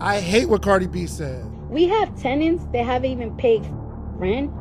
[0.00, 1.44] I hate what Cardi B said.
[1.70, 3.66] We have tenants that haven't even paid
[4.18, 4.52] rent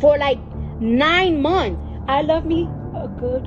[0.00, 0.38] for like
[0.80, 1.80] nine months.
[2.08, 3.46] I love me a good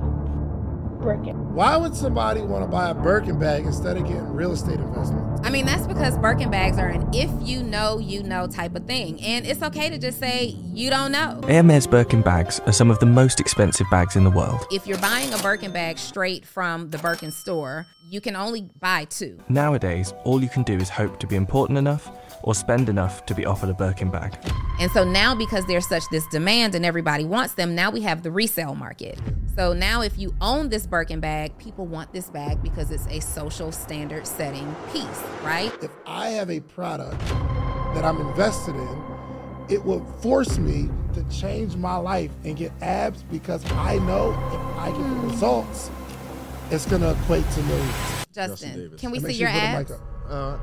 [1.07, 1.53] Birkin.
[1.53, 5.39] Why would somebody want to buy a Birkin bag instead of getting real estate investments?
[5.41, 8.85] I mean, that's because Birkin bags are an if you know, you know type of
[8.85, 9.21] thing.
[9.21, 11.39] And it's okay to just say you don't know.
[11.47, 14.65] Hermes Birkin bags are some of the most expensive bags in the world.
[14.69, 19.05] If you're buying a Birkin bag straight from the Birkin store, you can only buy
[19.05, 19.39] two.
[19.47, 22.11] Nowadays, all you can do is hope to be important enough
[22.43, 24.37] or spend enough to be offered a Birkin bag.
[24.79, 28.23] And so now, because there's such this demand and everybody wants them, now we have
[28.23, 29.19] the resale market.
[29.55, 33.19] So now, if you own this Birkin bag, people want this bag because it's a
[33.19, 35.73] social standard setting piece, right?
[35.81, 37.19] If I have a product
[37.95, 39.03] that I'm invested in,
[39.69, 44.77] it will force me to change my life and get abs because I know if
[44.79, 45.89] I get the results,
[46.69, 48.25] it's gonna equate to millions.
[48.33, 49.91] Justin, can we And make see your you abs?
[50.29, 50.57] Uh,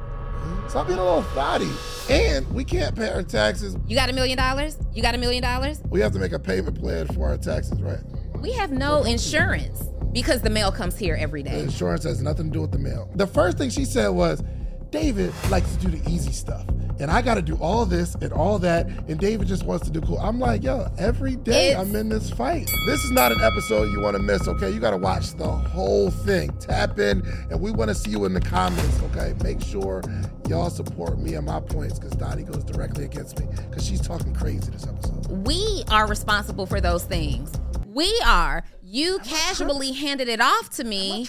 [0.69, 1.71] stop being a little thotty.
[2.11, 3.77] And we can't pay our taxes.
[3.87, 4.79] You got a million dollars?
[4.93, 5.81] You got a million dollars?
[5.89, 8.01] We have to make a payment plan for our taxes, right?
[8.41, 11.53] We have no insurance because the mail comes here every day.
[11.53, 13.11] The insurance has nothing to do with the mail.
[13.15, 14.43] The first thing she said was,
[14.91, 16.67] David likes to do the easy stuff.
[17.01, 18.87] And I got to do all this and all that.
[18.87, 20.19] And David just wants to do cool.
[20.19, 22.71] I'm like, yo, every day It's- I'm in this fight.
[22.87, 24.71] This is not an episode you want to miss, okay?
[24.71, 26.53] You got to watch the whole thing.
[26.59, 29.35] Tap in, and we want to see you in the comments, okay?
[29.43, 30.03] Make sure
[30.49, 34.35] y'all support me and my points because Dottie goes directly against me because she's talking
[34.35, 35.27] crazy this episode.
[35.47, 37.53] We are responsible for those things.
[37.87, 38.63] We are.
[38.83, 41.27] You casually handed it off to me.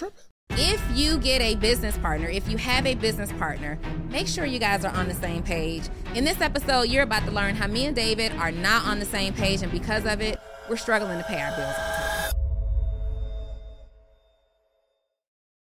[0.48, 0.74] Tripping.
[0.74, 3.78] If you get a business partner, if you have a business partner,
[4.10, 5.84] make sure you guys are on the same page.
[6.14, 9.06] In this episode, you're about to learn how me and David are not on the
[9.06, 12.32] same page, and because of it, we're struggling to pay our bills on time.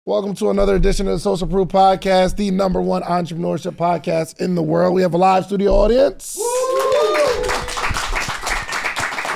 [0.05, 4.55] Welcome to another edition of the Social Proof Podcast, the number one entrepreneurship podcast in
[4.55, 4.93] the world.
[4.93, 6.37] We have a live studio audience.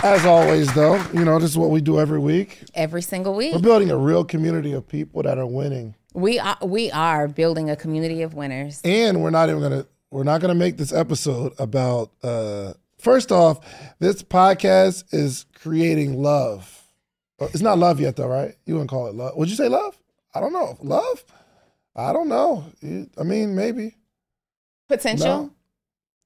[0.08, 2.64] As always, though, you know, this is what we do every week.
[2.74, 5.96] Every single week, We're building a real community of people that are winning.
[6.14, 8.80] we are we are building a community of winners.
[8.86, 13.60] And we're not even gonna we're not gonna make this episode about uh first off,
[14.00, 16.84] this podcast is creating love.
[17.40, 18.56] Uh, It's not love yet though, right?
[18.66, 19.36] You wouldn't call it love.
[19.36, 19.98] Would you say love?
[20.34, 20.78] I don't know.
[20.82, 21.26] Love?
[21.98, 22.64] I don't know.
[23.20, 23.98] I mean, maybe.
[24.88, 25.28] Potential.
[25.28, 25.52] No.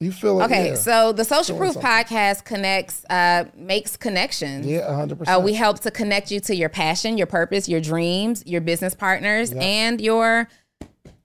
[0.01, 0.45] You feel it.
[0.45, 0.75] Okay, yeah.
[0.75, 1.89] so the Social Proof something.
[1.89, 4.65] Podcast connects, uh, makes connections.
[4.65, 5.37] Yeah, hundred percent.
[5.37, 8.95] Uh, we help to connect you to your passion, your purpose, your dreams, your business
[8.95, 10.47] partners, and your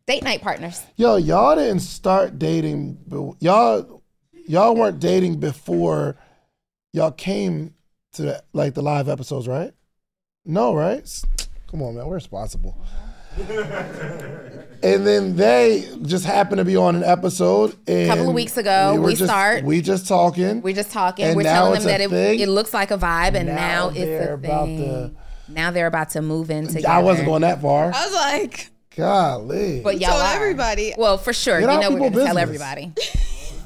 [0.07, 0.83] date night partners.
[0.97, 2.99] Yo, y'all didn't start dating.
[3.41, 4.03] Y'all,
[4.47, 6.19] y'all weren't dating before
[6.93, 7.73] y'all came
[8.13, 9.73] to the, like the live episodes, right?
[10.45, 11.03] No, right?
[11.71, 12.77] Come on, man, we're responsible.
[14.83, 17.77] and then they just happened to be on an episode.
[17.87, 20.63] And couple of weeks ago, were we just, start- We just talking.
[20.63, 21.25] We're just talking.
[21.27, 23.55] And We're now telling it's them that it, it looks like a vibe, and Now
[23.55, 24.79] now, it's a about thing.
[24.79, 25.11] to-
[25.49, 26.89] now they're about to move in together.
[26.89, 27.93] I wasn't going that far.
[27.95, 29.81] I was like, Golly.
[29.85, 30.95] But y'all told everybody.
[30.97, 31.61] Well, for sure.
[31.61, 32.93] Get you know we're going people to tell everybody.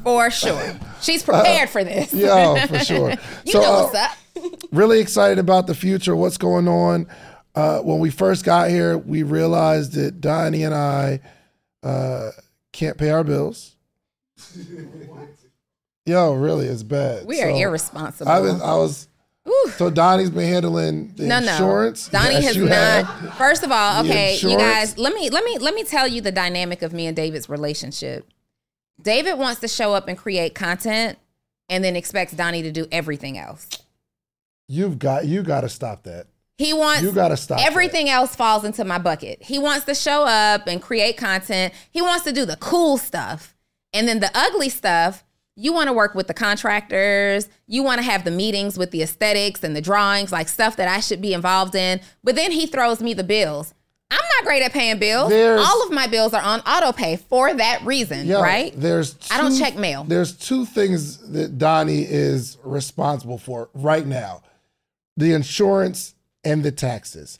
[0.03, 0.75] For sure.
[1.01, 2.13] She's prepared for this.
[2.13, 3.11] Yo, for sure.
[3.47, 4.59] You So, know uh, up.
[4.73, 7.07] really excited about the future, what's going on.
[7.55, 11.21] Uh, when we first got here, we realized that Donni and I
[11.83, 12.31] uh,
[12.73, 13.75] can't pay our bills.
[16.07, 17.27] Yo, really, it's bad.
[17.27, 18.31] We are So, irresponsible.
[18.31, 19.09] I was, I was
[19.77, 21.53] so Donni's been handling the no, no.
[21.53, 22.09] insurance.
[22.09, 22.71] Donni Yes, has not.
[23.07, 23.35] have.
[23.35, 26.33] First of all, okay, you guys, let me let me let me tell you the
[26.33, 28.27] dynamic of me and David's relationship.
[29.01, 31.19] David wants to show up and create content
[31.69, 33.69] and then expects Donni to do everything else.
[34.69, 36.27] You've got you got to stop that.
[36.61, 37.67] He wants You gotta stop that.
[37.67, 39.43] Everything else falls into my bucket.
[39.43, 41.73] He wants to show up and create content.
[41.91, 43.57] He wants to do the cool stuff.
[43.95, 45.25] And then the ugly stuff,
[45.57, 47.49] you want to work with the contractors.
[47.67, 50.87] You want to have the meetings with the aesthetics and the drawings, like stuff that
[50.87, 52.03] I should be involved in.
[52.23, 53.73] But then he throws me the bills.
[54.11, 55.31] I'm not great at paying bills.
[55.31, 58.75] There's- All of my bills are on auto pay for that reason, Yo, right?
[58.77, 60.05] There's I don't check mail.
[60.07, 64.43] There's two things that Donni is responsible for right now:
[65.17, 66.15] the insurance
[66.45, 67.39] and the taxes.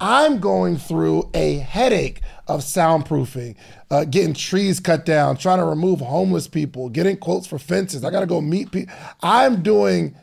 [0.00, 3.56] I'm going through a headache of soundproofing,
[3.90, 8.04] uh, getting trees cut down, trying to remove homeless people, getting quotes for fences.
[8.04, 8.94] I got to go meet people.
[9.22, 10.14] I'm doing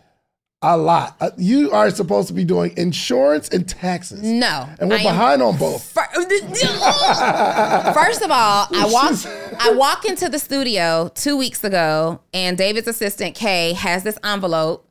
[0.62, 1.18] a lot.
[1.20, 4.22] Uh, you are supposed to be doing insurance and taxes.
[4.24, 4.70] No.
[4.80, 5.84] And we're I behind on both.
[5.84, 6.08] Fir-
[7.94, 9.26] First of all, I walked
[9.60, 14.90] I walk into the studio two weeks ago, and David's assistant Kay has this envelope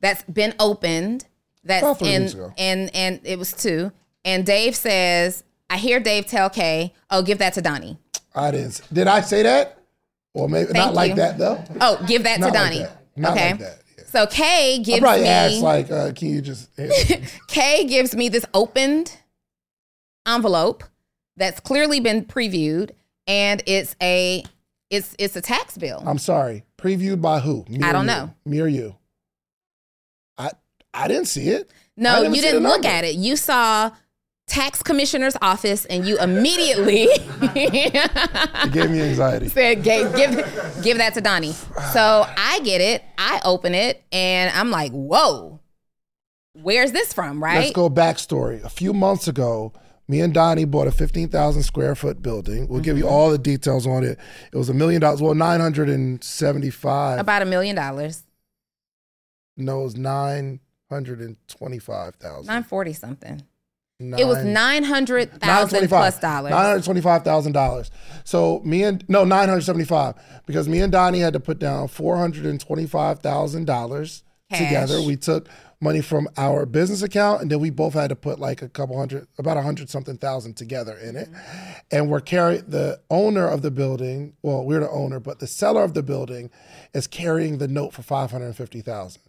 [0.00, 1.26] that's been opened.
[1.64, 2.52] That's About three in weeks ago.
[2.58, 3.90] and and it was two.
[4.24, 7.98] And Dave says, I hear Dave tell Kay, "Oh, give that to Donni."
[8.34, 8.80] I didn't.
[8.92, 9.78] Did I say that?
[10.34, 11.62] Or maybe Thank not like that though.
[11.80, 12.78] Oh, give that Not to like Donni.
[12.80, 12.96] that.
[13.16, 13.50] Not okay.
[13.52, 13.78] like that.
[13.98, 14.04] Yeah.
[14.06, 16.68] So Kay I gives probably me asked like, uh, can you just?
[17.48, 19.16] Kay gives me this opened
[20.26, 20.84] envelope
[21.36, 22.90] that's clearly been previewed,
[23.26, 24.44] and it's a
[24.90, 26.02] it's it's a tax bill.
[26.06, 26.64] I'm sorry.
[26.78, 27.64] Previewed by who?
[27.68, 28.06] Me or don't you?
[28.06, 28.34] know.
[28.44, 28.96] Me or you?
[30.94, 31.70] I didn't see it.
[31.96, 33.16] No, you didn't look at it.
[33.16, 33.90] You saw
[34.46, 39.48] tax commissioner's office, and you immediately It gave me anxiety.
[39.50, 40.34] said, give, give,
[40.82, 41.52] give that to Donni.
[41.92, 43.02] So I get it.
[43.18, 45.60] I open it, and I'm like, whoa,
[46.52, 47.60] where's this from, right?
[47.60, 48.62] Let's go backstory.
[48.64, 49.72] A few months ago,
[50.08, 52.68] me and Donni bought a 15,000 square foot building.
[52.68, 53.12] We'll give you Mm-hmm.
[53.14, 54.18] all the details on it.
[54.52, 55.22] It was a million dollars.
[55.22, 57.18] Well, 975.
[57.20, 58.24] About a million dollars,
[59.56, 59.96] no, it was
[60.94, 62.46] 925,000.
[62.46, 63.42] 940 something.
[64.00, 66.50] It was Nine- 900,000 925 plus dollars.
[66.50, 67.92] Nine hundred twenty-five thousand dollars.
[68.24, 70.14] So me and no nine hundred seventy-five
[70.46, 75.00] because me and Donni had to put down four hundred and twenty-five thousand dollars together.
[75.00, 75.48] We took
[75.80, 78.98] money from our business account and then we both had to put like a couple
[78.98, 81.30] hundred, about a hundred something thousand together in it.
[81.30, 81.72] Mm-hmm.
[81.92, 84.34] And we're carrying the owner of the building.
[84.42, 86.50] Well, we're the owner, but the seller of the building
[86.94, 89.22] is carrying the note for five hundred and fifty thousand.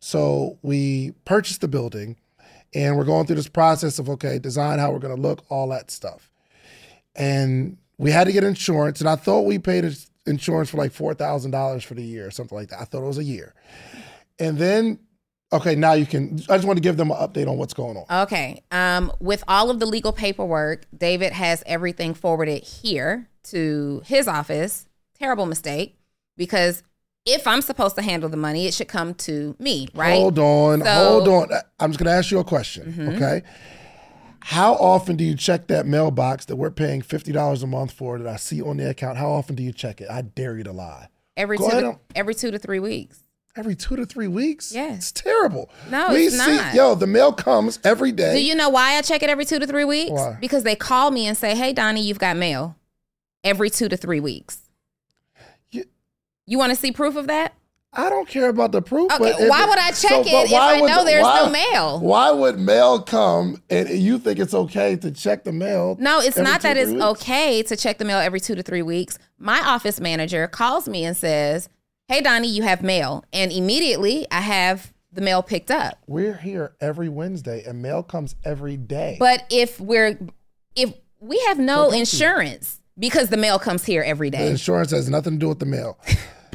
[0.00, 2.16] So we purchased the building
[2.74, 5.68] and we're going through this process of okay, design how we're going to look, all
[5.68, 6.30] that stuff.
[7.14, 9.84] And we had to get insurance, and I thought we paid
[10.26, 12.80] insurance for like four thousand dollars for the year or something like that.
[12.80, 13.54] I thought it was a year.
[14.38, 15.00] And then,
[15.52, 16.34] okay, now you can.
[16.48, 18.22] I just want to give them an update on what's going on.
[18.22, 18.62] Okay.
[18.70, 24.86] Um, with all of the legal paperwork, David has everything forwarded here to his office.
[25.18, 25.98] Terrible mistake
[26.38, 26.82] because
[27.26, 30.14] if I'm supposed to handle the money, it should come to me, right?
[30.18, 31.08] Hold on, So- Mm-hmm.
[31.08, 31.48] hold on.
[31.78, 33.42] I'm just going to ask you a question, okay?
[34.42, 38.18] How often do you check that mailbox that we're paying fifty dollars a month for
[38.18, 39.18] that I see on the account?
[39.18, 40.08] How often do you check it?
[40.10, 41.08] I dare you to lie.
[41.36, 43.22] every Go two to, every two to three weeks.
[43.54, 44.72] Every two to three weeks?
[44.72, 44.96] Yes.
[44.96, 45.68] It's terrible.
[45.90, 46.72] No, we it's see, not.
[46.72, 48.32] Yo, the mail comes every day.
[48.32, 50.12] Do you know why I check it every two to three weeks?
[50.12, 50.38] Why?
[50.40, 52.76] Because they call me and say, "Hey, Donni, you've got mail."
[53.44, 54.69] Every two to three weeks.
[56.50, 57.54] You- You want to see proof of that?
[57.92, 59.10] I don't care about the proof.
[59.12, 61.48] Okay, but why would I check so, it if I would know the- there's no
[61.48, 61.98] mail?
[62.00, 65.96] Why would mail come and you think it's okay to check the mail?
[65.98, 67.02] No, it's not that it's weeks?
[67.02, 69.18] okay to check the mail every two to three weeks.
[69.38, 71.68] My office manager calls me and says,
[72.06, 73.24] Hey, Donni, you have mail.
[73.32, 75.98] And immediately I have the mail picked up.
[76.06, 79.16] We're here every Wednesday and mail comes every day.
[79.18, 80.18] But if we're,
[80.76, 81.98] if we have no you.
[81.98, 85.58] insurance because the mail comes here every day, the insurance has nothing to do with
[85.58, 85.98] the mail.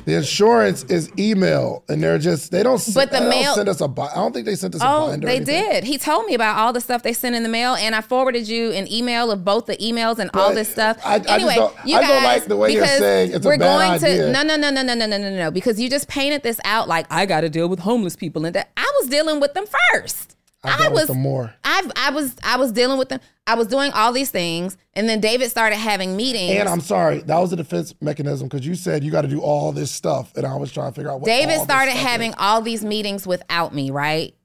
[0.04, 2.80] The insurance is email, and they're just they don't.
[2.94, 3.86] But the mail- send us a.
[3.86, 5.26] I don't think they sent us a Oh, binder.
[5.28, 5.84] or they did.
[5.84, 8.48] He told me about all the stuff they sent in the mail, and I forwarded
[8.48, 10.98] you an email of both the emails and all this stuff.
[11.04, 13.58] I- I anyway, don't- you I guys, don't like the way you're saying it's we're
[13.58, 14.26] bad going idea.
[14.28, 16.60] to no, no, no, no, no, no, no, no, no, because you just painted this
[16.66, 19.56] out like I got to deal with homeless people, and that I was dealing with
[19.56, 20.35] them first.
[20.68, 21.54] I with was more.
[21.64, 23.20] I've, I was I was dealing with them.
[23.48, 26.60] I was doing all these things, and then David started having meetings.
[26.60, 29.42] And I'm sorry, that was a defense mechanism because you said you got to do
[29.42, 31.28] all this stuff, and I was trying to figure out what.
[31.28, 32.36] David started having is.
[32.40, 34.36] all these meetings without me, right?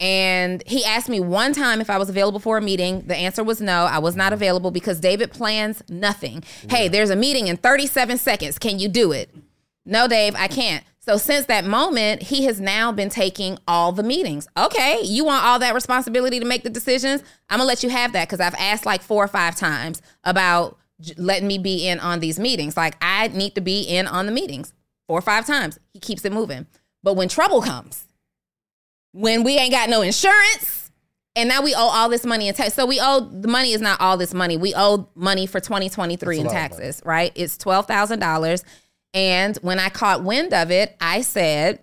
[0.00, 3.02] And he asked me one time if I was available for a meeting.
[3.06, 6.44] The answer was no, I was not available because David plans nothing.
[6.70, 8.58] Hey, there's a meeting in 37 seconds.
[8.58, 9.34] Can you do it?
[9.84, 10.84] No, Dave, I can't.
[11.08, 14.46] So since that moment, he has now been taking all the meetings.
[14.58, 17.22] Okay, you want all that responsibility to make the decisions?
[17.48, 20.76] I'm gonna let you have that because I've asked like four or five times about
[21.16, 22.76] letting me be in on these meetings.
[22.76, 24.74] Like I need to be in on the meetings
[25.06, 25.78] four or five times.
[25.94, 26.66] He keeps it moving.
[27.02, 28.04] But when trouble comes,
[29.12, 30.90] when we ain't got no insurance,
[31.34, 32.74] and now we owe all this money in tax.
[32.74, 34.58] So we owe the money is not all this money.
[34.58, 37.32] We owe money for 2023 in taxes, right?
[37.34, 38.62] It's twelve thousand dollars.
[39.14, 41.82] And when I caught wind of it, I said,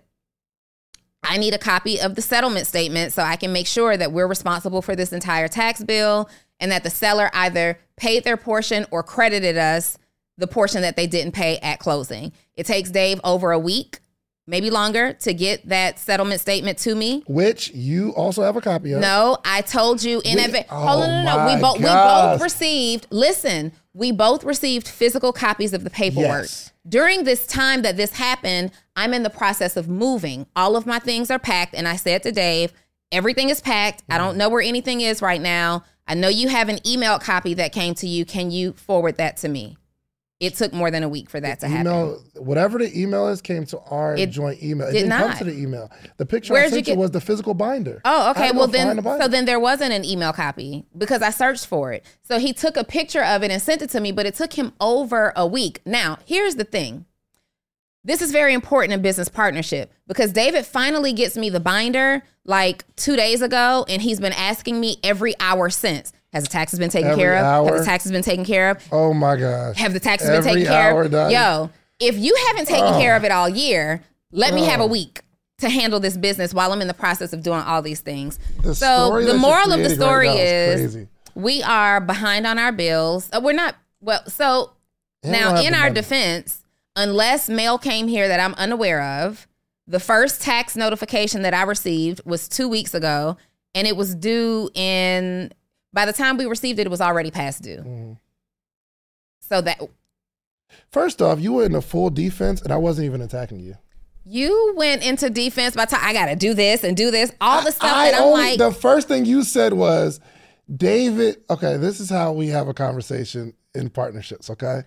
[1.22, 4.28] I need a copy of the settlement statement so I can make sure that we're
[4.28, 6.28] responsible for this entire tax bill
[6.60, 9.98] and that the seller either paid their portion or credited us
[10.38, 12.32] the portion that they didn't pay at closing.
[12.54, 13.98] It takes Dave over a week,
[14.46, 17.24] maybe longer, to get that settlement statement to me.
[17.26, 19.00] which you also have a copy of.
[19.00, 20.66] No, I told you in advance.
[20.70, 21.54] oh Hold no, no, no.
[21.54, 23.06] We both we both received.
[23.10, 26.42] Listen, we both received physical copies of the paperwork.
[26.42, 26.70] Yes.
[26.86, 30.46] During this time that this happened, I'm in the process of moving.
[30.54, 32.74] All of my things are packed, and I said to Dave,
[33.10, 34.02] "Everything is packed.
[34.10, 35.82] I don't know where anything is right now.
[36.06, 38.26] I know you have an email copy that came to you.
[38.26, 39.78] Can you forward that to me?"
[40.38, 41.86] It took more than a week for that to happen.
[41.90, 44.86] email, whatever the email is, came to our It joint email.
[44.88, 45.90] It did didn't come to the email.
[46.18, 48.02] The picture Where'd I sent you, get- was the physical binder.
[48.04, 48.50] Oh, okay.
[48.52, 49.24] Well, then, find the binder.
[49.24, 52.04] so then there wasn't an email copy because I searched for it.
[52.22, 54.52] So he took a picture of it and sent it to me, but it took
[54.52, 55.80] him over a week.
[55.86, 57.06] Now, here's the thing.
[58.04, 62.84] This is very important in business partnership because David finally gets me the binder like
[62.94, 66.12] two days ago, and he's been asking me every hour since.
[66.32, 67.44] Has the taxes been taken Every care of?
[67.44, 67.66] hour?
[67.68, 68.82] Have the taxes been taken care of?
[68.92, 69.76] oh my gosh.
[69.78, 71.10] Have the taxes Every been taken care of?
[71.10, 71.32] Donni.
[71.32, 72.98] Yo, if you haven't taken Oh.
[73.00, 74.02] care of it all year,
[74.32, 74.88] let me have a Oh.
[74.88, 75.22] week
[75.58, 78.38] to handle this business while I'm in the process of doing all these things.
[78.62, 82.58] The so the moral of the creating right story is is we are behind on
[82.58, 83.30] our bills.
[83.32, 84.20] Uh, we're not well.
[84.28, 84.72] So
[85.22, 85.94] And now, in our money.
[85.94, 86.62] defense,
[86.96, 89.46] unless mail came here that I'm unaware of,
[89.86, 93.36] the first tax notification that I received was two weeks ago,
[93.74, 95.52] and it was due in.
[95.96, 97.78] By the time we received it, it was already past due.
[97.78, 98.12] Mm-hmm.
[99.40, 99.80] So that
[100.90, 103.76] First off, you were in a full defense, and I wasn't even attacking you.
[104.26, 107.62] you went into defense by time I got to do this and do this, all
[107.62, 108.58] the stuff I that I'm only, like.
[108.58, 110.20] the first thing you said was,
[110.74, 111.42] David.
[111.48, 114.50] Okay, this is how we have a conversation in partnerships.
[114.50, 114.82] Okay,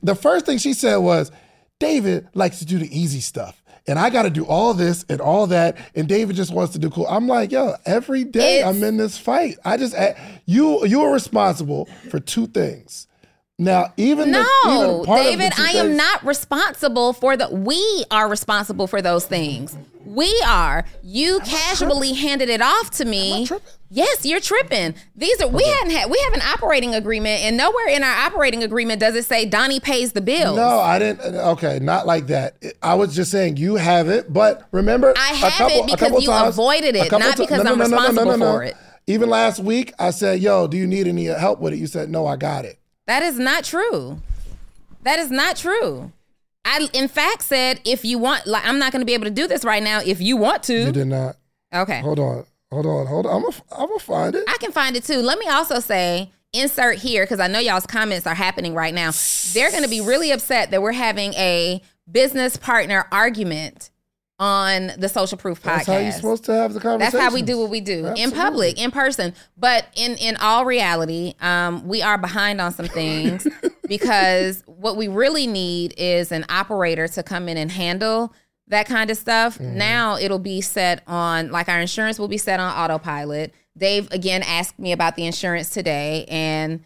[0.00, 1.32] the first thing she said was,
[1.80, 3.63] David likes to do the easy stuff.
[3.86, 6.78] And I got to do all this and all that, and David just wants to
[6.78, 7.06] do cool.
[7.06, 9.58] I'm like, yo, every day It's- I'm in this fight.
[9.64, 9.94] I just
[10.46, 13.06] you you are responsible for two things.
[13.58, 17.48] Now, even the, No, even the David, two I am not responsible for the.
[17.54, 19.76] We are responsible for those things.
[20.04, 20.84] We are.
[21.04, 23.48] You casually handed it off to me.
[23.90, 24.96] Yes, you're tripping.
[25.14, 25.46] These are.
[25.46, 26.10] We hadn't had.
[26.10, 29.80] We have an operating agreement, and nowhere in our operating agreement does it say Donni
[29.80, 30.56] pays the bills.
[30.56, 31.36] No, I didn't.
[31.36, 32.56] Uh, okay, not like that.
[32.82, 36.22] I was just saying you have it, but remember, I a have couple- it because
[36.24, 38.74] you times- avoided it, not because I'm responsible for it.
[39.06, 42.10] Even last week, I said, "Yo, do you need any help with it?" You said,
[42.10, 44.20] "No, I got it." That is not true.
[45.02, 46.12] That is not true.
[46.64, 49.30] I, in fact, said if you want, like, I'm not going to be able to
[49.30, 50.00] do this right now.
[50.00, 50.86] If you want to.
[50.86, 51.36] You did not.
[51.74, 52.00] okay.
[52.00, 53.36] Hold on, hold on, hold on.
[53.36, 54.44] I'm gonna, I'm gonna find it.
[54.48, 55.18] I can find it too.
[55.18, 59.10] Let me also say, insert here, because I know y'all's comments are happening right now.
[59.52, 63.90] They're going to be really upset that we're having a business partner argument
[64.44, 65.64] on the Social Proof podcast.
[65.64, 67.12] That's how you're supposed to have the conversation.
[67.18, 69.32] That's how we do what we do in public, in person.
[69.56, 73.48] But in in all reality, um, we are behind on some things
[73.88, 78.34] because what we really need is an operator to come in and handle
[78.68, 79.58] that kind of stuff.
[79.58, 79.78] Mm-hmm.
[79.78, 83.54] Now it'll be set on like our insurance will be set on autopilot.
[83.78, 86.84] Dave again asked me about the insurance today and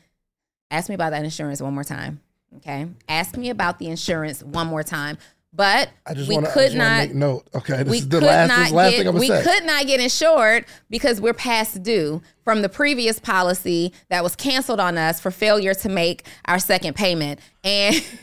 [0.71, 2.21] asked me about that insurance one more time.
[2.59, 5.19] Okay, ask me about the insurance one more time.
[5.59, 7.49] But I just we want to could not make note.
[7.53, 9.27] Okay, this we is the could last, not this last get thing I'm gonna we
[9.27, 9.43] say.
[9.43, 14.79] could not get insured because we're past due from the previous policy that was canceled
[14.79, 17.97] on us for failure to make our second payment and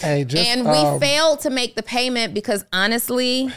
[0.00, 3.50] Hey, just, and we um, failed to make the payment because honestly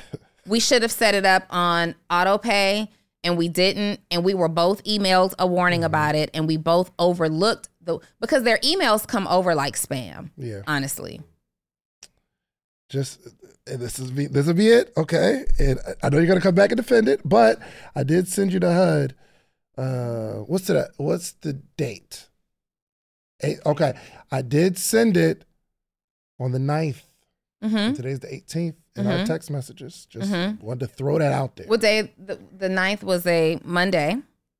[0.47, 2.89] we should have set it up on auto pay
[3.23, 6.89] and we didn't and we were both emailed a warning about it and we both
[6.97, 10.61] overlooked the because their emails come over like spam Yeah.
[10.67, 11.19] honestly
[12.91, 13.25] just
[13.67, 15.45] and this is be, this will be it, okay?
[15.59, 17.59] And I- know you're gonna come back and defend it, but
[17.95, 19.15] I did send you the HUD.
[19.77, 22.27] Uh, what's the what's the date?
[23.43, 23.93] Eight, okay,
[24.31, 25.45] I did send it
[26.39, 27.01] on the 9th.
[27.63, 29.25] hmm Today's the 18th in our Mhm.
[29.25, 30.05] text messages.
[30.07, 30.61] Just Mhm.
[30.61, 31.67] wanted to throw that out there.
[31.67, 34.17] what day the, the 9th was a monday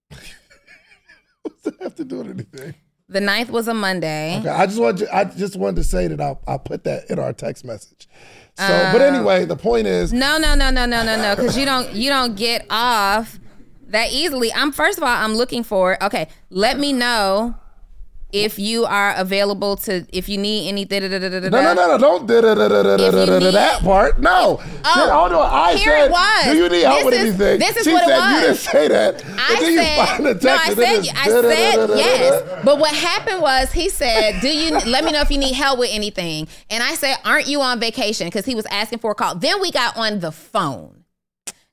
[1.41, 2.75] What does that have to do with anything?
[3.11, 4.37] The 9th was a Monday.
[4.39, 7.09] Okay, I just wanted to, I just wanted to say that I'll, I'll put that
[7.09, 8.07] in our text message.
[8.57, 11.35] So, Uh, but anyway, the point is, No, no, no, no, no, no, no.
[11.35, 13.37] Because you don't you don't get off
[13.89, 14.53] that easily.
[14.53, 17.55] I'm first of all, I'm looking for okay, let me know
[18.31, 21.01] if you are available to if you need anything.
[21.01, 24.19] No, no, no, no, don't that part.
[24.19, 24.61] No.
[24.85, 26.45] Oh, no, I here said, it was.
[26.45, 27.59] do you need help with anything?
[27.59, 28.33] This is she what said, it was.
[28.33, 29.23] You didn't say that.
[29.37, 32.63] I said, no, I said, I said yes.
[32.63, 35.79] But what happened was he said, do you let me know if you need help
[35.79, 36.47] with anything?
[36.69, 38.27] And I said, aren't you on vacation?
[38.27, 39.35] Because he was asking for a call.
[39.35, 41.00] Then we got on the phone.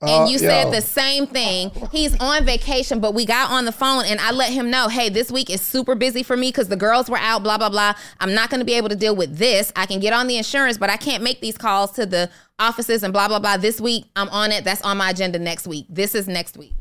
[0.01, 0.71] And Uh, you said yo.
[0.71, 1.71] the same thing.
[1.91, 5.09] He's on vacation, but we got on the phone and I let him know, hey,
[5.09, 7.95] this week is super busy for me because the girls were out, blah, blah, blah.
[8.21, 9.73] I'm not going to be able to deal with this.
[9.75, 13.03] I can get on the insurance, but I can't make these calls to the offices
[13.03, 13.57] and blah, blah, blah.
[13.57, 14.63] This week, I'm on it.
[14.63, 15.87] That's on my agenda next week.
[15.89, 16.75] This is next week.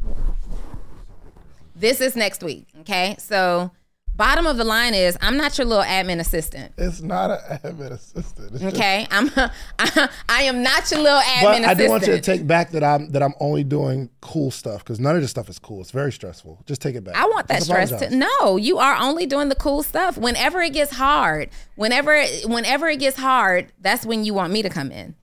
[1.76, 2.68] This is next week.
[2.82, 3.16] Okay.
[3.20, 3.72] So,
[4.18, 6.74] Bottom of the line is, I'm not your little admin assistant.
[6.78, 8.52] It's not an admin assistant.
[8.54, 9.30] It's just- Okay, I'm
[9.80, 11.78] I, I am not your little admin but I assistant.
[11.78, 15.00] do want you to take back that I'm that I'm only doing cool stuff because
[15.00, 15.82] none of this stuff is cool.
[15.82, 16.64] It's very stressful.
[16.66, 17.16] Just take it back.
[17.16, 18.12] I want that Just stress apologize.
[18.12, 18.58] to no.
[18.58, 20.18] You are only doing the cool stuff.
[20.18, 24.70] Whenever it gets hard, whenever whenever it gets hard, that's when you want me to
[24.70, 25.16] come in.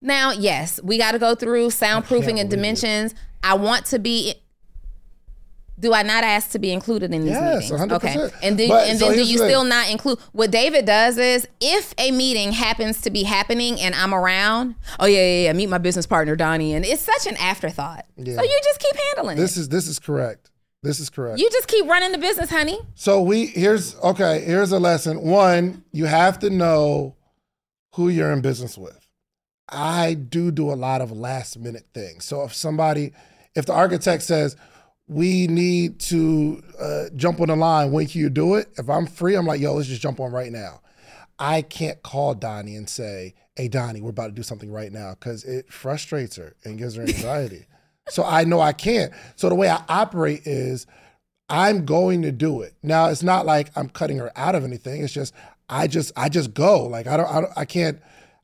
[0.00, 2.50] Now, yes, we got to go through soundproofing and believe it.
[2.50, 3.14] dimensions.
[3.42, 4.36] I want to be.
[5.80, 7.80] Do I not ask to be included in these Yes, meetings?
[7.80, 7.92] 100%.
[7.94, 10.18] Okay, and then But- and so do you still not include?
[10.32, 15.06] What David does is, if a meeting happens to be happening and I'm around, oh
[15.06, 18.06] yeah, yeah, yeah, meet my business partner Donni, and it's such an afterthought.
[18.16, 18.36] Yeah.
[18.36, 19.60] So you just keep handling This it.
[19.60, 20.50] is this is correct.
[20.82, 21.38] This is correct.
[21.40, 22.78] You just keep running the business, honey.
[22.94, 24.40] So we here's okay.
[24.40, 25.22] Here's a lesson.
[25.22, 27.14] One, you have to know
[27.94, 28.98] who you're in business with.
[29.68, 32.24] I do do a lot of last minute things.
[32.24, 33.12] So if somebody,
[33.54, 34.56] if the architect says
[35.08, 38.68] we need to uh, jump on the line, when can you do it?
[38.76, 40.80] If I'm free, I'm like, yo, let's just jump on right now.
[41.38, 45.14] I can't call Donni and say, hey Donni, we're about to do something right now
[45.18, 47.66] because it frustrates her and gives her anxiety.
[48.08, 49.12] so I know I can't.
[49.36, 50.86] So the way I operate is
[51.48, 52.74] I'm going to do it.
[52.82, 55.02] Now it's not like I'm cutting her out of anything.
[55.02, 55.32] It's just
[55.68, 56.84] I just I just go.
[56.84, 58.00] Like I don't I, don't, I can't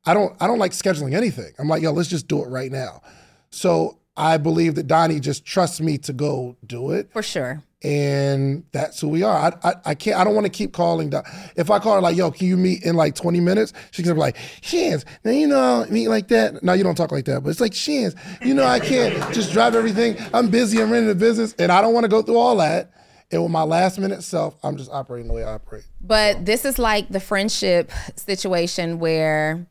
[0.06, 1.52] I don't I don't like scheduling anything.
[1.59, 3.02] I'm like, yo, let's just do it right now.
[3.50, 7.62] So I believe that Donni just trusts me to go do it For sure.
[7.83, 9.37] and that's who we are.
[9.37, 10.16] I, I, I can't.
[10.18, 11.11] I don't want to keep calling.
[11.11, 11.25] Don-
[11.56, 14.14] If I call her like, "Yo, can you meet in like 20 minutes?" She's gonna
[14.14, 17.42] be like, "Shans, now you know meet like that." No, you don't talk like that,
[17.42, 18.14] but it's like Shans.
[18.42, 20.16] You know, I can't just drive everything.
[20.33, 20.80] I'm busy.
[20.80, 22.90] I'm running the business, and I don't want to go through all that.
[23.33, 25.85] And with my last minute self, I'm just operating the way I operate.
[26.00, 29.66] But this is like the friendship situation where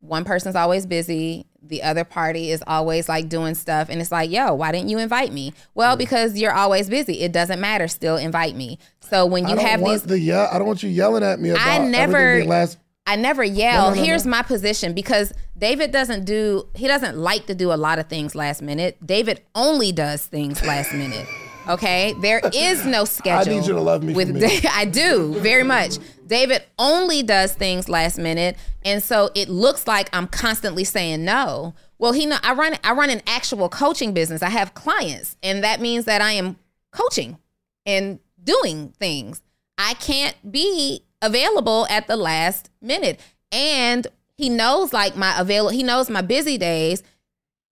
[0.00, 4.30] one person's always busy, the other party is always like doing stuff, and it's like,
[4.30, 5.52] yo, why didn't you invite me?
[5.74, 7.20] Well, because you're always busy.
[7.20, 7.88] It doesn't matter.
[7.88, 8.78] Still invite me.
[9.00, 10.48] So when you have these, the yell.
[10.52, 12.78] I don't want you yelling at me about I never- last.
[13.08, 13.90] I never yell.
[13.90, 17.72] No, no, no, Here's my position because David doesn't do he doesn't like to do
[17.72, 18.96] a lot of things last minute.
[19.04, 21.26] David only does things last minute.
[21.68, 22.14] Okay?
[22.20, 23.52] There is no schedule.
[23.52, 24.40] I need you to love me with me.
[24.40, 25.98] Da- I do, very much.
[26.26, 31.74] David only does things last minute, and so it looks like I'm constantly saying no.
[31.98, 34.42] Well, he know I run I run an actual coaching business.
[34.42, 36.56] I have clients, and that means that I am
[36.92, 37.38] coaching
[37.84, 39.40] and doing things.
[39.78, 43.20] I can't be available at the last minute.
[43.52, 44.06] And
[44.36, 47.02] he knows like my avail he knows my busy days.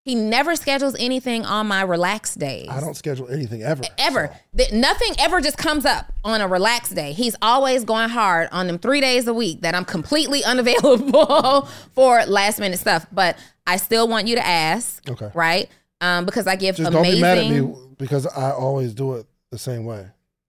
[0.05, 2.67] He never schedules anything on my relaxed days.
[2.69, 3.81] I don't schedule anything ever.
[3.97, 4.29] ever.
[4.31, 4.39] so.
[4.57, 7.11] Th- nothing ever just comes up on a relaxed day.
[7.13, 12.23] He's always going hard on them 3 days a week that I'm completely unavailable for
[12.27, 15.31] last minute stuff, but I still want you to ask, Okay.
[15.33, 15.69] right?
[16.01, 19.15] Um because I give Just amazing don't be mad at me because I always do
[19.15, 20.05] it the same way.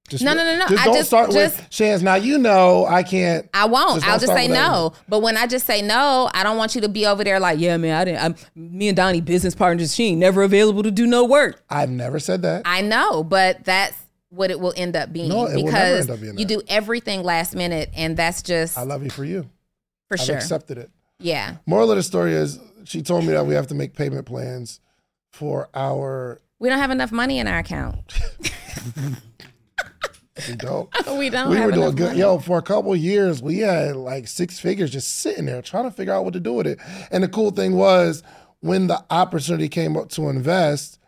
[0.08, 0.66] Just No, no, no, no.
[0.68, 2.02] Just I don't just- start just- with Shans.
[2.02, 3.48] Now you know I can't.
[3.52, 3.96] I won't.
[4.02, 4.92] Just I'll just say that no.
[5.08, 7.58] But when I just say no, I don't want you to be over there like,
[7.58, 8.22] yeah, man, I didn't.
[8.22, 9.94] I'm, me and Donni business partners.
[9.94, 11.62] She ain't never available to do no work.
[11.68, 12.62] I've never said that.
[12.64, 13.96] I know, but that's
[14.30, 16.44] what it will end up being No, it will never because end up being you
[16.44, 16.54] that.
[16.54, 19.48] do everything last minute, and that's just I love you for you.
[20.08, 20.36] for I've sure.
[20.36, 20.90] accepted it.
[21.18, 24.26] yeah, Moral of the story is she told me that we have to make payment
[24.26, 24.80] plans
[25.32, 26.40] for our.
[26.58, 27.96] we don't have enough money in our account.
[30.48, 30.90] We don't.
[31.18, 31.50] we don't.
[31.50, 32.08] we were doing good.
[32.08, 32.18] money.
[32.18, 35.84] Yo, for a couple of years, we had like six figures just sitting there trying
[35.84, 36.78] to figure out what to do with it.
[37.10, 38.22] And the cool thing was
[38.60, 40.98] when the opportunity came up to invest,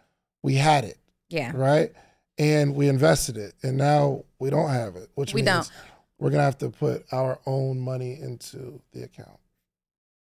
[0.43, 0.97] we had it,
[1.29, 1.93] Yeah, right?
[2.38, 3.55] And we invested it.
[3.62, 5.71] And now we don't have it, which We means don't.
[6.19, 9.38] we're going to have to put our own money into the account.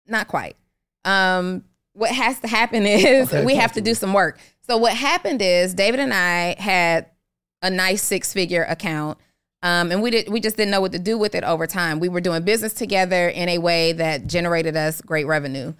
[0.07, 0.57] not quite.
[1.05, 4.41] Um, what has to happen is Okay, we have to do some work.
[4.67, 7.07] So what happened is David and I had
[7.62, 9.18] a nice six figure account.
[9.62, 11.99] Um, and we did we just didn't know what to do with it over time.
[11.99, 15.75] We were doing business together in a way that generated us great revenue.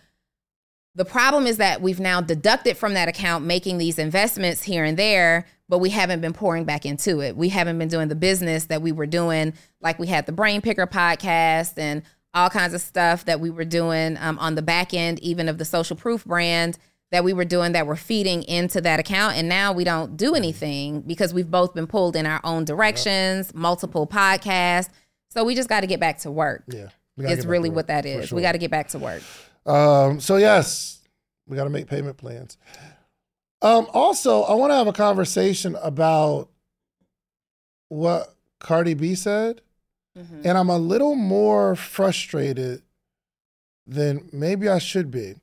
[0.97, 4.97] The problem is that we've now deducted from that account making these investments here and
[4.97, 7.37] there, but we haven't been pouring back into it.
[7.37, 10.61] We haven't been doing the business that we were doing, like we had the Brain
[10.61, 12.03] Picker podcast and
[12.35, 15.59] all kinds of stuff that we were doing um, on the back end, even of
[15.59, 16.79] the Social Proof brand
[17.11, 19.37] that we were doing that were feeding into that account.
[19.37, 23.55] And now we don't do anything because we've both been pulled in our own directions,
[23.55, 24.91] multiple podcasts.
[25.31, 26.65] So we just got to get back to work.
[26.69, 26.89] Yeah.
[27.17, 28.29] It's really what that is.
[28.29, 28.37] sure.
[28.37, 29.23] We got to get back to work.
[29.67, 31.01] Um, so yes,
[31.47, 32.57] we got to make payment plans.
[33.61, 36.49] Um, also, I want to have a conversation about
[37.89, 39.63] what Cardi B said,
[40.19, 40.41] Mm-hmm.
[40.45, 42.83] and I'm a little more frustrated
[43.87, 45.37] than maybe I should be.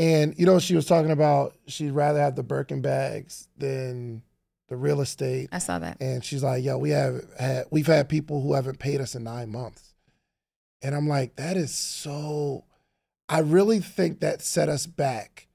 [0.00, 4.22] And you know, she was talking about she'd rather have the Birkin bags than
[4.68, 5.50] the real estate.
[5.52, 5.98] I saw that.
[6.00, 9.24] And she's like, "Yo, we have had we've had people who haven't paid us in
[9.24, 9.92] nine months,"
[10.80, 12.64] and I'm like, "That is so."
[13.28, 15.48] I really think that set us back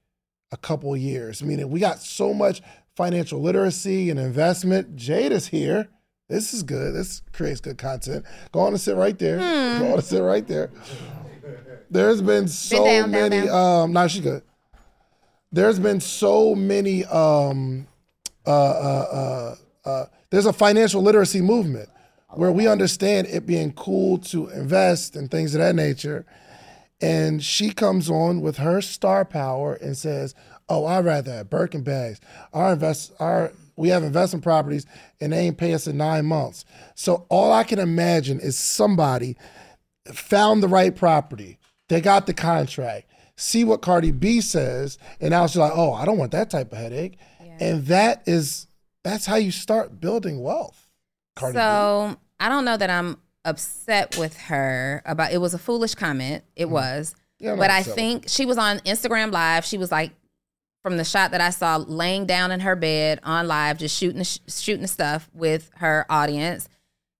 [0.52, 1.42] a couple years.
[1.42, 2.62] Meaning, we got so much
[2.94, 4.94] financial literacy and investment.
[4.94, 5.88] Jade is here.
[6.28, 6.94] This is good.
[6.94, 8.24] This creates good content.
[8.52, 9.38] Go on and sit right there.
[9.38, 9.84] Go hmm.
[9.86, 10.70] on and sit right there.
[11.90, 13.48] There's been so down, down, many.
[13.48, 14.42] Um, nah, she good.
[15.52, 17.04] There's been so many.
[17.04, 17.86] Um,
[18.46, 21.88] uh, uh, uh, uh, there's a financial literacy movement
[22.30, 26.26] where we understand it being cool to invest and things of that nature.
[27.00, 30.34] And she comes on with her star power and says,
[30.68, 32.20] "Oh, I'd rather have Birkin bags.
[32.52, 34.86] Our invest, our we have investment properties,
[35.20, 36.64] and they ain't pay us in nine months.
[36.94, 39.36] So all I can imagine is somebody
[40.12, 45.46] found the right property, they got the contract, see what Cardi B says, and now
[45.46, 47.18] she's like, "Oh, I don't want that type of headache."
[47.58, 48.66] And that is
[49.04, 50.88] that's how you start building wealth.
[51.36, 55.94] Cardi So I don't know that I'm upset with her about it was a foolish
[55.94, 56.44] comment.
[56.56, 57.12] It was.
[57.12, 57.22] Mm-hmm.
[57.38, 59.64] Yeah, but I think she was on Instagram live.
[59.64, 60.12] She was like
[60.82, 64.22] from the shot that I saw laying down in her bed on live just shooting
[64.22, 66.68] shooting the stuff with her audience.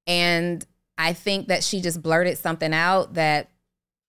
[0.07, 0.64] And
[0.96, 3.50] I think that she just blurted something out that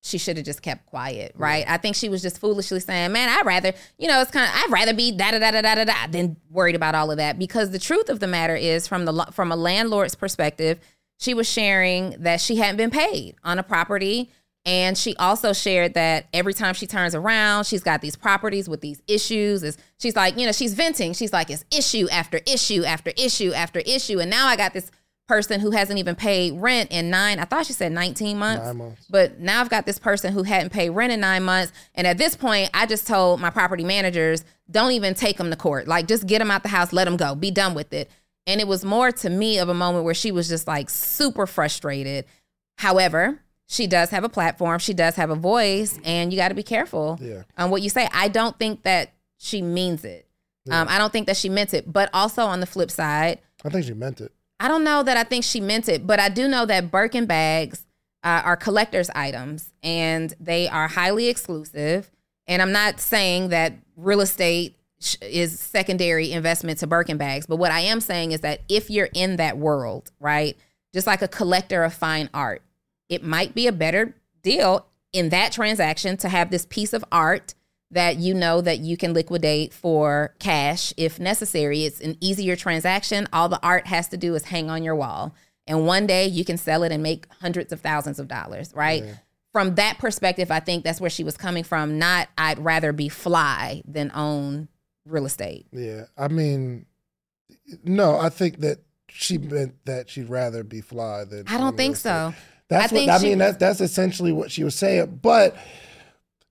[0.08, 1.66] she should have just kept quiet, right?
[1.68, 4.52] I think she was just foolishly saying, "Man, I'd rather, you know, it's kind of
[4.54, 7.18] I'd rather be da da da da da da da than worried about all of
[7.18, 10.80] that." Because the truth of the matter is, from the from a landlord's perspective,
[11.20, 14.32] she was sharing that she hadn't been paid on a property,
[14.66, 18.82] and she also shared that every time she turns around, she's got these properties with
[18.82, 19.64] these issues.
[19.64, 21.14] Is she's like, you know, she's venting.
[21.14, 24.92] She's like, it's issue after issue after issue after issue, and now I got this
[25.28, 27.40] person who hasn't even paid rent in nine.
[27.40, 28.66] I thought she said nineteen months.
[28.66, 29.06] Nine months.
[29.10, 31.74] But now I've got this person who hadn't paid rent in nine months.
[31.96, 35.56] And at this point, I just told my property managers, don't even take them to
[35.58, 35.88] court.
[35.88, 38.10] Like, just get them out the house, let them go, be done with it.
[38.46, 41.46] And it was more to me of a moment where she was just like super
[41.46, 42.26] frustrated.
[42.78, 46.56] However, she does have a platform, she does have a voice, and you got to
[46.56, 47.44] be careful Yeah.
[47.58, 48.08] on what you say.
[48.14, 50.26] I don't think that she means it.
[50.70, 51.92] Um, I don't think that she meant it.
[51.92, 54.32] But also on the flip side, I think she meant it.
[54.60, 57.26] I don't know that I think she meant it, but I do know that Birkin
[57.26, 57.86] bags
[58.24, 62.10] uh, are collector's items and they are highly exclusive.
[62.48, 64.76] And I'm not saying that real estate
[65.22, 69.10] is secondary investment to Birkin bags, but what I am saying is that if you're
[69.14, 70.58] in that world, right,
[70.94, 72.64] just like a collector of fine art,
[73.10, 77.54] it might be a better deal in that transaction to have this piece of art
[77.92, 81.84] that you know that you can liquidate for cash if necessary.
[81.86, 83.28] It's an easier transaction.
[83.32, 85.34] All the art has to do is hang on your wall.
[85.66, 89.04] And one day you can sell it and make hundreds of thousands of dollars, right?
[89.54, 91.98] From that perspective, I think that's where she was coming from.
[91.98, 94.68] Not, I'd rather be fly than own
[95.06, 95.66] real estate.
[95.72, 96.04] Yeah.
[96.18, 96.86] I mean,
[97.84, 101.46] no, I think that she meant that she'd rather be fly than.
[101.48, 102.34] I don't think so.
[102.70, 103.38] That's I what think I she- mean.
[103.38, 105.20] That's that's essentially what she was saying.
[105.22, 105.56] But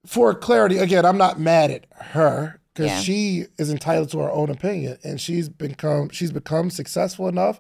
[0.07, 3.01] for clarity, again, I'm not mad at her because Yeah.
[3.01, 7.59] she is entitled to her own opinion, and she's become she's become successful enough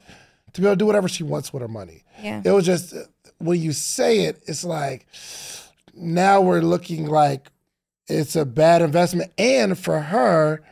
[0.53, 2.05] to be able to do whatever she wants with her money.
[2.23, 2.43] Yeah.
[2.45, 2.95] It was just
[3.39, 5.07] when you say it, it's like
[5.95, 7.49] now we're looking like
[8.09, 10.63] it's a bad investment, and for her.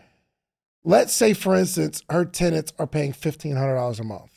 [0.87, 4.34] Let's say, for instance, her tenants are paying fifteen hundred dollars a month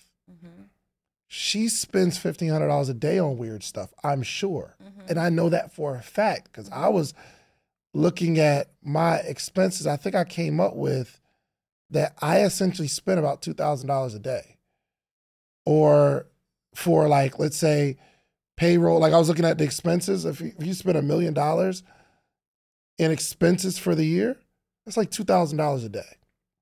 [1.28, 3.94] she spends fifteen hundred dollars a day on weird stuff.
[4.04, 5.10] I'm sure, mm-hmm.
[5.10, 7.14] and I know that for a fact because I was
[7.94, 9.88] looking at my expenses.
[9.88, 11.20] I think I came up with
[11.90, 14.58] that I essentially spent about two thousand dollars a day,
[15.66, 16.28] or
[16.74, 17.98] for like let's say
[18.56, 19.00] payroll.
[19.00, 20.26] Like I was looking at the expenses.
[20.26, 21.84] If you, if you spend a million dollars
[22.98, 24.38] in expenses for the year,
[24.86, 26.18] that's like two thousand dollars a day.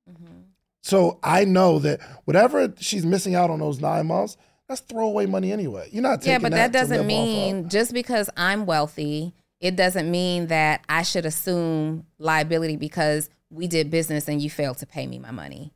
[0.09, 0.41] Mm-hmm.
[0.81, 5.51] So I know that whatever she's missing out on those nine months, that's throwaway money
[5.51, 5.89] anyway.
[5.91, 6.31] You're not taking that.
[6.31, 11.03] Yeah, but that, to doesn't mean just because I'm wealthy, it doesn't mean that I
[11.03, 15.71] should assume liability because we did business and you failed to pay me my money.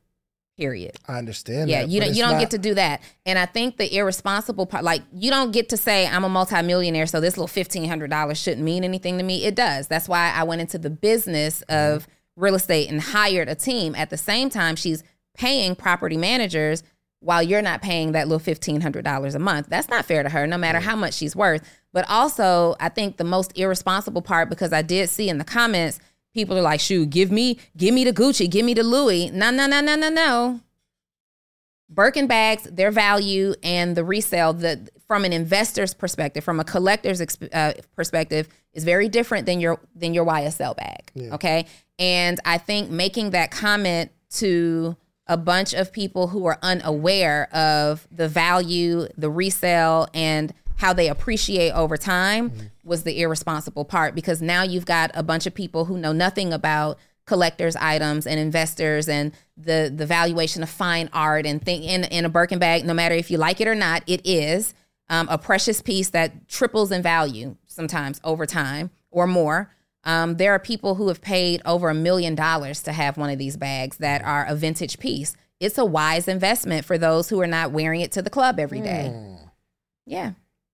[0.58, 0.98] Period.
[1.08, 1.70] I understand.
[1.70, 2.40] Yeah, that, you don't you don't not...
[2.40, 3.00] get to do that.
[3.24, 7.06] And I think the irresponsible part, like you don't get to say I'm a multimillionaire,
[7.06, 9.46] so this little fifteen hundred dollars shouldn't mean anything to me.
[9.46, 9.86] It does.
[9.86, 11.96] That's why I went into the business mm-hmm.
[11.96, 13.94] of real estate and hired a team.
[13.94, 15.02] At the same time, she's
[15.34, 16.82] paying property managers
[17.20, 19.68] while you're not paying that little fifteen hundred dollars a month.
[19.68, 21.62] That's not fair to her, no matter how much she's worth.
[21.92, 26.00] But also, I think the most irresponsible part, because I did see in the comments,
[26.34, 29.50] people are like, "Shoot, give me, give me the Gucci, give me the Louis." No,
[29.50, 30.60] no, no, no, no, no.
[31.88, 37.20] Birkin bags, their value and the resale, the from an investor's perspective, from a collector's
[37.20, 41.10] exp- uh, perspective, is very different than your than your YSL bag.
[41.34, 41.66] Okay,
[41.98, 44.96] and I think making that comment to
[45.30, 51.08] a bunch of people who are unaware of the value, the resale, and how they
[51.08, 55.84] appreciate over time was the irresponsible part because now you've got a bunch of people
[55.84, 61.46] who know nothing about collectors items and investors and the the valuation of fine art
[61.46, 64.02] and thing in in a Birkin bag no matter if you like it or not
[64.08, 64.74] it is
[65.10, 69.70] um, a precious piece that triples in value sometimes over time or more
[70.04, 73.38] um, there are people who have paid over a million dollars to have one of
[73.38, 77.46] these bags that are a vintage piece it's a wise investment for those who are
[77.46, 79.12] not wearing it to the club every day
[80.06, 80.32] yeah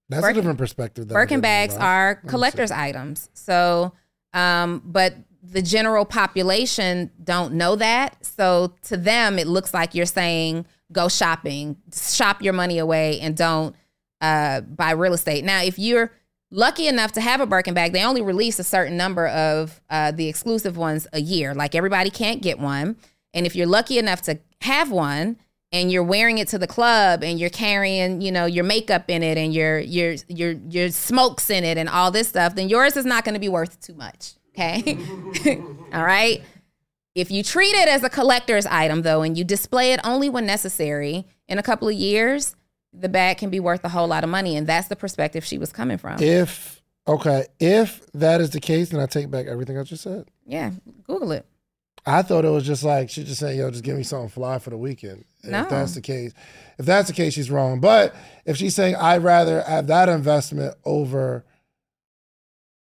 [0.09, 1.09] That's Birkin- a different perspective.
[1.09, 1.83] Birkin bags right?
[1.83, 3.29] are collector's items.
[3.35, 3.93] So,
[4.33, 8.25] um, but the general population don't know that.
[8.25, 13.37] So to them, it looks like you're saying go shopping, shop your money away, and
[13.37, 13.75] don't
[14.21, 15.45] uh, buy real estate.
[15.45, 16.13] Now, if you're
[16.57, 20.11] lucky enough to have a Birkin bag, they only release a certain number of uh,
[20.11, 21.55] the exclusive ones a year.
[21.55, 22.97] Like everybody can't get one.
[23.35, 25.37] And if you're lucky enough to have one,
[25.73, 29.23] and you're wearing it to the club and you're carrying, you know, your makeup in
[29.23, 32.97] it and your your your your smokes in it and all this stuff, then yours
[32.97, 34.35] is not going to be worth too much.
[34.55, 34.97] Okay.
[35.93, 36.41] all right.
[37.15, 40.47] If you treat it as a collector's item though, and you display it only when
[40.47, 42.55] necessary, in a couple of years,
[42.99, 44.57] the bag can be worth a whole lot of money.
[44.57, 46.21] And that's the perspective she was coming from.
[46.23, 50.29] If okay, if that is the case, then I take back everything I just said.
[50.47, 50.71] yeah.
[51.07, 51.47] Google it.
[52.09, 54.61] I thought it was just like she just saying, "Yo, just give me something fly
[54.61, 55.63] for the weekend." No.
[55.63, 56.33] If that's the case,
[56.79, 57.81] if that's the case, she's wrong.
[57.81, 61.45] But if she's saying, "I'd rather have that investment over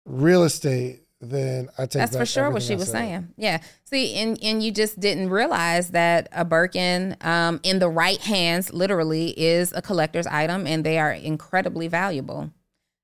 [0.06, 2.92] real estate," then I take That's for sure what she I was said.
[2.92, 3.34] saying.
[3.38, 3.62] Yeah.
[3.86, 8.74] See, and and you just didn't realize that a Birkin, um, in the right hands,
[8.74, 12.52] literally is a collector's item, and they are incredibly valuable.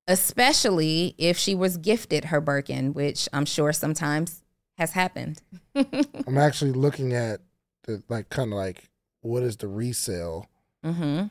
[0.08, 4.44] Especially if she was gifted her Birkin, which I'm sure sometimes
[4.78, 5.42] has happened.
[5.76, 7.42] I'm actually looking at
[7.84, 8.90] the like kind of like
[9.22, 10.48] what is the resale,
[10.84, 11.24] hmm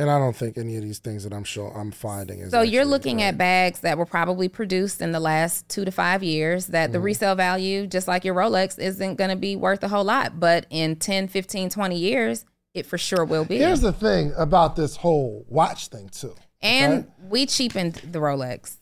[0.00, 2.50] and I don't think any of these things that I'm sure I'm finding is.
[2.52, 3.24] So you're looking right.
[3.24, 6.92] at bags that were probably produced in the last two to five years that Mm-hmm.
[6.92, 10.40] the resale value, just like your Rolex, isn't going to be worth a whole lot.
[10.40, 13.58] But in 10, 15, 20 years, it for sure will be.
[13.58, 16.34] Here's the thing about this whole watch thing too.
[16.62, 17.08] and okay?
[17.28, 18.78] we cheapened the Rolex.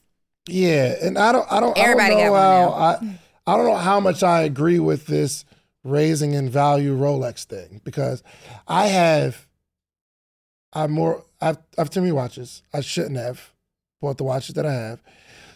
[0.46, 3.56] Yeah, and I don't, I don't, Everybody I don't know got how, one I, I
[3.56, 5.44] don't know how much I agree with this
[5.82, 8.22] raising in value Rolex thing because
[8.68, 9.47] I have,
[10.84, 12.62] I'm more, I've, I've too many watches.
[12.72, 13.52] I shouldn't have
[14.00, 15.02] bought the watches that I have.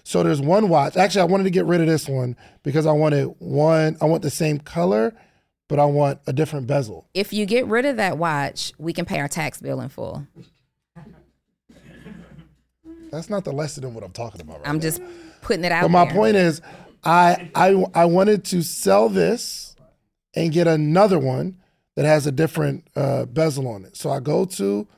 [0.04, 0.96] So there's one watch.
[0.96, 3.96] Actually, I wanted to get rid of this one because I wanted one.
[4.00, 5.14] I want the same color,
[5.68, 7.06] but I want a different bezel.
[7.14, 10.26] If you get rid of that watch, we can pay our tax bill in full.
[13.12, 14.56] That's not the lesson in what I'm talking about.
[14.56, 14.70] Right now.
[14.70, 14.82] I'm now.
[14.82, 15.02] just
[15.42, 16.14] putting it out But my there.
[16.14, 16.60] point is,
[17.04, 19.76] I I I wanted to sell this
[20.34, 21.58] and get another one
[21.94, 23.96] that has a different uh, bezel on it.
[23.96, 24.88] So I go to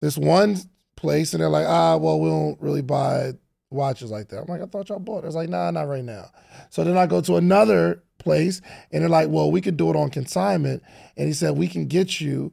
[0.00, 0.56] this one
[0.96, 3.32] place and they're like, ah, well, we don't really buy
[3.70, 4.40] watches like that.
[4.40, 5.24] I'm like, I thought y'all bought.
[5.24, 5.28] it.
[5.28, 6.30] It's like, nah, not right now.
[6.70, 9.96] So then I go to another place and they're like, well, we could do it
[9.96, 10.82] on consignment.
[11.16, 12.52] And he said, we can get you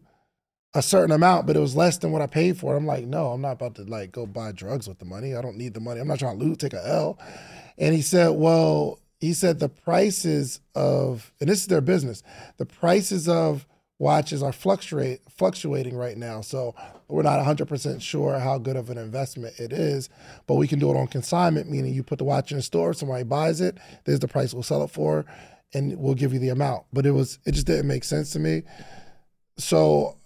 [0.74, 2.76] a certain amount, but it was less than what I paid for.
[2.76, 5.36] I'm like, no, I'm not about to like go buy drugs with the money.
[5.36, 6.02] I don't need the money.
[6.02, 7.18] I'm not trying to lose, take a L.
[7.78, 12.24] And he said, well, he said the prices of, and this is their business,
[12.58, 13.66] the prices of
[13.98, 16.42] watches are fluctuate fluctuating right now.
[16.42, 16.76] So
[17.08, 20.10] we're not 100% sure how good of an investment it is,
[20.48, 22.94] but we can do it on consignment, meaning you put the watch in a store,
[22.94, 25.26] somebody buys it, there's the price we'll sell it for,
[25.74, 26.86] and we'll give you the amount.
[26.94, 28.64] But it was, it just didn't make sense to me.
[29.58, 30.18] So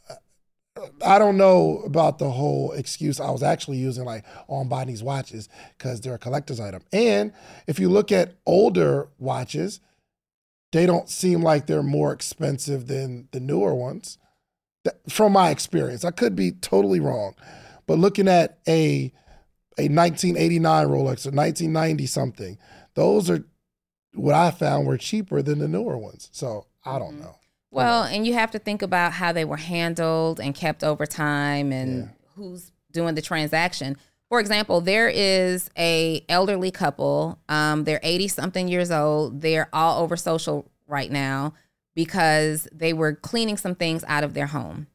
[1.05, 4.87] I don't know about the whole excuse I was actually using, like, oh, I'm buying
[4.87, 6.81] these watches because they're a collector's item.
[6.93, 7.33] And
[7.67, 9.81] if you look at older watches,
[10.71, 14.17] they don't seem like they're more expensive than the newer ones.
[15.07, 17.35] From my experience, I could be totally wrong,
[17.85, 19.11] but looking at a
[19.77, 22.57] a 1989 Rolex or 1990 something,
[22.95, 23.45] those are
[24.13, 26.29] what I found were cheaper than the newer ones.
[26.31, 27.23] So I don't mm-hmm.
[27.23, 27.35] know.
[27.71, 31.71] Well, and you have to think about how they were handled and kept over time
[31.71, 33.95] and who's doing the transaction.
[34.29, 37.39] For example, there is a elderly couple.
[37.49, 39.41] Um, they're 80 something years old.
[39.41, 41.53] They're all over social right now
[41.95, 44.87] because they were cleaning some things out of their home.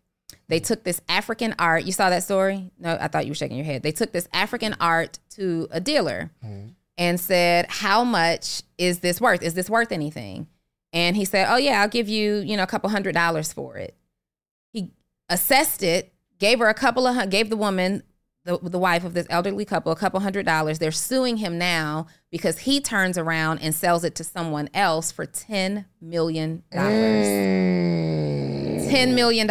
[0.49, 1.85] They took this African art.
[1.85, 2.71] You saw that story?
[2.79, 3.83] No, I thought you were shaking your head.
[3.83, 6.31] They took this African art to a dealer
[6.97, 9.43] and said, "How much is this worth?
[9.43, 10.47] Is this worth anything?"
[10.93, 13.77] And he said, "Oh yeah, I'll give you, you know, a couple hundred dollars for
[13.79, 13.97] it."
[14.73, 14.93] He
[15.29, 18.03] assessed it, gave her a couple of gave the woman
[18.45, 20.79] the, the wife of this elderly couple a couple hundred dollars.
[20.79, 25.27] They're suing him now because he turns around and sells it to someone else for
[25.27, 27.27] ten million dollars.
[27.27, 27.95] Mm.
[28.95, 29.49] $10 million.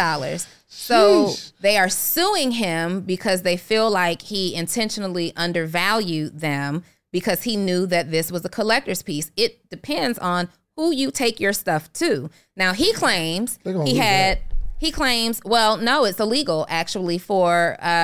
[0.68, 1.54] So Sheesh.
[1.60, 7.86] they are suing him because they feel like he intentionally undervalued them because he knew
[7.88, 9.32] that this was a collector's piece.
[9.36, 12.30] It depends on who you take your stuff to.
[12.56, 14.40] Now he claims he had
[14.80, 18.04] he claims, well, no, it's illegal actually for uh,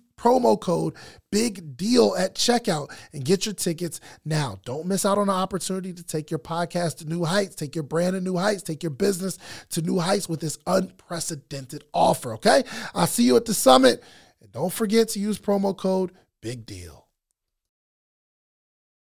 [0.21, 0.95] promo code
[1.31, 4.59] big deal at checkout and get your tickets now.
[4.65, 7.83] Don't miss out on the opportunity to take your podcast to new heights, take your
[7.83, 9.37] brand to new heights, take your business
[9.69, 12.63] to new heights with this unprecedented offer, okay?
[12.93, 14.03] I'll see you at the summit.
[14.41, 17.07] And don't forget to use promo code big deal.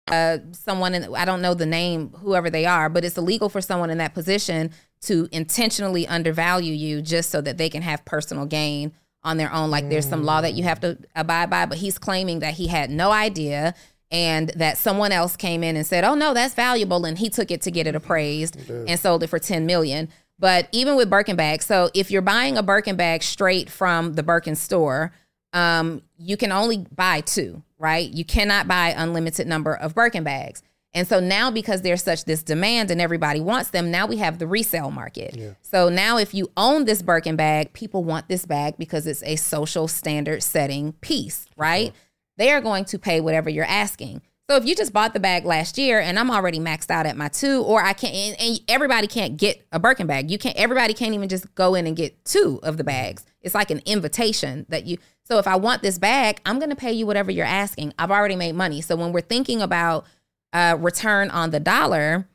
[0.08, 3.60] uh, someone in I don't know the name, whoever they are, but it's illegal for
[3.60, 4.70] someone in that position
[5.02, 8.92] to intentionally undervalue you just so that they can have personal gain
[9.26, 9.70] on their own.
[9.70, 12.68] Like there's some law that you have to abide by, but he's claiming that he
[12.68, 13.74] had no idea
[14.10, 17.50] and that someone else came in and said, "Oh no, that's valuable," and he took
[17.50, 20.08] it to get it appraised and sold it for 10 million.
[20.38, 24.22] But even with Birkin bags, so if you're buying a Birkin bag straight from the
[24.22, 25.12] Birkin store,
[25.52, 28.08] um, you can only buy two, right?
[28.08, 30.62] You cannot buy unlimited number of Birkin bags.
[30.96, 34.38] And so now because there's such this demand and everybody wants them, now we have
[34.38, 35.36] the resale market.
[35.60, 39.36] So now if you own this Birkin bag, people want this bag because it's a
[39.36, 41.92] social standard setting piece, right?
[42.38, 44.22] They are going to pay whatever you're asking.
[44.48, 47.16] So if you just bought the bag last year and I'm already maxed out at
[47.16, 50.30] my two, or I can't, and, and everybody can't get a Birkin bag.
[50.30, 50.56] You can't.
[50.56, 52.88] Everybody can't even just go in and get two of the mm-hmm.
[52.88, 53.26] bags.
[53.42, 54.98] It's like an invitation that you.
[55.24, 57.92] So if I want this bag, I'm going to pay you whatever you're asking.
[57.98, 58.80] I've already made money.
[58.80, 60.06] So when we're thinking about
[60.52, 62.28] uh, return on the dollar,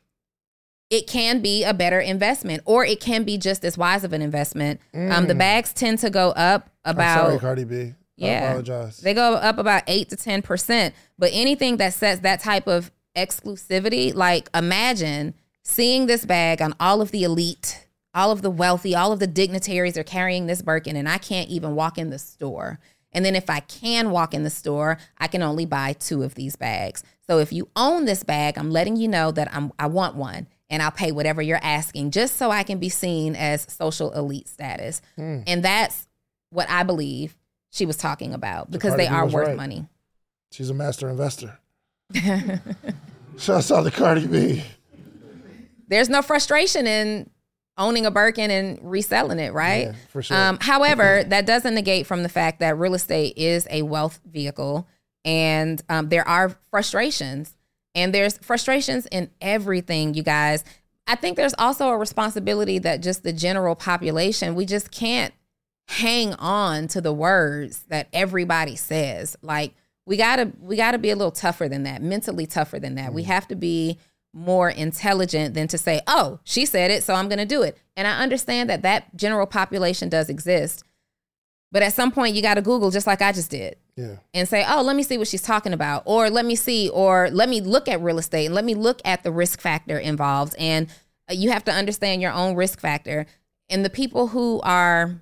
[0.90, 4.22] it can be a better investment or it can be just as wise of an
[4.22, 4.82] investment.
[4.94, 6.90] Um, the bags tend to go up Mm.
[6.90, 7.94] I'm about sorry, Cardi B.
[8.18, 8.50] yeah.
[8.50, 8.98] apologize.
[8.98, 10.96] They go up about eight to ten percent.
[11.20, 17.02] But anything that sets that type of exclusivity, like imagine seeing this bag on all
[17.02, 20.96] of the elite, all of the wealthy, all of the dignitaries are carrying this Birkin,
[20.96, 22.80] and I can't even walk in the store.
[23.12, 26.34] And then if I can walk in the store, I can only buy two of
[26.36, 27.04] these bags.
[27.32, 30.48] So if you own this bag, I'm letting you know that I'm I want one
[30.70, 34.50] and I'll pay whatever you're asking just so I can be seen as social elite
[34.50, 35.02] status.
[35.48, 36.10] And that's
[36.50, 37.38] what I believe
[37.70, 39.56] she was talking about because Cardi they are worth right.
[39.56, 39.88] money.
[40.52, 41.58] She's a master investor.
[43.38, 44.66] Shouts out to Cardi B.
[45.88, 47.30] There's no frustration in
[47.78, 49.88] owning a Birkin and reselling it, right?
[49.88, 50.36] Yeah, for sure.
[50.36, 54.86] Um, however, that doesn't negate from the fact that real estate is a wealth vehicle
[55.26, 57.56] and um, there are frustrations.
[57.94, 60.64] And there's frustrations in everything, you guys.
[61.08, 65.34] I think there's also a responsibility that just the general population, we just can't
[65.88, 69.36] hang on to the words that everybody says.
[69.42, 69.74] Like
[70.06, 73.14] we gotta we gotta be a little tougher than that, mentally tougher than that.
[73.14, 73.98] We have to be
[74.34, 78.08] more intelligent than to say, "Oh, she said it, so I'm to do it." And
[78.08, 80.86] I understand that that general population does exist,
[81.72, 84.16] but at some point you got to Google, just like I just did, Yeah.
[84.34, 87.30] and say, "Oh, let me see what she's talking about," or "Let me see," or
[87.32, 90.56] "Let me look at real estate," and let me look at the risk factor involved.
[90.60, 90.88] And
[91.30, 93.26] uh, you have to understand your own risk factor.
[93.70, 95.22] And the people who are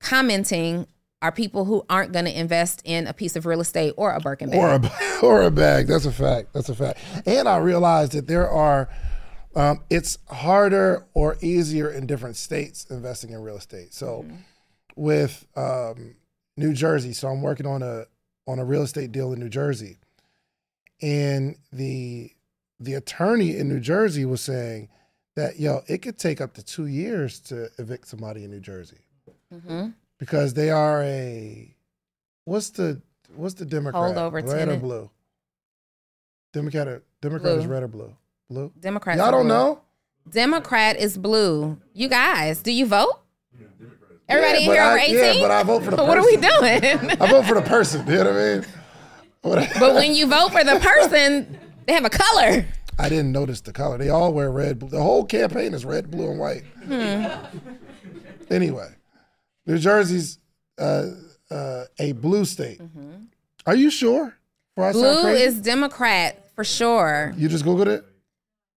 [0.00, 0.86] commenting
[1.22, 4.20] are people who aren't going to invest in a piece of real estate or a
[4.20, 4.58] Birkin bag.
[4.60, 5.86] Or a, or a bag.
[5.86, 6.52] That's a fact.
[6.52, 6.98] That's a fact.
[7.26, 8.90] And I realized that there are,
[9.56, 13.94] um, it's harder or easier in different states investing in real estate.
[13.94, 14.26] So
[14.96, 16.14] with um,
[16.56, 18.04] New Jersey, so I'm working on a
[18.46, 19.98] on a real estate deal in New Jersey,
[21.02, 22.30] and the
[22.80, 24.88] the attorney in New Jersey was saying
[25.36, 28.98] that yo, it could take up to two years to evict somebody in New Jersey
[29.52, 29.90] Mm-hmm.
[30.18, 31.74] because they are a
[32.44, 33.00] what's the
[33.36, 35.10] what's the Democrat Holdover red or blue?
[36.52, 38.14] Democrat or, Democrat is red or blue?
[38.50, 38.72] Blue.
[38.78, 39.16] Democrat.
[39.16, 39.48] Y'all don't blue.
[39.54, 39.80] know?
[40.28, 41.78] Democrat is blue.
[41.92, 43.20] You guys, do you vote?
[44.28, 45.42] Everybody Yeah, here I- over yeah, 18?
[45.42, 46.08] but I vote for the person.
[46.08, 47.10] What are we doing?
[47.20, 48.06] I vote for the person.
[48.06, 49.68] You know what I mean?
[49.78, 52.64] But when you vote for the person, they have a color.
[52.98, 53.98] I didn't notice the color.
[53.98, 54.78] They all wear red.
[54.78, 54.88] Blue.
[54.88, 56.62] The whole campaign is red, blue, and white.
[56.86, 57.26] Hmm.
[58.50, 58.88] Anyway,
[59.66, 60.38] New Jersey's
[60.78, 61.06] uh,
[61.50, 62.80] uh, a blue state.
[63.66, 64.34] Are you sure?
[64.76, 65.22] Before I sound Mm-hmm.
[65.22, 67.34] Blue is Democrat for sure.
[67.36, 68.04] You just googled it.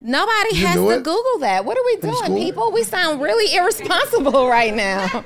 [0.01, 1.03] Nobody You has to it?
[1.03, 1.65] Google that.
[1.65, 2.71] What are we doing, people?
[2.71, 5.25] We sound really irresponsible right now.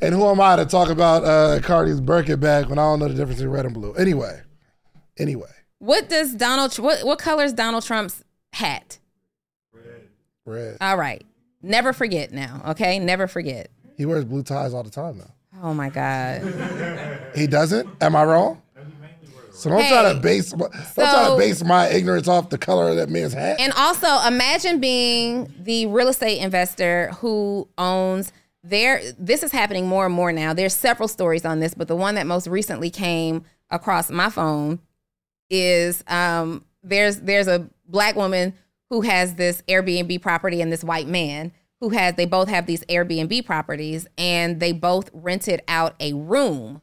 [0.00, 3.08] And who am I to talk about uh, Cardi's Birkin bag when I don't know
[3.08, 3.92] the difference between red and blue?
[3.94, 4.40] Anyway,
[5.18, 6.76] anyway, What does Donald?
[6.78, 8.22] What what color is Donald Trump's
[8.52, 8.98] hat?
[9.72, 10.08] red.
[10.44, 10.76] Red.
[10.80, 11.24] All right,
[11.62, 12.62] never forget now.
[12.68, 13.70] Okay, never forget.
[13.96, 15.30] He wears blue ties all the time though.
[15.62, 17.30] Oh my God.
[17.36, 17.88] He doesn't.
[18.00, 18.61] Am I wrong?
[19.52, 22.96] So don't try to base don't try to base my ignorance off the color of
[22.96, 23.60] that man's hat.
[23.60, 28.32] And also, imagine being the real estate investor who owns
[28.64, 29.02] there.
[29.18, 30.54] This is happening more and more now.
[30.54, 34.80] There's several stories on this, but the one that most recently came across my phone
[35.50, 38.54] is um, there's there's a black woman
[38.90, 42.84] who has this Airbnb property and this white man who has they both have these
[42.86, 46.80] Airbnb properties and they both rented out a room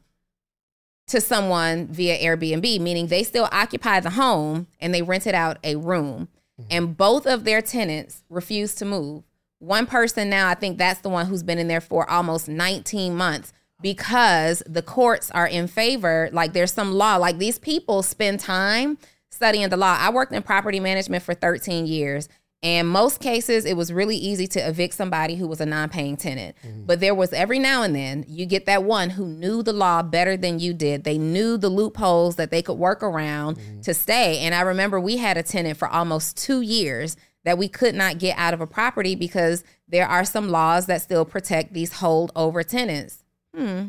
[1.10, 5.76] to someone via Airbnb, meaning they still occupy the home and they rented out a
[5.76, 6.28] room.
[6.60, 6.68] Mm-hmm.
[6.70, 9.24] And both of their tenants refused to move.
[9.58, 13.14] One person now, I think that's the one who's been in there for almost 19
[13.14, 13.52] months
[13.82, 16.30] because the courts are in favor.
[16.32, 18.98] Like there's some law, like these people spend time
[19.30, 19.96] studying the law.
[19.98, 22.28] I worked in property management for 13 years.
[22.62, 26.18] And most cases, it was really easy to evict somebody who was a non paying
[26.18, 26.56] tenant.
[26.84, 30.02] But there was every now and then you get that one who knew the law
[30.02, 31.04] better than you did.
[31.04, 34.40] They knew the loopholes that they could work around to stay.
[34.40, 38.18] And I remember we had a tenant for almost two years that we could not
[38.18, 42.62] get out of a property because there are some laws that still protect these holdover
[42.62, 43.24] tenants.
[43.56, 43.86] Hmm.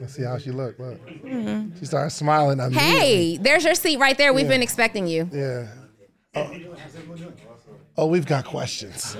[0.00, 0.78] Let's see how she looked.
[0.78, 1.00] Look,
[1.78, 2.58] she started smiling.
[2.58, 2.78] Mm-hmm.
[2.78, 4.32] Hey, there's your seat right there.
[4.32, 5.28] We've been expecting you.
[5.32, 5.66] yeah.
[7.96, 8.06] Oh.
[8.06, 9.16] we've got questions.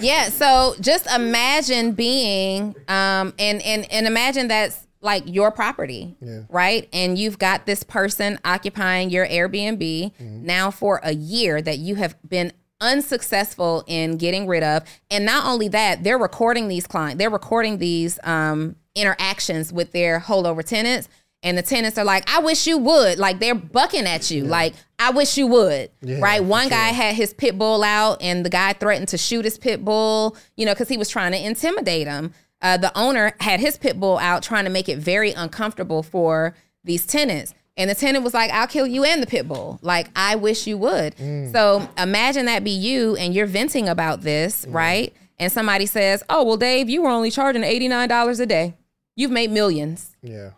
[0.00, 6.40] Yeah, so just imagine being um and and and imagine that's like your property, Yeah.
[6.48, 6.88] right?
[6.92, 12.16] And you've got this person occupying your Airbnb now for a year that you have
[12.28, 14.82] been unsuccessful in getting rid of.
[15.10, 20.20] And not only that, they're recording these clients, they're recording these um interactions with their
[20.20, 21.08] holdover tenants.
[21.44, 23.18] And the tenants are like, I wish you would.
[23.18, 24.44] Like they're bucking at you.
[24.44, 25.90] Like, I wish you would.
[26.00, 26.42] Yeah, right?
[26.42, 27.02] One guy sure.
[27.02, 30.64] had his pit bull out and the guy threatened to shoot his pit bull, you
[30.64, 32.32] know, because he was trying to intimidate him.
[32.62, 36.56] Uh, the owner had his pit bull out trying to make it very uncomfortable for
[36.82, 37.52] these tenants.
[37.76, 39.78] And the tenant was like, I'll kill you and the pit bull.
[39.82, 41.14] Like, I wish you would.
[41.16, 41.52] Mm.
[41.52, 45.12] So imagine that be you and you're venting about this, right?
[45.38, 48.74] And somebody says, Oh, well, Dave, you were only charging $89 a day.
[49.16, 50.16] You've made millions.
[50.22, 50.50] Yeah.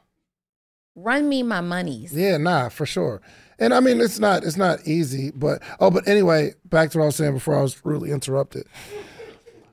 [0.97, 2.13] Run me my monies.
[2.15, 3.21] Yeah, nah, for sure.
[3.59, 7.05] And I mean, it's not it's not easy, but oh, but anyway, back to what
[7.05, 8.67] I was saying before I was rudely interrupted.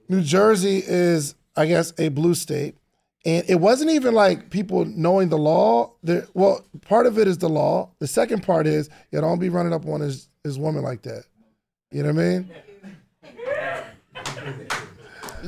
[0.10, 2.76] New Jersey is, I guess, a blue state,
[3.26, 5.94] and it wasn't even like people knowing the law.
[6.34, 7.90] Well, part of it is the law.
[8.00, 11.24] The second part is, you don't be running up on his his woman like that.
[11.92, 12.52] You know what I mean?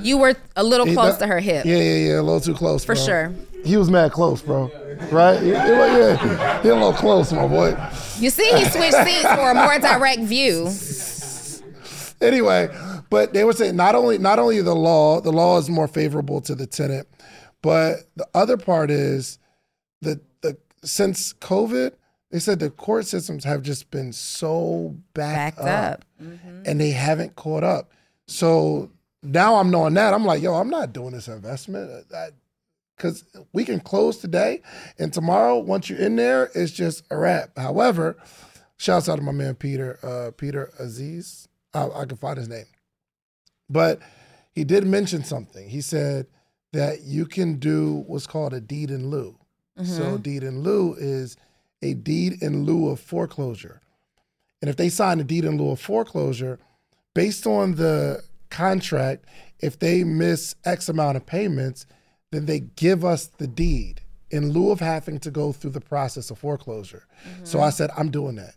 [0.01, 1.65] You were a little He close do- to her hip.
[1.65, 2.84] Yeah, yeah, yeah, a little too close.
[2.84, 3.05] For bro.
[3.05, 3.34] sure.
[3.66, 4.72] He was mad close, bro.
[5.11, 5.41] Right?
[5.41, 7.72] He, yeah, he a little close, my boy.
[8.20, 10.70] You see, he switched seats for a more direct view.
[12.22, 12.70] anyway,
[13.09, 16.41] but they were saying not only not only the law, the law is more favorable
[16.41, 17.07] to the tenant,
[17.61, 19.39] but the other part is
[20.01, 21.91] the the since COVID,
[22.32, 26.05] they said the court systems have just been so backed, Backed up.
[26.22, 26.63] Mm-hmm.
[26.66, 27.91] and they haven't caught up.
[28.28, 28.91] So
[29.24, 32.05] now I'm knowing that I'm like, yo, I'm not doing this investment.
[32.95, 34.61] Because we can close today
[34.97, 37.57] and tomorrow once you're in there it's just a wrap.
[37.57, 38.17] However
[38.77, 41.47] shouts out to my man peter uh, peter aziz.
[41.73, 42.65] I, I can find his name.
[43.69, 43.99] But
[44.53, 45.67] he did mention something.
[45.67, 46.27] He said
[46.71, 49.37] that you can do what's called a deed in lieu.
[49.83, 51.35] So deed in lieu is
[51.81, 53.81] a deed in lieu of foreclosure.
[54.61, 56.59] And if they sign a deed in lieu of foreclosure
[57.13, 59.25] based on the contract
[59.59, 61.85] if they miss x amount of payments
[62.36, 66.29] then they give us the deed in lieu of having to go through the process
[66.29, 67.05] of foreclosure.
[67.27, 67.45] Mm-hmm.
[67.45, 68.55] So I said, I'm doing that.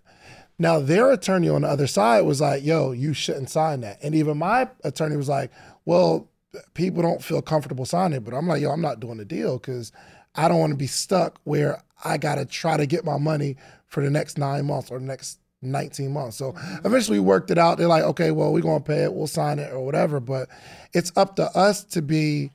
[0.58, 3.98] Now, their attorney on the other side was like, yo, you shouldn't sign that.
[4.02, 5.52] And even my attorney was like,
[5.84, 6.28] well,
[6.74, 8.24] people don't feel comfortable signing it.
[8.24, 9.92] But I'm like, yo, I'm not doing the deal because
[10.34, 13.56] I don't want to be stuck where I got to try to get my money
[13.86, 16.36] for the next nine months or the next 19 months.
[16.36, 16.86] So mm-hmm.
[16.86, 17.78] eventually we worked it out.
[17.78, 20.18] They're like, okay, well, we're going to pay it, we'll sign it or whatever.
[20.18, 20.48] But
[20.92, 22.50] it's up to us to be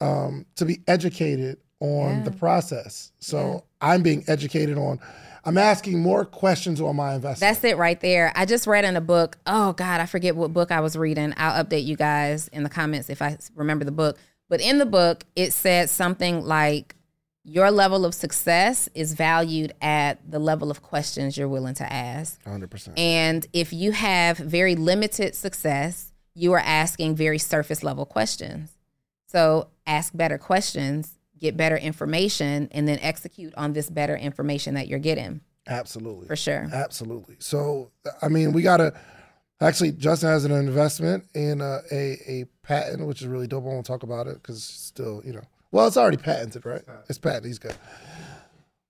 [0.00, 2.22] um, to be educated on Yeah.
[2.24, 3.12] the process.
[3.18, 4.98] So I'm being educated on.
[5.44, 7.40] I'm asking more questions on my investment.
[7.40, 8.32] That's it right there.
[8.34, 9.38] I just read in a book.
[9.46, 11.34] Oh God, I forget what book I was reading.
[11.36, 14.18] I'll update you guys in the comments if I remember the book.
[14.48, 16.94] But in the book, it said something like
[17.44, 22.42] your level of success is valued at the level of questions you're willing to ask.
[22.44, 22.98] 100%.
[22.98, 28.72] And if you have very limited success, you are asking very surface level questions.
[29.26, 34.88] So ask better questions, get better information, and then execute on this better information that
[34.88, 36.26] you're getting Absolutely.
[36.26, 36.68] for sure.
[36.72, 37.36] Absolutely.
[37.38, 37.90] So,
[38.22, 38.94] I mean, we got to
[39.60, 43.64] actually, Justin has an investment in a, a, a patent, which is really dope.
[43.64, 46.82] I won't talk about it because still, you know, well, it's already patented, right?
[47.08, 47.48] It's patented.
[47.48, 47.74] He's good.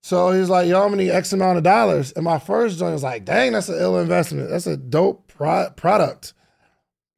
[0.03, 2.13] So he's like, yo, I'm gonna need X amount of dollars.
[2.13, 4.49] And my first joint was like, dang, that's an ill investment.
[4.51, 6.33] That's a dope pro- product.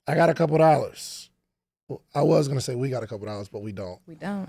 [0.07, 1.28] I got a couple dollars.
[1.89, 3.99] Well, I was gonna say we got a couple dollars, but we don't.
[4.07, 4.49] We don't.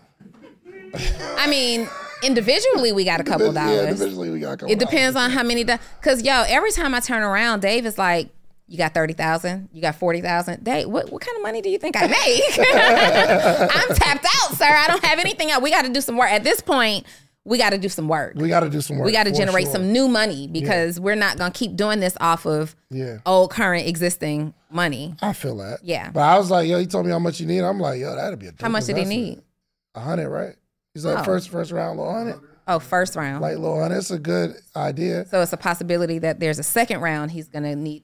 [1.38, 1.88] I mean,
[2.22, 3.76] individually, we got a couple dollars.
[3.76, 5.64] Yeah, individually we got a couple It depends on how many.
[5.64, 8.30] Because yo, every time I turn around, Dave is like,
[8.68, 9.70] "You got thirty thousand.
[9.72, 10.66] You got forty thousand.
[10.66, 12.44] Dave, what what kind of money do you think I make?
[12.60, 14.66] I'm tapped out, sir.
[14.66, 15.52] I don't have anything.
[15.52, 15.64] Else.
[15.64, 16.32] We got to do some work.
[16.32, 17.06] At this point,
[17.46, 18.34] we got to do some work.
[18.36, 19.06] We got to do some work.
[19.06, 19.74] We got to generate sure.
[19.74, 23.18] some new money because we're not gonna keep doing this off of Yeah.
[23.26, 25.16] old, current, existing money.
[25.22, 25.80] I feel that.
[25.84, 26.12] Yeah.
[26.12, 27.62] But I was like, yo, he told me how much you need.
[27.62, 29.42] I'm like, yo, that'd be a How much did he need?
[29.96, 30.56] A hundred, right?
[30.94, 31.24] He's like Oh.
[31.24, 32.40] first first round, little hundred.
[32.68, 33.42] Oh, first round.
[33.42, 33.98] like little hundred.
[33.98, 35.26] It's a good idea.
[35.32, 37.32] So it's a possibility that there's a second round.
[37.32, 38.04] He's gonna need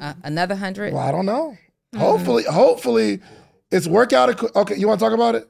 [0.00, 0.94] uh, another hundred.
[0.94, 1.56] Well, I don't know.
[1.94, 1.98] Mm-hmm.
[1.98, 3.20] Hopefully, hopefully,
[3.70, 4.30] it's workout.
[4.30, 5.48] equi- Okay, you want to talk about it?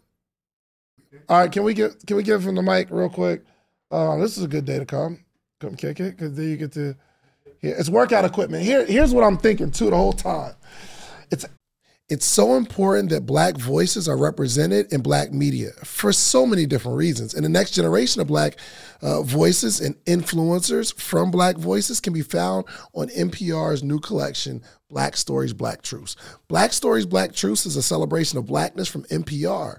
[1.28, 3.42] All right, can we get can we give him the mic real quick?
[3.90, 5.24] Uh, this is a good day to come,
[5.60, 6.94] come kick it because then you get to.
[7.62, 8.62] Yeah, it's workout equipment.
[8.62, 10.54] Here, here's what I'm thinking too the whole time.
[11.30, 11.44] It's
[12.08, 16.96] it's so important that black voices are represented in black media for so many different
[16.96, 17.34] reasons.
[17.34, 18.56] And the next generation of black
[19.02, 25.18] uh, voices and influencers from black voices can be found on NPR's new collection, Black
[25.18, 26.16] Stories, Black Truths.
[26.48, 29.78] Black Stories, Black Truths is a celebration of blackness from NPR.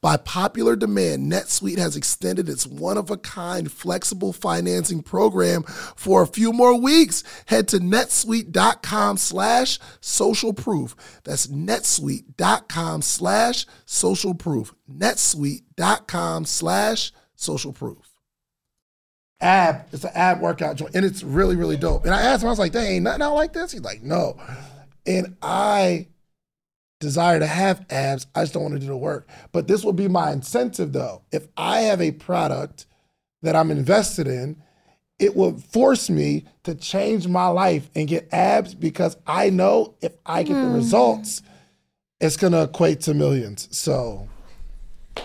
[0.00, 6.22] By popular demand, NetSuite has extended its one of a kind flexible financing program for
[6.22, 7.22] a few more weeks.
[7.46, 10.94] Head to netsuite.com slash social proof.
[11.24, 14.74] That's netsuite.com slash social proof.
[14.90, 18.10] netsuite.com slash social proof.
[19.42, 22.04] Ab, it's an ab workout joint, and it's really, really dope.
[22.04, 24.02] And I asked him, I was like, "There ain't nothing out like this." He's like,
[24.02, 24.38] "No,"
[25.06, 26.08] and I
[27.00, 28.26] desire to have abs.
[28.34, 29.28] I just don't want to do the work.
[29.52, 31.22] But this will be my incentive though.
[31.32, 32.86] If I have a product
[33.42, 34.62] that I'm invested in,
[35.18, 40.12] it will force me to change my life and get abs because I know if
[40.24, 41.42] I get the results,
[42.20, 43.68] it's going to equate to millions.
[43.76, 44.28] So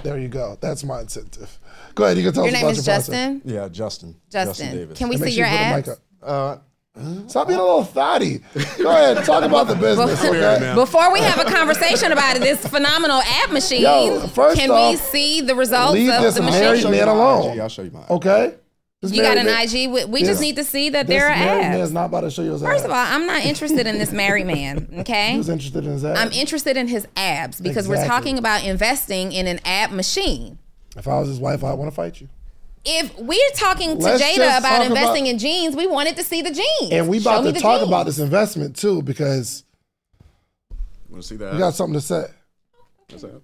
[0.03, 0.57] there you go.
[0.59, 1.59] That's my incentive.
[1.93, 2.17] Go ahead.
[2.17, 3.07] You can tell Your us name about is your process.
[3.07, 3.41] Justin.
[3.45, 4.15] Yeah, Justin.
[4.30, 4.71] Justin.
[4.76, 4.97] Davis.
[4.97, 5.88] Can we And see sure your you put abs?
[5.88, 5.99] mic up.
[6.21, 6.57] Uh,
[7.28, 8.39] Stop being a little thotty.
[8.78, 9.24] Go ahead.
[9.26, 10.24] Talk about the business.
[10.24, 10.74] Okay?
[10.76, 14.96] Before we have a conversation about it, this phenomenal ab machine, Yo, first can we
[14.98, 16.91] see the results leave of this the married machine?
[16.91, 17.52] man alone.
[17.54, 17.60] IG.
[17.60, 18.06] I'll show you mine.
[18.10, 18.56] Okay.
[19.02, 19.89] This You got an man- IG.
[19.91, 22.06] We, we this- just need to see that this there are married man is not
[22.06, 22.86] about to show you his First abs.
[22.86, 24.88] of all, I'm not interested in this married man.
[24.93, 25.38] he Okay.
[25.38, 26.18] was interested in his abs.
[26.20, 30.60] I'm interested in his abs because we're talking about investing in an ab machine.
[30.98, 32.30] if I was his wife, I'd want to fight you.
[32.86, 36.41] If we're talking to Let's Jada about investing about- in jeans, we wanted to see
[36.41, 36.91] the jeans.
[36.91, 37.88] And we about me to talk jeans.
[37.89, 39.63] about this investment too because
[41.09, 41.53] Want to see that?
[41.53, 42.25] you got something to say.
[43.09, 43.41] What's that?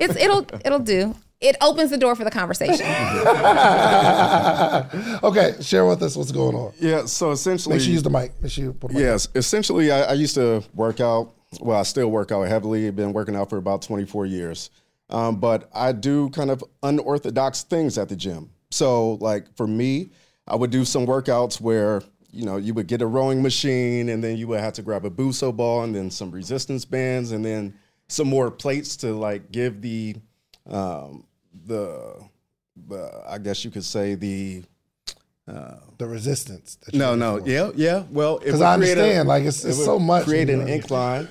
[0.00, 1.14] It's it'll it'll do.
[1.40, 2.86] It opens the door for the conversation.
[5.22, 6.72] Okay, share with us what's going on.
[6.80, 7.04] Yeah.
[7.06, 8.32] So essentially, Make sure you use the mic.
[8.42, 9.02] Make sure you put the mic.
[9.02, 11.32] Yes, essentially, I, I used to work out.
[11.60, 12.86] Well, I still work out heavily.
[12.88, 14.70] I've been working out for about 24 years.
[15.10, 18.50] Um, but I do kind of unorthodox things at the gym.
[18.70, 20.10] So, like for me,
[20.46, 24.22] I would do some workouts where you know you would get a rowing machine, and
[24.24, 27.44] then you would have to grab a BOSU ball, and then some resistance bands, and
[27.44, 27.74] then
[28.08, 30.16] some more plates to like give the
[30.68, 31.24] um,
[31.66, 32.20] the
[32.88, 34.64] the I guess you could say the
[35.46, 36.76] The resistance.
[36.84, 37.48] that no, no, for.
[37.48, 38.04] yeah, yeah.
[38.10, 41.28] Well, Because I understand, like, it's- it's so much Create an incline.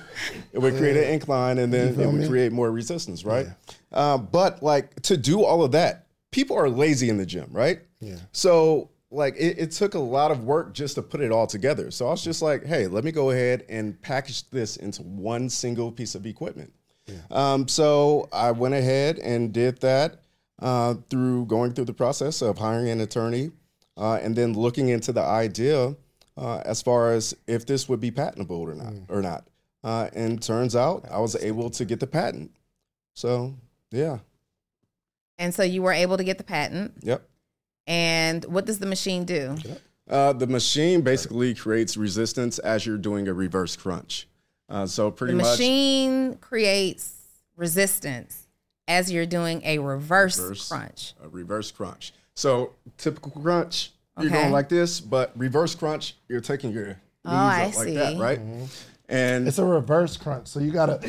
[0.52, 2.28] It would create an incline, and then it would me?
[2.28, 3.48] create more resistance, right?
[3.92, 7.80] Uh, but like to do all of that, people are lazy in the gym, right?
[8.00, 8.16] Yeah.
[8.32, 11.90] So like it, it took a lot of work just to put it all together.
[11.92, 15.48] So I was just like, hey, let me go ahead and package this into one
[15.48, 16.72] single piece of equipment.
[17.30, 20.22] Um, so I went ahead and did that
[20.60, 23.50] uh, through going through the process of hiring an attorney
[23.96, 25.94] uh, and then looking into the idea
[26.36, 28.92] uh, as far as if this would be patentable or not.
[29.08, 29.46] Or not.
[29.82, 32.50] Uh, and turns out I was able to get the patent.
[33.14, 33.54] So
[33.90, 34.18] yeah,
[35.38, 36.94] And so you were able to get the patent.
[37.02, 37.28] yep.
[37.86, 39.56] And what does the machine do?
[40.08, 44.26] Uh, the machine basically creates resistance as you're doing a reverse crunch.
[44.68, 47.12] Uh, so The pretty much machine creates
[47.56, 48.48] resistance
[48.88, 50.68] as you're doing a reverse, Reverse.
[50.68, 51.14] crunch.
[51.22, 52.12] a reverse crunch.
[52.34, 54.40] So typical crunch, you're Okay.
[54.42, 58.12] going like this, but reverse crunch, you're taking your knees Oh, I up like that,
[58.14, 58.18] see.
[58.20, 58.40] right?
[59.08, 61.00] And It's a reverse crunch, so you gotta.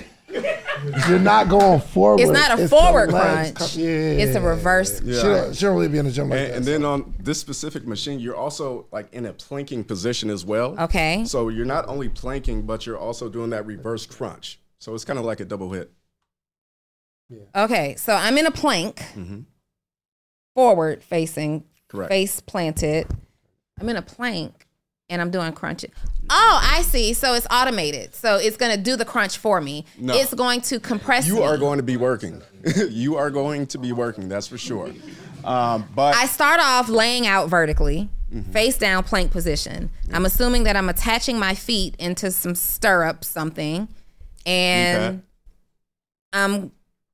[1.07, 2.19] You're not going forward.
[2.19, 3.73] It's not a the forward legs crunch.
[3.73, 5.01] come- yeah, It's a reverse.
[5.01, 5.15] Yeah.
[5.15, 6.55] She, don't, she don't really be in the gym like and, that.
[6.57, 6.71] and so.
[6.71, 10.77] then on this specific machine, you're also like in a planking position as well.
[10.79, 11.23] Okay.
[11.25, 14.59] So you're not only planking, but you're also doing that reverse crunch.
[14.79, 15.91] So it's kind of like a double hit.
[17.55, 19.39] Okay, so I'm in a plank, Mm-hmm.
[20.55, 22.09] Forward facing, Correct.
[22.09, 23.07] face planted.
[23.79, 24.65] I'm in a plank
[25.09, 25.91] and I'm doing crunches.
[26.29, 27.13] Oh, I see.
[27.13, 28.15] So it's automated.
[28.15, 29.85] So it's going to do the crunch for me.
[29.99, 30.15] No.
[30.15, 31.43] It's going to compress You me.
[31.43, 32.41] are going to be working.
[32.89, 34.27] you are going to be working.
[34.29, 34.91] That's for sure.
[35.43, 38.51] Um, but I start off laying out vertically, Mm-hmm.
[38.53, 39.91] face down plank position.
[40.11, 43.87] I'm assuming that I'm attaching my feet into some stirrup, something,
[44.47, 45.21] and
[46.33, 46.71] I'm.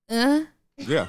[0.09, 0.43] Uh,
[0.77, 1.07] yeah,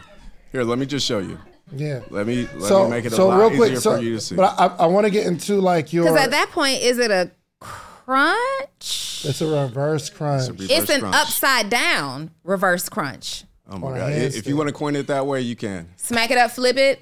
[0.50, 1.38] here, let me just show you.
[1.74, 2.00] Yeah.
[2.10, 4.02] Let me let so me make it a so lot real easier quick, so for
[4.02, 4.34] you to see.
[4.36, 6.04] but I, I want to get into like your.
[6.04, 9.24] Because at that point, is it a crunch?
[9.24, 10.48] it's a reverse crunch.
[10.48, 11.14] Reverse It's an crunch.
[11.16, 13.44] upside down reverse crunch.
[13.70, 14.12] Oh my god!
[14.12, 14.36] handstand.
[14.36, 15.88] If you want to coin it that way, you can.
[15.96, 17.00] Smack it up, flip it,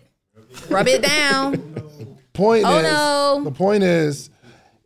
[0.68, 1.56] rub it down.
[2.32, 3.40] point Oh, is, no.
[3.44, 4.30] the point is,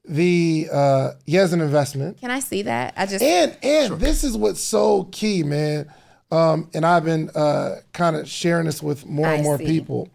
[0.06, 2.94] the uh, he has an investment, Can I see that?
[2.96, 5.92] I just and and this is what's so key, man.
[6.30, 9.66] Um, and I've been uh, kind of sharing this with more and I more see.
[9.66, 10.08] people.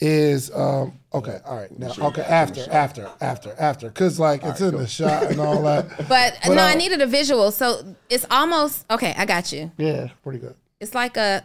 [0.00, 4.76] Is um, okay, all right, now okay, after, after, after, after, because like it's in
[4.76, 5.88] the shot and all that.
[6.08, 7.50] But, But, no, I uh, needed a visual.
[7.50, 9.12] So it's almost okay.
[9.18, 9.72] I got you.
[9.76, 10.54] Yeah, pretty good.
[10.78, 11.42] It's like a.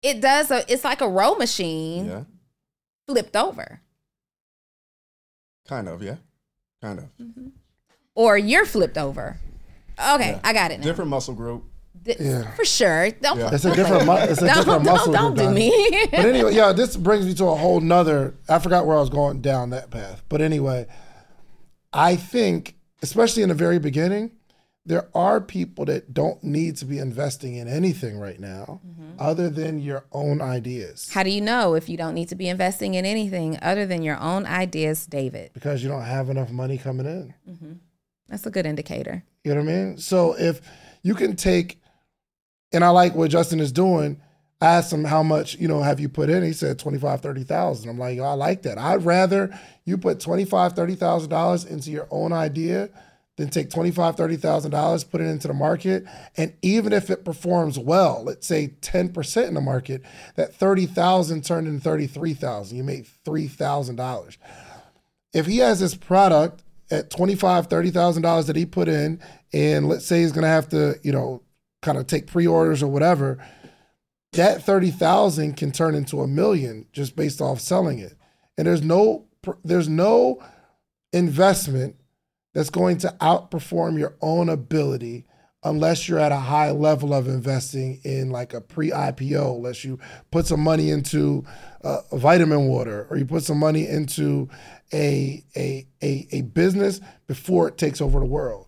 [0.00, 0.64] It does a.
[0.72, 2.24] It's like a row machine Yeah,
[3.08, 3.80] flipped over,
[5.66, 6.04] kind of.
[6.04, 6.16] Yeah,
[6.80, 7.06] kind of.
[8.14, 9.38] or you're flipped over.
[9.98, 10.84] Okay, I got it now.
[10.84, 11.64] Different muscle group.
[12.04, 12.50] Th- Yeah.
[12.54, 13.10] For sure.
[13.10, 13.38] Don't.
[13.38, 13.50] Yeah.
[13.52, 15.12] It's a different, mu- it's a Don't, different don't, muscle.
[15.12, 15.70] don't do me.
[16.10, 18.34] but anyway, yeah, this brings me to a whole nother.
[18.48, 20.22] I forgot where I was going down that path.
[20.28, 20.86] But anyway,
[21.92, 24.32] I think, especially in the very beginning,
[24.86, 29.12] there are people that don't need to be investing in anything right now mm-hmm.
[29.18, 32.48] other than your own ideas How do you know if you don't need to be
[32.48, 35.52] investing in anything other than your own ideas, David?
[35.54, 37.34] because you don't have enough money coming in.
[37.48, 37.72] Mm-hmm.
[38.28, 39.24] That's a good indicator.
[39.42, 39.98] You know what I mean?
[39.98, 40.60] So if
[41.02, 41.80] you can take,
[42.72, 44.20] and I like what Justin is doing.
[44.60, 46.42] I asked him how much, you know, have you put in?
[46.42, 47.90] He said 25, 30,000.
[47.90, 48.78] I'm like, I like that.
[48.78, 52.90] I'd rather you put 25, 30,000 dollars into your own idea
[53.36, 56.04] than take 25, 30,000 dollars, put it into the market.
[56.36, 60.02] And even if it performs well, let's say 10% in the market,
[60.36, 62.76] that 30,000 turned into 33,000.
[62.76, 64.36] You made $3,000
[65.34, 69.20] if he has this product at twenty five, thirty thousand dollars that he put in,
[69.52, 71.42] and let's say he's gonna have to, you know,
[71.84, 73.38] kind of take pre orders or whatever,
[74.32, 78.14] that thirty thousand can turn into a million just based off selling it.
[78.58, 79.26] And there's no
[79.62, 80.42] there's no
[81.12, 81.96] investment
[82.54, 85.26] that's going to outperform your own ability
[85.64, 89.98] unless you're at a high level of investing in like a pre-IPO, unless you
[90.30, 91.42] put some money into
[91.82, 94.48] uh, vitamin water or you put some money into
[94.92, 98.63] a, a a a business before it takes over the world.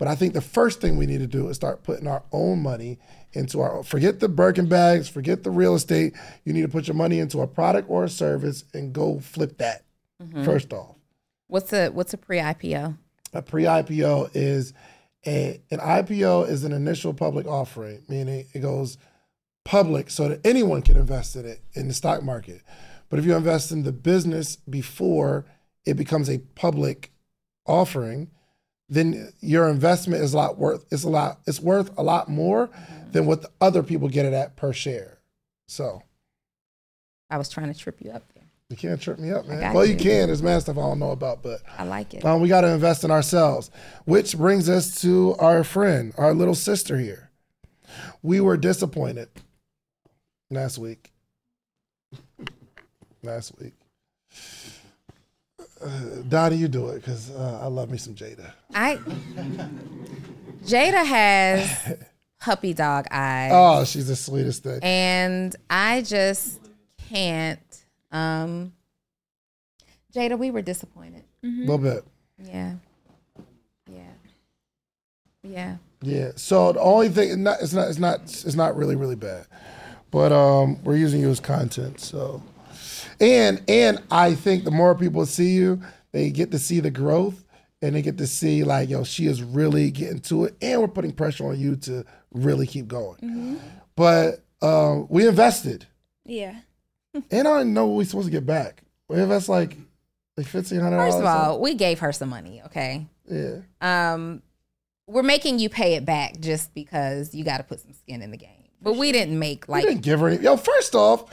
[0.00, 2.62] But I think the first thing we need to do is start putting our own
[2.62, 2.98] money
[3.34, 6.14] into our forget the Birkin bags, forget the real estate.
[6.42, 9.58] You need to put your money into a product or a service and go flip
[9.58, 9.84] that
[10.20, 10.42] mm-hmm.
[10.42, 10.96] first off.
[11.48, 12.96] What's a what's a pre-IPO?
[13.34, 14.72] A pre-IPO is
[15.26, 18.96] a an IPO is an initial public offering, meaning it goes
[19.66, 22.62] public so that anyone can invest in it in the stock market.
[23.10, 25.44] But if you invest in the business before
[25.84, 27.12] it becomes a public
[27.66, 28.30] offering,
[28.90, 32.68] then your investment is a lot worth it's a lot it's worth a lot more
[33.12, 35.18] than what the other people get it at per share.
[35.68, 36.02] So
[37.30, 38.44] I was trying to trip you up there.
[38.68, 39.72] you can't trip me up, man.
[39.72, 39.98] Well, you you.
[39.98, 40.26] can.
[40.26, 42.24] There's mad stuff I don't know about, but I like it.
[42.24, 43.70] um, we got to invest in ourselves,
[44.04, 47.30] which brings us to our friend, our little sister here.
[48.22, 49.28] We were disappointed
[50.50, 51.12] last week.
[53.22, 53.74] Last week.
[55.82, 55.88] Uh,
[56.28, 58.52] Donni, you do it because uh, I love me some Jada.
[58.74, 58.96] I
[60.64, 61.96] Jada has
[62.40, 63.50] puppy dog eyes.
[63.54, 64.80] Oh, she's the sweetest thing.
[64.82, 66.60] and I just
[67.08, 67.60] can't.
[68.12, 68.72] Um,
[70.14, 71.24] Jada, we were disappointed.
[71.42, 72.04] A little bit.
[72.38, 72.74] Yeah,
[73.90, 74.02] yeah,
[75.42, 75.76] yeah.
[76.02, 76.32] Yeah.
[76.36, 79.46] So the only thing, it's not, it's not, it's not, it's not really, really bad,
[80.10, 82.00] but um, we're using you as content.
[82.00, 82.42] So,
[83.20, 85.80] and and I think the more people see you,
[86.12, 87.44] they get to see the growth,
[87.82, 90.88] and they get to see like, yo, she is really getting to it, and we're
[90.88, 93.60] putting pressure on you to really keep going.
[93.96, 95.86] But um, we invested,
[96.24, 96.56] Yeah.
[97.14, 98.82] and I don't know what we're supposed to get back.
[99.08, 99.76] We invest like
[100.36, 100.98] like fifteen hundred.
[100.98, 102.62] First of all, we gave her some money.
[102.66, 103.06] Okay.
[103.28, 103.56] yeah.
[103.80, 104.42] Um,
[105.08, 108.30] we're making you pay it back just because you got to put some skin in
[108.30, 108.68] the game.
[108.80, 110.42] But we didn't make like didn't give her any.
[110.44, 111.24] Yo, first off,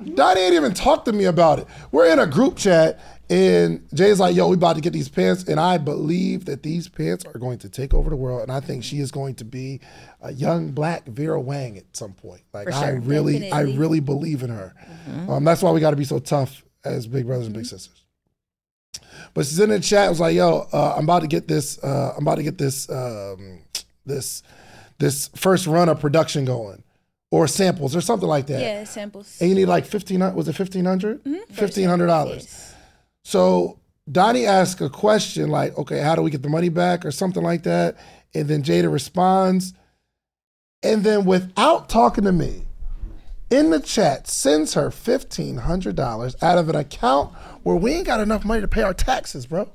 [0.00, 1.66] Donni ain't even talked to me about it.
[1.90, 5.44] We're in a group chat, and Jay's like, "Yo, we about to get these pants,"
[5.44, 8.60] and I believe that these pants are going to take over the world, and I
[8.60, 9.80] think she is going to be
[10.20, 12.42] a young black Vera Wang at some point.
[12.52, 13.00] Like, For I sure.
[13.00, 14.74] really, I really believe in her.
[15.28, 18.02] Um, that's why we got to be so tough as big brothers and big sisters.
[19.32, 20.10] But she's in the chat.
[20.10, 21.82] Was like, "Yo, uh, I'm about to get this.
[21.82, 22.88] Uh, I'm about to get this.
[22.90, 23.62] Um,
[24.04, 24.42] this,
[24.98, 26.82] this first run of production going,
[27.36, 28.60] or samples, or something like that.
[28.62, 29.36] Yeah, samples.
[29.40, 30.20] And you need like fifteen.
[30.34, 31.22] Was it fifteen hundred?
[31.22, 31.52] Mm-hmm.
[31.52, 32.72] Fifteen hundred dollars.
[33.24, 33.78] So
[34.10, 37.42] Donni asked a question like, "Okay, how do we get the money back?" or something
[37.42, 37.96] like that,
[38.34, 39.74] and then Jada responds,
[40.82, 42.62] and then without talking to me,
[43.50, 47.34] in the chat sends her fifteen hundred dollars out of an account
[47.64, 49.68] where we ain't got enough money to pay our taxes, bro.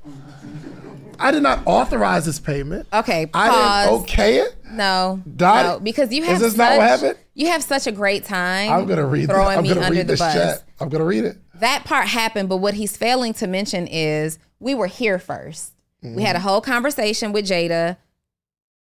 [1.19, 2.87] I did not authorize this payment.
[2.91, 3.27] okay.
[3.27, 3.49] pause.
[3.49, 4.55] I didn't okay it.
[4.73, 7.17] No, Dot- no, because you Is have this such, not what happened?
[7.33, 8.71] You have such a great time.
[8.71, 9.29] I'm gonna read.
[9.29, 9.57] throwing This.
[9.57, 10.33] I'm me gonna under read the this bus.
[10.33, 10.63] chat.
[10.79, 11.37] I'm gonna read it.
[11.55, 15.71] that part happened, but what he's failing to mention is we were here 1st
[16.03, 16.47] We had a mm-hmm.
[16.47, 17.97] whole conversation with Jada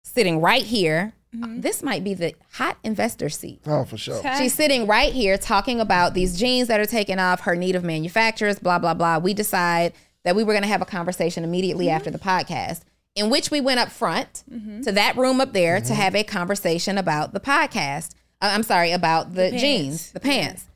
[0.04, 1.14] sitting right here.
[1.34, 1.60] Uh, mm-hmm.
[1.60, 3.62] This might be the hot investor seat.
[3.66, 4.20] Oh, for sure.
[4.36, 7.84] She's sitting right here talking about these jeans that are taking off, her need of
[7.84, 9.18] manufacturers, blah, blah, blah.
[9.18, 9.94] We decide
[10.24, 11.96] that we were going to have a conversation immediately mm-hmm.
[11.96, 12.82] after the podcast,
[13.14, 14.44] in which we went up front
[14.84, 18.14] to that room up there to have a conversation about the podcast.
[18.40, 20.66] Uh, I'm sorry, about the, jeans, the pants.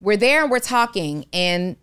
[0.00, 1.76] We're there and we're talking, and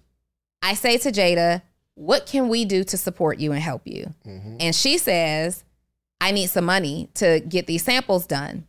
[0.62, 1.62] I say to Jada,
[1.96, 4.14] What can we do to support you and help you?
[4.60, 5.64] And she says,
[6.22, 8.66] I need some money to get these samples done.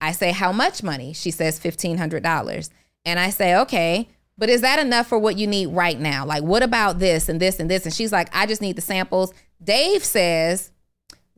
[0.00, 1.12] I say, How much money?
[1.12, 2.70] She says, $1,500.
[3.04, 4.08] And I say, Okay,
[4.38, 6.24] but is that enough for what you need right now?
[6.24, 7.84] Like, what about this and this and this?
[7.84, 9.32] And she's like, I just need the samples.
[9.62, 10.70] Dave says,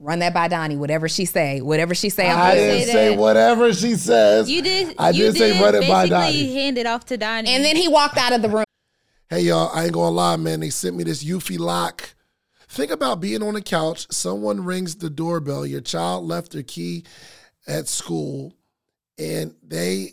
[0.00, 2.30] Run that by Donni, whatever she say, whatever she say.
[2.30, 4.48] I'm I didn't say say whatever she says.
[4.48, 4.94] You did.
[4.96, 6.52] I you did say run it by basically Donni.
[6.52, 7.48] hand it off to Donni.
[7.48, 8.64] And then he walked out of the room.
[9.28, 10.60] Hey y'all, I ain't gonna lie, man.
[10.60, 12.14] They sent me this Eufy lock.
[12.68, 17.04] Think about being on the couch, someone rings the doorbell, your child left their key
[17.66, 18.54] at school,
[19.18, 20.12] and they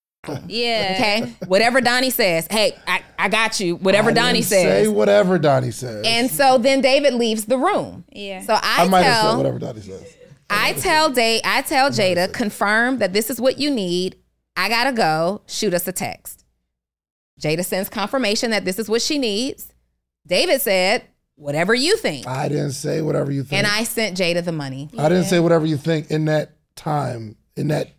[0.27, 0.93] Yeah.
[0.95, 1.33] Okay.
[1.47, 2.47] Whatever Donni says.
[2.49, 3.75] Hey, I, I got you.
[3.77, 6.05] Whatever I Donni didn't Say whatever Donni says.
[6.05, 8.05] And so then David leaves the room.
[8.11, 8.41] Yeah.
[8.41, 10.17] So I, I might have said tell whatever Donnie says.
[10.49, 14.17] I tell Day I tell Jada, confirm that this is what you need.
[14.55, 15.41] I gotta go.
[15.47, 16.45] Shoot us a text.
[17.41, 19.73] Jada sends confirmation that this is what she needs.
[20.27, 21.03] David said,
[21.35, 22.27] whatever you think.
[22.27, 23.57] I didn't say whatever you think.
[23.57, 24.89] And I sent Jada the money.
[24.99, 27.89] I didn't say whatever you think in that time, in that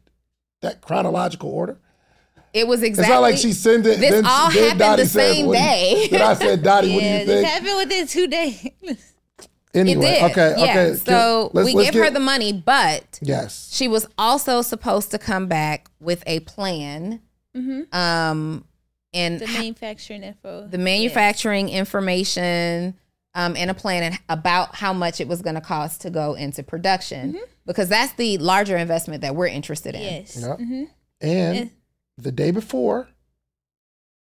[0.61, 1.79] that chronological order.
[2.53, 3.05] It was exactly.
[3.05, 3.98] It's not like she sent it.
[3.98, 6.09] This then, all then happened Dottie the said, same what do you- day.
[6.11, 7.48] Then I said, Dottie, what do Yeah, you this think?
[7.48, 9.09] happened within two days.
[9.74, 10.30] Anyway, it did.
[10.32, 10.64] okay, yeah.
[10.64, 10.94] okay.
[10.96, 13.70] So Let's- we let's give her the money, but Yes.
[13.72, 17.22] she was also supposed to come back with a plan.
[17.90, 18.66] Um
[19.14, 20.66] and the manufacturing info.
[20.68, 22.94] the manufacturing information
[23.34, 26.62] um, and a plan about how much it was going to cost to go into
[26.62, 30.03] production because that's the larger investment that we're interested in.
[30.03, 30.36] Yes.
[30.40, 30.59] Yep.
[30.59, 30.84] Mm-hmm.
[31.22, 31.70] And
[32.18, 33.08] the day before,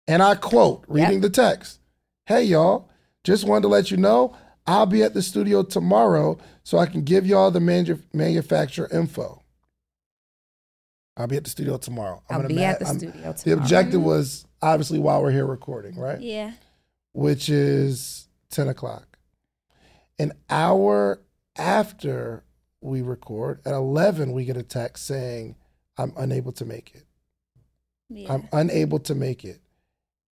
[0.07, 1.79] and I quote, reading the text
[2.27, 2.89] Hey, y'all,
[3.25, 4.37] just wanted to let you know
[4.67, 9.43] I'll be at the studio tomorrow so I can give y'all the manu- manufacturer info.
[11.17, 12.23] I'll be at the studio tomorrow.
[12.31, 13.37] I'll gonna be at the I'm- studio tomorrow.
[13.45, 16.21] The objective was obviously while we're here recording, right?
[16.21, 16.53] Yeah.
[17.13, 19.19] Which is 10 o'clock.
[20.19, 21.21] An hour
[21.57, 22.45] after
[22.81, 25.57] we record, at 11, we get a text saying,
[25.99, 27.05] I'm unable to make it.
[28.11, 28.33] Yeah.
[28.33, 29.61] I'm unable to make it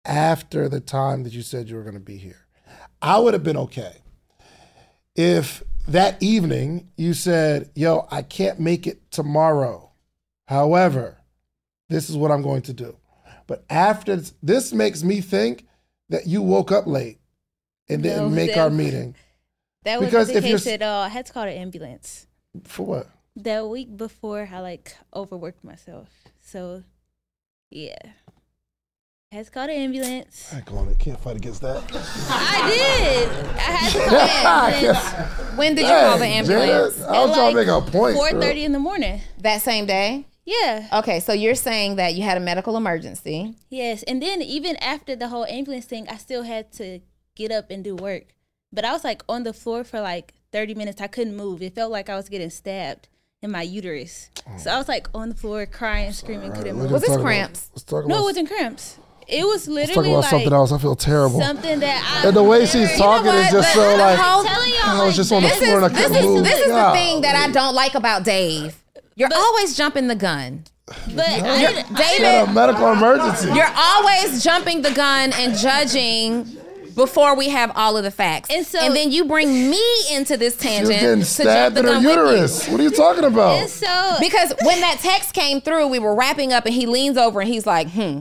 [0.04, 2.46] after the time that you said you were going to be here.
[3.02, 3.96] I would have been okay
[5.16, 9.90] if that evening you said, Yo, I can't make it tomorrow.
[10.46, 11.18] However,
[11.88, 12.96] this is what I'm going to do.
[13.46, 15.66] But after this makes me think
[16.08, 17.18] that you woke up late
[17.88, 19.14] and didn't make that- our meeting.
[19.84, 21.02] that because wasn't if the you're case at all.
[21.02, 22.26] I had to call the ambulance.
[22.64, 23.08] For what?
[23.36, 26.08] That week before, I like overworked myself.
[26.40, 26.84] So,
[27.70, 27.96] yeah.
[29.32, 30.50] I had to call the ambulance.
[30.52, 31.82] I ain't going to can't fight against that.
[32.30, 33.28] I did.
[33.56, 35.58] I had to call the ambulance.
[35.58, 36.98] When did you call the Dang, ambulance?
[36.98, 38.16] Jada, I was At, trying to make a point.
[38.16, 38.40] Four girl.
[38.40, 39.20] thirty in the morning.
[39.38, 40.26] That same day?
[40.44, 40.86] Yeah.
[40.92, 43.56] Okay, so you're saying that you had a medical emergency.
[43.70, 44.04] Yes.
[44.04, 47.00] And then even after the whole ambulance thing, I still had to
[47.34, 48.34] get up and do work.
[48.72, 51.00] But I was like on the floor for like thirty minutes.
[51.00, 51.60] I couldn't move.
[51.60, 53.08] It felt like I was getting stabbed
[53.44, 54.30] in my uterus.
[54.48, 54.58] Oh.
[54.58, 56.90] So I was like on the floor crying, screaming, couldn't Let's move.
[56.92, 57.70] Was this talk about- cramps?
[57.92, 58.98] No, it wasn't cramps.
[59.26, 60.72] It was Let's talk literally about like something else.
[60.72, 61.40] I feel terrible.
[61.40, 64.18] something that I and the way she's never- talking is just But so the like
[64.18, 66.16] whole- telling y'all, I was like, just on the This floor and I is couldn't
[66.18, 66.44] is move.
[66.44, 68.76] this is the thing that I don't like about Dave.
[69.16, 70.64] You're always jumping the gun.
[71.14, 71.40] But I
[71.72, 73.48] didn't, had a medical emergency.
[73.54, 76.58] You're always jumping the gun and judging
[76.94, 78.50] before we have all of the facts.
[78.50, 79.82] And so- and then you bring me
[80.12, 82.20] into this She tangent was getting stabbed in her gun with you.
[82.22, 82.68] uterus.
[82.68, 83.58] What are you talking about?
[83.60, 87.16] and so Because when that text came through, we were wrapping up and he leans
[87.18, 88.20] over and he's like, hmm,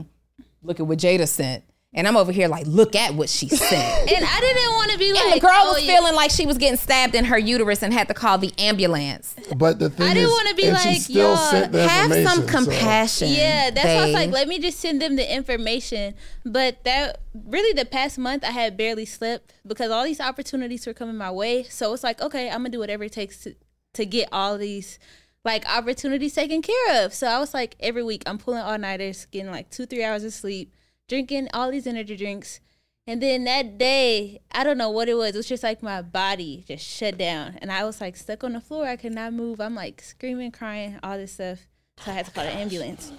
[0.62, 1.64] look at what Jada sent.
[1.96, 3.72] And I'm over here like, look at what she sent.
[4.10, 5.94] and I didn't want to be like and the girl oh, was yeah.
[5.94, 9.36] feeling like she was getting stabbed in her uterus and had to call the ambulance.
[9.56, 13.28] But the thing I didn't wanna be like, still y'all, Have some information, so- compassion.
[13.30, 16.14] Yeah, that's why I was like, let me just send them the information.
[16.44, 20.94] But that really the past month I had barely slept because all these opportunities were
[20.94, 21.62] coming my way.
[21.62, 23.54] So it's like, okay, I'm gonna do whatever it takes to,
[23.92, 24.98] to get all these
[25.44, 27.14] like opportunities taken care of.
[27.14, 30.24] So I was like, every week I'm pulling all nighters, getting like two, three hours
[30.24, 30.72] of sleep,
[31.08, 32.60] drinking all these energy drinks.
[33.06, 35.34] And then that day, I don't know what it was.
[35.34, 37.58] It was just like my body just shut down.
[37.60, 38.86] And I was like stuck on the floor.
[38.86, 39.60] I could not move.
[39.60, 41.66] I'm like screaming, crying, all this stuff.
[42.02, 43.12] So I had to call the ambulance.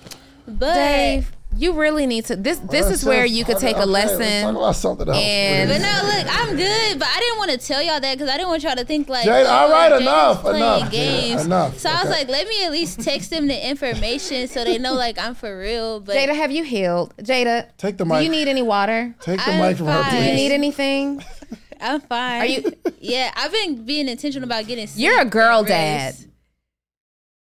[0.48, 2.36] But Dave, You really need to.
[2.36, 4.44] This this Let's is where you could take okay, a lesson.
[4.44, 5.18] talk about something else.
[5.18, 7.00] and- But no, look, I'm good.
[7.00, 9.08] But I didn't want to tell y'all that because I didn't want y'all to think
[9.08, 11.46] like, Jada, all right, oh, Jada's enough, playing enough, Jada, games.
[11.46, 14.78] enough, So I was like, let me at least text them the information so they
[14.78, 16.02] know like I'm for real.
[16.02, 17.16] But Jada, have you healed?
[17.18, 18.20] Jada, Take the mic.
[18.20, 19.16] do you need any water?
[19.22, 20.12] Take the I'm mic from her, fine.
[20.12, 21.24] Do you need anything?
[21.80, 22.42] I'm fine.
[22.42, 24.88] Are you- Yeah, I've been being intentional about getting.
[24.96, 26.16] You're a girl dad.
[26.16, 26.28] rest.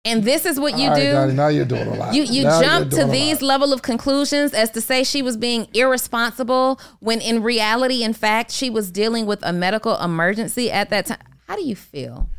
[0.07, 1.13] And this is what you All right, do.
[1.13, 2.13] Donni, now you're doing a lot.
[2.15, 3.47] You you Now jump to these lot.
[3.47, 8.51] level of conclusions as to say she was being irresponsible when in reality, in fact,
[8.51, 11.17] she was dealing with a medical emergency at that time.
[11.47, 12.29] How do you feel?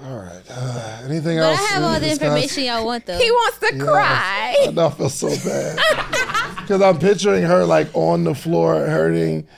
[0.00, 0.42] All right.
[0.48, 3.18] Uh, anything But I have all the information y'all want though.
[3.18, 3.82] He wants to Yes.
[3.84, 4.56] cry.
[4.68, 5.76] I know I feel so bad
[6.60, 9.48] because I'm picturing her like on the floor hurting,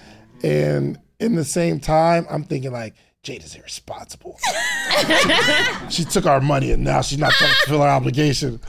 [0.42, 4.38] and in the same time, I'm thinking like Jada's irresponsible.
[5.90, 8.60] she took our money and now she's not trying to fulfill her obligation.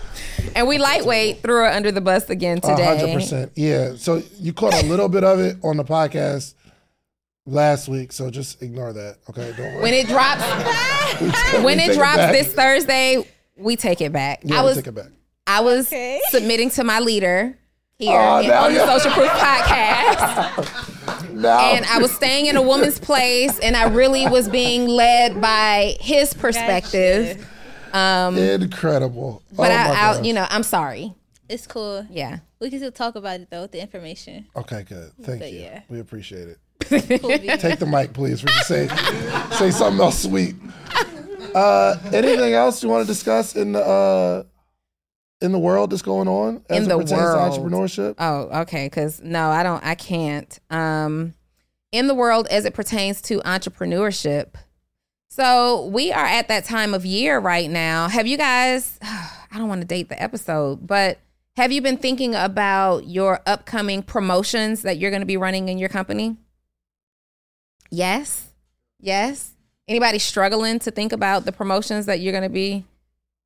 [0.56, 2.84] And we lightweight threw her under the bus again today.
[2.98, 3.52] hundred percent.
[3.56, 3.96] Yeah.
[3.96, 6.56] So you caught a little bit of it on the podcast
[7.46, 9.20] last week, so just ignore that.
[9.30, 9.54] Okay.
[9.56, 9.84] Don't worry.
[9.84, 10.42] When it drops,
[11.64, 12.32] when it drops back.
[12.34, 13.26] this Thursday,
[13.58, 14.42] we take it back.
[14.44, 15.08] yeah, I we was take it back.
[15.48, 15.94] I was
[16.30, 17.58] submitting to my leader
[17.98, 20.81] here Oh, in- on the Social Proof podcast.
[21.42, 25.42] Now, and I was staying in a woman's place, and I really was being led
[25.42, 27.48] by his perspective.
[27.94, 29.44] Um, incredible.
[29.52, 31.14] but oh I, I, you know, I'm sorry.
[31.50, 32.06] It's cool.
[32.10, 32.40] Yeah.
[32.62, 34.48] We can still talk about it though with the information.
[34.56, 35.12] Okay, good.
[35.22, 35.60] Thank But you.
[35.62, 35.82] yeah.
[35.90, 36.58] We appreciate it.
[37.22, 37.30] Cool.
[37.58, 38.44] Take the mic, please.
[38.44, 38.88] We can say
[39.58, 40.56] say something else sweet.
[41.54, 44.44] Uh, anything else you want to discuss in the uh,
[45.42, 47.54] in the world that's going on as In it the pertains world.
[47.54, 48.16] to entrepreneurship?
[48.20, 48.86] Oh, okay.
[48.86, 49.84] Because no, I don't.
[49.84, 50.60] I can't.
[50.70, 51.34] Um,
[51.92, 54.54] in the world as it pertains to entrepreneurship.
[55.30, 58.08] So we are at that time of year right now.
[58.08, 59.00] Have you guys?
[59.02, 61.20] I don't want to date the episode, but
[61.58, 65.78] have you been thinking about your upcoming promotions that you're going to be running in
[65.78, 66.38] your company?
[67.90, 68.50] Yes.
[69.00, 69.52] Yes.
[69.88, 72.86] Anybody struggling to think about the promotions that you're going to be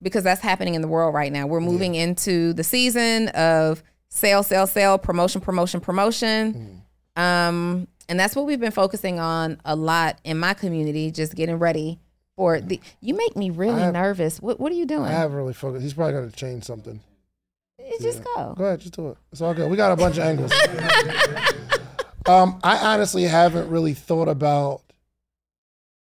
[0.06, 1.48] because that's happening in the world right now.
[1.48, 6.84] We're moving into the season of sale, sale, sale, promotion, promotion, promotion.
[7.16, 11.58] Um, and that's what we've been focusing on a lot in my community, just getting
[11.58, 11.98] ready
[12.36, 12.80] for the.
[13.02, 14.40] You make me really have- nervous.
[14.40, 15.06] What What are you doing?
[15.06, 15.82] I haven't really focused.
[15.82, 17.00] He's probably going to change something.
[17.80, 18.54] You just go.
[18.56, 19.18] Go ahead, just do it.
[19.32, 19.72] It's all good.
[19.72, 20.52] We got a bunch of angles.
[22.28, 24.84] um, I honestly haven't really thought about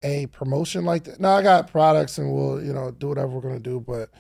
[0.05, 1.19] a promotion like that.
[1.19, 4.11] No, I got products and we'll, you know, do whatever we're gonna do, but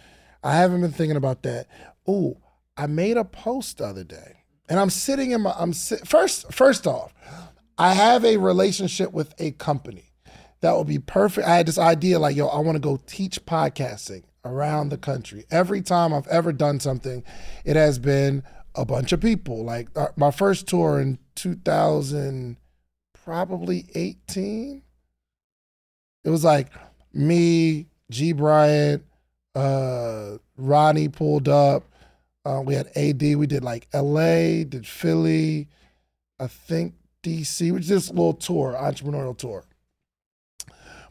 [0.42, 1.68] I haven't been thinking about that.
[2.08, 2.36] Ooh,
[2.76, 5.54] I made a post the other day, and I'm sitting in my.
[5.56, 6.52] I'm sit, first.
[6.52, 7.14] First off,
[7.78, 10.12] I have a relationship with a company
[10.60, 11.46] that would be perfect.
[11.46, 15.44] I had this idea like, yo, I want to go teach podcasting around the country.
[15.50, 17.22] Every time I've ever done something,
[17.64, 18.42] it has been
[18.74, 19.64] a bunch of people.
[19.64, 22.56] Like uh, my first tour in 2000,
[23.24, 24.83] probably 18.
[26.24, 26.68] It was like
[27.12, 28.32] me, G.
[28.32, 29.04] Bryant,
[29.54, 31.84] uh, Ronnie pulled up.
[32.44, 33.22] Uh, we had AD.
[33.22, 35.68] We did like LA, did Philly,
[36.38, 37.60] I think DC.
[37.72, 39.64] We did this little tour, entrepreneurial tour.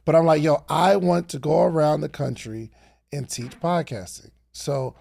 [0.05, 2.71] But I'm like, yo, I want to go around the country
[3.11, 4.31] and teach podcasting.
[4.51, 4.95] So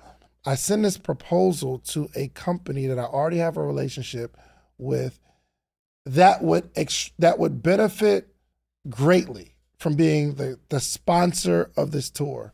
[0.45, 4.37] I send this proposal to a company that I already have a relationship
[4.79, 5.19] with
[6.07, 8.35] that would ex- that would benefit
[8.89, 9.52] greatly
[9.83, 12.53] from being the, the sponsor of this tour.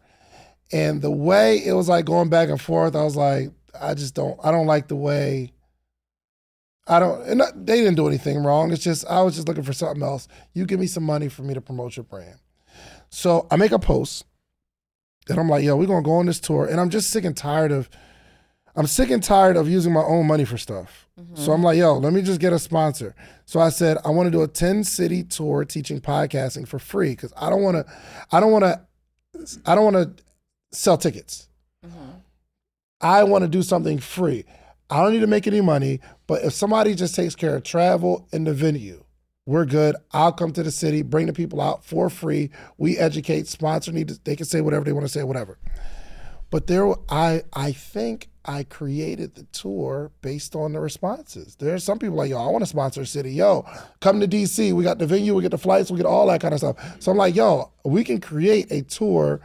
[0.72, 3.50] And the way it was like going back and forth, I was like,
[3.80, 5.52] I just don't I don't like the way
[6.86, 8.72] I don't and they didn't do anything wrong.
[8.72, 10.26] It's just I was just looking for something else.
[10.54, 12.38] You give me some money for me to promote your brand.
[13.10, 14.24] So I make a post
[15.28, 16.66] and I'm like, yo, we're gonna go on this tour.
[16.66, 17.90] And I'm just sick and tired of
[18.76, 21.08] I'm sick and tired of using my own money for stuff.
[21.16, 21.50] So mm-hmm.
[21.50, 23.14] I'm like, yo, let me just get a sponsor.
[23.44, 27.10] So I said, I want to do a 10 city tour teaching podcasting for free
[27.10, 27.92] because I don't want to,
[28.30, 28.80] I don't want to,
[29.66, 30.24] I don't want to
[30.70, 31.48] sell tickets.
[31.84, 32.18] Mm-hmm.
[33.00, 34.44] I want to do something free.
[34.90, 38.26] I don't need to make any money, but if somebody just takes care of travel
[38.32, 39.04] and the venue,
[39.44, 39.96] we're good.
[40.12, 42.50] I'll come to the city, bring the people out for free.
[42.76, 45.58] We educate, sponsor need to, they can say whatever they want to say, whatever.
[46.50, 51.56] But there, I I think I created the tour based on the responses.
[51.56, 53.32] There's some people like, yo, I want to sponsor a city.
[53.32, 53.66] Yo,
[54.00, 54.72] come to DC.
[54.72, 56.96] We got the venue, we get the flights, we get all that kind of stuff.
[57.00, 59.40] So I'm like, yo, we can create a tour.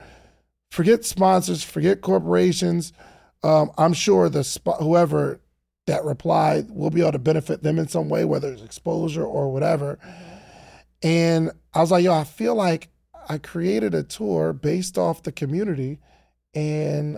[0.71, 2.93] Forget sponsors, forget corporations.
[3.43, 4.43] Um, I'm sure the
[4.79, 5.41] whoever
[5.85, 9.51] that replied will be able to benefit them in some way, whether it's exposure or
[9.51, 9.99] whatever.
[11.01, 12.87] And I was like, yo, I feel like
[13.27, 15.99] I created a tour based off the community
[16.55, 17.17] and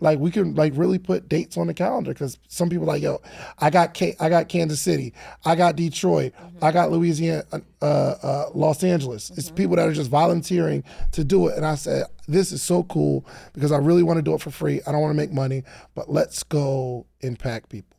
[0.00, 3.20] like we can like really put dates on the calendar because some people like yo,
[3.58, 5.12] I got K- I got Kansas City,
[5.44, 7.42] I got Detroit, I got Louisiana,
[7.80, 9.30] uh, uh, Los Angeles.
[9.30, 12.84] It's people that are just volunteering to do it, and I said this is so
[12.84, 14.80] cool because I really want to do it for free.
[14.86, 15.64] I don't want to make money,
[15.96, 17.96] but let's go impact people.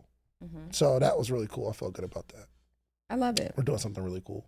[0.71, 1.69] So that was really cool.
[1.69, 2.47] I felt good about that.
[3.09, 3.53] I love it.
[3.57, 4.45] We're doing something really cool.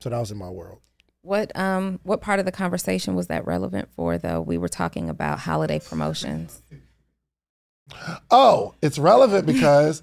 [0.00, 0.80] So that was in my world.
[1.22, 4.40] What um what part of the conversation was that relevant for though?
[4.40, 6.62] We were talking about holiday promotions.
[8.30, 10.02] Oh, it's relevant because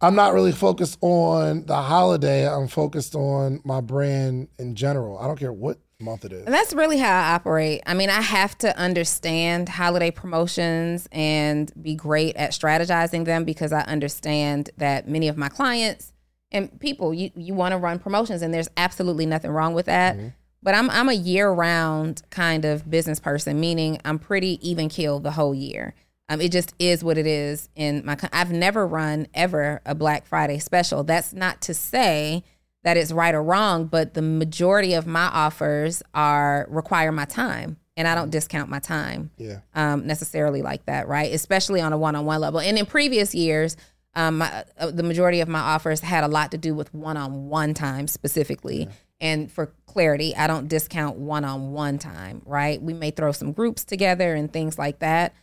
[0.00, 2.48] I'm not really focused on the holiday.
[2.48, 5.18] I'm focused on my brand in general.
[5.18, 6.44] I don't care what month it is.
[6.44, 7.82] And that's really how I operate.
[7.86, 13.72] I mean, I have to understand holiday promotions and be great at strategizing them because
[13.72, 16.12] I understand that many of my clients
[16.52, 20.16] and people you you want to run promotions and there's absolutely nothing wrong with that.
[20.62, 25.22] But I'm I'm a year round kind of business person, meaning I'm pretty even keeled
[25.22, 25.94] the whole year.
[26.28, 27.68] Um, it just is what it is.
[27.76, 31.04] In my, I've never run ever a Black Friday special.
[31.04, 32.42] That's not to say
[32.82, 37.76] that it's right or wrong, but the majority of my offers are require my time,
[37.96, 39.60] and I don't discount my time Yeah.
[39.74, 41.32] um, necessarily like that, right?
[41.32, 42.58] Especially on a one-on-one level.
[42.58, 43.76] And in previous years,
[44.16, 47.74] um, my, uh, the majority of my offers had a lot to do with one-on-one
[47.74, 48.88] time specifically.
[49.20, 52.80] And for clarity, I don't discount one-on-one time, right?
[52.82, 55.34] We may throw some groups together and things like that,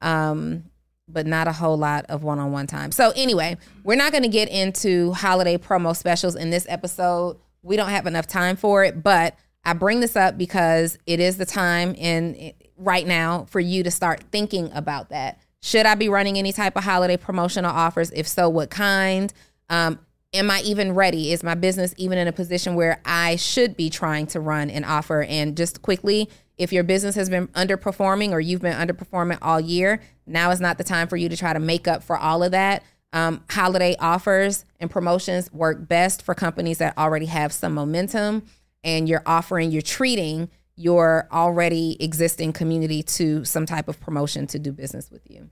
[0.00, 0.64] um,
[1.08, 2.92] but not a whole lot of one-on-one time.
[2.92, 7.36] So anyway, we're not going to get into holiday promo specials in this episode.
[7.62, 11.36] We don't have enough time for it, but I bring this up because it is
[11.36, 15.40] the time in right now for you to start thinking about that.
[15.62, 18.10] Should I be running any type of holiday promotional offers?
[18.12, 19.32] If so, what kind?
[19.68, 20.00] Um,
[20.32, 21.32] am I even ready?
[21.32, 24.84] Is my business even in a position where I should be trying to run an
[24.84, 25.22] offer?
[25.22, 30.00] And just quickly, if your business has been underperforming or you've been underperforming all year,
[30.26, 32.52] now is not the time for you to try to make up for all of
[32.52, 32.82] that.
[33.12, 38.44] Um, holiday offers and promotions work best for companies that already have some momentum
[38.84, 40.48] and you're offering, you're treating
[40.80, 45.50] your already existing community to some type of promotion to do business with you.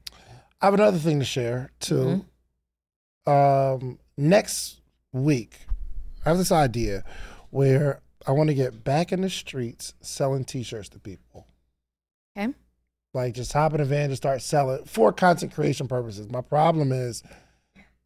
[0.61, 2.25] I have another thing to share too.
[3.27, 4.81] Um, next
[5.13, 5.59] week,
[6.25, 7.05] I have this idea
[7.51, 11.47] where I want to get back in the streets selling T-shirts to people.
[12.37, 12.55] Okay.
[13.13, 16.31] Like just hop in a van, just start selling for content creation purposes.
[16.31, 17.23] My problem is,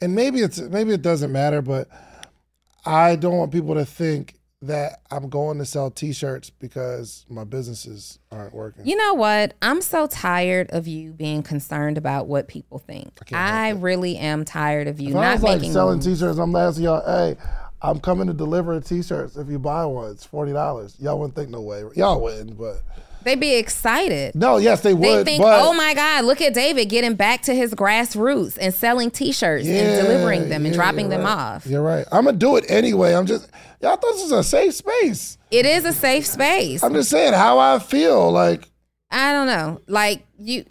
[0.01, 1.89] and maybe it's maybe it doesn't matter, but
[2.85, 8.21] I don't want people to think that I'm going to sell T-shirts because my businesses
[8.31, 8.87] aren't working.
[8.87, 9.55] You know what?
[9.61, 13.13] I'm so tired of you being concerned about what people think.
[13.27, 15.99] can't I, really am tired of you If I not was like making selling.
[15.99, 17.37] T-shirts, I'm asking y'all, hey,
[17.83, 19.37] I'm coming to deliver T-shirts.
[19.37, 20.97] If you buy one, it's forty dollars.
[21.01, 21.83] Y'all wouldn't think no way.
[21.97, 22.83] Y'all wouldn't, but
[23.25, 24.35] They'd be excited.
[24.35, 25.03] no, yes, they would.
[25.03, 29.11] They think, oh my God, look at David getting back to his grassroots and selling
[29.11, 31.33] T-shirts and delivering them and yeah, dropping them right.
[31.33, 31.67] off.
[31.67, 32.07] You're right.
[32.13, 33.15] I'm gonna do it anyway.
[33.15, 33.49] I'm just
[33.81, 35.39] y'all thought this was a safe space.
[35.51, 36.83] It is a safe space.
[36.83, 38.31] I'm just saying how I feel.
[38.31, 38.69] Like
[39.11, 39.81] I don't know.
[39.87, 40.65] Like you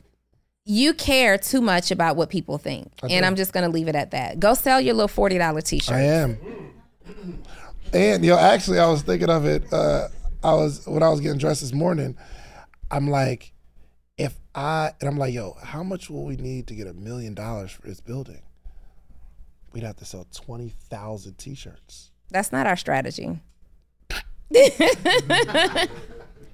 [0.66, 2.92] you care too much about what people think.
[3.10, 4.40] And I'm just gonna leave it at that.
[4.40, 5.96] Go sell your little forty dollar t-shirt.
[5.96, 6.38] I am.
[7.94, 9.72] And yo, actually, I was thinking of it.
[9.72, 10.08] Uh,
[10.44, 12.16] I was when I was getting dressed this morning.
[12.92, 13.54] I'm like,
[14.18, 17.34] if I and I'm like, yo, how much will we need to get a million
[17.34, 18.42] dollars for this building?
[19.72, 22.12] We'd have to sell twenty thousand t-shirts.
[22.30, 23.40] That's not our strategy.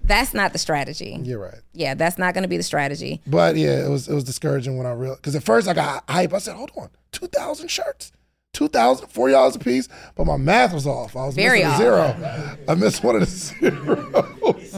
[0.04, 1.20] that's not the strategy.
[1.24, 1.62] You're right.
[1.74, 3.22] Yeah, that's not gonna be the strategy.
[3.26, 6.08] But yeah, it was it was discouraging when I realized because at first I got
[6.08, 6.34] hype.
[6.34, 8.12] I said, hold on, two thousand shirts.
[8.58, 11.16] Two thousand, forty dollars a piece, but my math was off.
[11.16, 11.78] I was Very missing off.
[12.18, 12.58] zero.
[12.68, 13.28] I missed one of the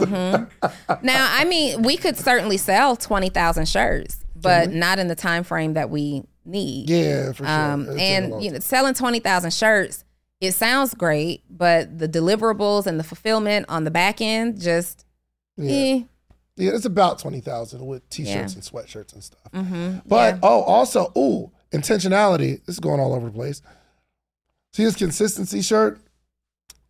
[1.02, 5.44] Now, I mean, we could certainly sell twenty thousand shirts, but not in the time
[5.44, 6.90] frame that we need.
[6.90, 7.48] Yeah, for sure.
[7.48, 10.04] Um, It'll take a and you know, selling twenty thousand shirts,
[10.42, 15.06] it sounds great, but the deliverables and the fulfillment on the back end just
[15.56, 15.72] Yeah.
[15.72, 16.02] eh.
[16.56, 18.40] Yeah, it's about twenty thousand with t-shirts Yeah.
[18.42, 19.40] and sweatshirts and stuff.
[19.54, 19.98] Mm-hmm.
[20.06, 22.64] But oh, also, ooh, intentionality.
[22.64, 23.62] This is going all over the place.
[24.72, 26.00] See this consistency shirt?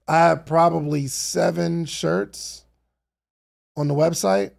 [0.06, 2.64] I have probably seven shirts
[3.76, 4.50] on the website,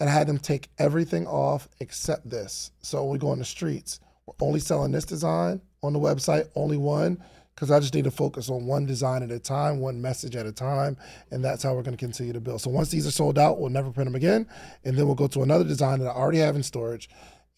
[0.00, 2.72] and I had them take everything off except this.
[2.82, 6.76] So we go on the streets, we're only selling this design on the website, only
[6.76, 7.22] one,
[7.54, 10.46] because I just need to focus on one design at a time, one message at
[10.46, 10.96] a time,
[11.30, 12.60] and that's how we're going to continue to build.
[12.60, 14.46] So once these are sold out, we'll never print them again,
[14.84, 17.08] and then we'll go to another design that I already have in storage,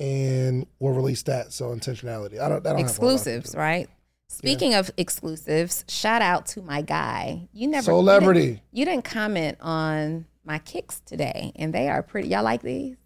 [0.00, 1.52] and we'll release that.
[1.52, 2.40] So intentionality.
[2.40, 2.66] I don't.
[2.66, 3.88] I don't have a lot of exclusives, right?
[4.28, 7.48] Speaking of exclusives, shout out to my guy.
[7.52, 8.40] You never you Celebrity.
[8.40, 12.28] didn't- You didn't, comment on my kicks today, and they are pretty.
[12.28, 12.96] Y'all like these?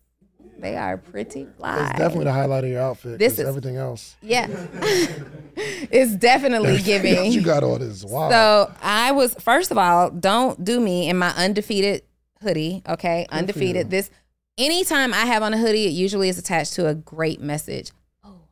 [0.58, 1.80] They are pretty fly.
[1.90, 3.18] It's definitely the highlight of your outfit.
[3.18, 4.16] This is- everything else.
[4.22, 4.46] yeah.
[5.56, 7.32] it's definitely giving.
[7.32, 8.04] you got all this.
[8.04, 8.30] Wow.
[8.30, 12.02] So I was first of all, don't do me in my undefeated
[12.42, 12.82] hoodie.
[12.88, 13.90] Okay, undefeated.
[13.90, 14.10] This
[14.59, 17.93] anytime I have on a hoodie, it usually is attached to a great message.
[18.24, 18.43] Oh,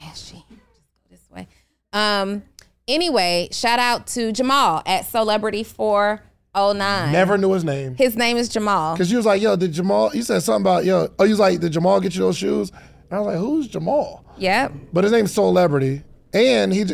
[0.00, 1.48] Ashley, just go this way.
[1.92, 2.42] Um.
[2.88, 6.22] Anyway, shout out to Jamal at Celebrity Four
[6.54, 7.12] Oh Nine.
[7.12, 7.96] Never knew his name.
[7.96, 8.96] His name is Jamal.
[8.96, 10.14] Cause you was like, yo, did Jamal?
[10.14, 11.08] You said something about yo.
[11.18, 12.70] Oh, you was like, did Jamal get you those shoes?
[12.70, 14.24] And I was like, who's Jamal?
[14.38, 14.72] Yep.
[14.92, 16.84] But his name's Celebrity, and he.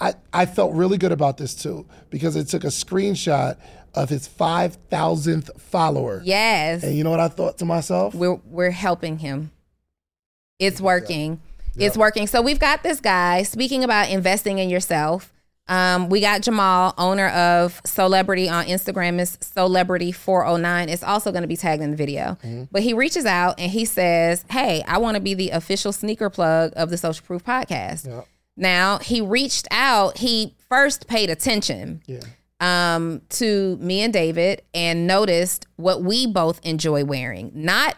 [0.00, 3.58] I, I felt really good about this too because it took a screenshot
[3.94, 6.20] of his five thousandth follower.
[6.24, 6.82] Yes.
[6.82, 8.14] And you know what I thought to myself?
[8.14, 9.50] we're we're helping him.
[10.58, 11.40] It's working.
[11.76, 12.26] It's working.
[12.26, 15.32] So we've got this guy speaking about investing in yourself.
[15.68, 20.88] Um, we got Jamal, owner of Celebrity on Instagram is Celebrity409.
[20.88, 22.36] It's also going to be tagged in the video.
[22.72, 26.30] But he reaches out and he says, Hey, I want to be the official sneaker
[26.30, 28.24] plug of the Social Proof podcast.
[28.56, 32.20] Now he reached out, he first paid attention Yeah.
[32.60, 37.52] Um, to me and David and noticed what we both enjoy wearing.
[37.54, 37.96] Not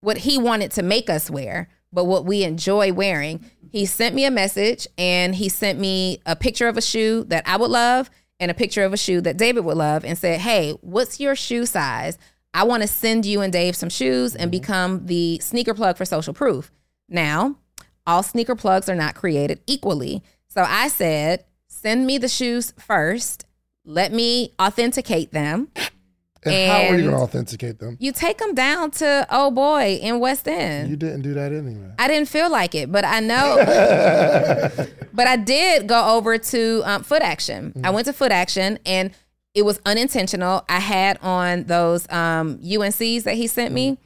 [0.00, 3.44] what he wanted to make us wear, but what we enjoy wearing.
[3.70, 7.46] He sent me a message and he sent me a picture of a shoe that
[7.46, 8.10] I would love
[8.40, 11.34] and a picture of a shoe that David would love and said, Hey, what's your
[11.34, 12.18] shoe size?
[12.54, 16.04] I want to send you and Dave some shoes and become the sneaker plug for
[16.04, 16.70] social proof.
[17.08, 17.56] Now,
[18.06, 20.22] all sneaker plugs are not created equally.
[20.48, 23.44] So I said, send me the shoes first.
[23.88, 25.68] Let me authenticate them.
[26.44, 27.96] And, how are you going to authenticate them?
[27.98, 30.90] You take them down to Oh Boy in West End.
[30.90, 31.92] You didn't do that anyway.
[31.98, 33.56] I didn't feel like it, but I know.
[35.14, 37.72] but I did go over to um, Foot Action.
[37.82, 39.10] I went to Foot Action, and
[39.54, 40.64] it was unintentional.
[40.68, 43.96] I had on those um, UNCs that he sent me,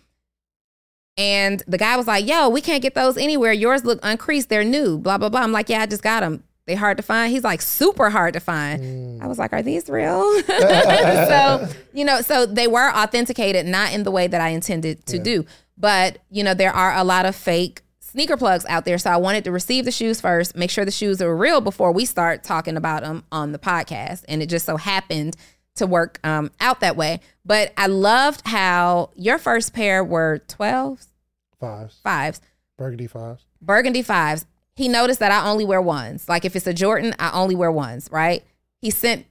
[1.16, 3.52] and the guy was like, "Yo, we can't get those anywhere.
[3.52, 4.48] Yours look uncreased.
[4.48, 4.96] They're new.
[4.96, 6.44] Blah blah blah." I'm like, "Yeah, I just got them.
[6.66, 9.88] They hard to find." He's like, "Super hard to find." I was like, "Are these
[9.88, 15.04] real?" so you know, so they were authenticated, not in the way that I intended
[15.06, 15.44] to do.
[15.76, 18.98] But you know, there are a lot of fake sneaker plugs out there.
[18.98, 21.92] So I wanted to receive the shoes first, make sure the shoes are real before
[21.92, 24.24] we start talking about them on the podcast.
[24.28, 25.34] And it just so happened
[25.76, 27.20] to work um, out that way.
[27.46, 31.06] But I loved how your first pair were 12s,
[31.58, 31.98] Fives.
[32.04, 32.40] fives,
[32.76, 33.46] Burgundy fives.
[33.62, 34.44] burgundy fives.
[34.74, 36.28] He noticed that I only wear ones.
[36.28, 38.42] Like if it's a Jordan, I only wear ones, right?
[38.80, 39.26] He sent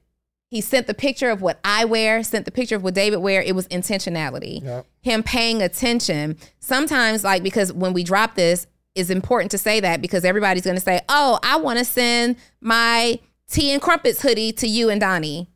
[0.52, 3.42] he sent the picture of what I wear, sent the picture of what David wear.
[3.42, 4.62] It was intentionality.
[4.62, 4.86] Yep.
[5.02, 6.38] Him paying attention.
[6.60, 10.80] Sometimes, like because when we drop this, it's important to say that because everybody's gonna
[10.82, 13.20] say, Oh, I wanna send my
[13.50, 15.48] tea and crumpets hoodie to you and Donni.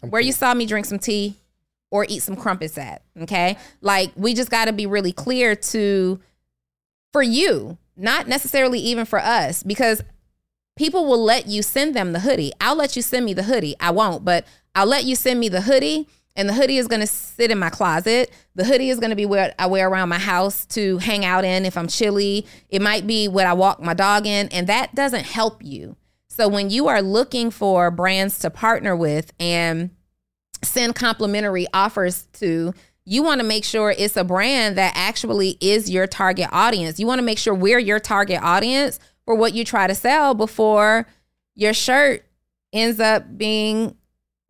[0.00, 1.36] Where you saw me drink some tea
[1.90, 3.02] or eat some crumpets at.
[3.20, 3.56] Okay.
[3.82, 6.18] Like we just gotta be really clear to
[7.12, 10.02] for you, not necessarily even for us, because
[10.76, 12.52] people will let you send them the hoodie.
[12.60, 13.76] I'll let you send me the hoodie.
[13.78, 16.08] I won't, but I'll let you send me the hoodie.
[16.34, 18.32] And the hoodie is going to sit in my closet.
[18.54, 21.44] The hoodie is going to be what I wear around my house to hang out
[21.44, 22.46] in if I'm chilly.
[22.70, 24.48] It might be what I walk my dog in.
[24.48, 25.94] And that doesn't help you.
[26.28, 29.90] So when you are looking for brands to partner with and
[30.64, 32.72] send complimentary offers to,
[33.04, 36.98] you want to make sure it's a brand that actually is your target audience.
[37.00, 40.34] You want to make sure we're your target audience for what you try to sell
[40.34, 41.06] before
[41.54, 42.24] your shirt
[42.72, 43.96] ends up being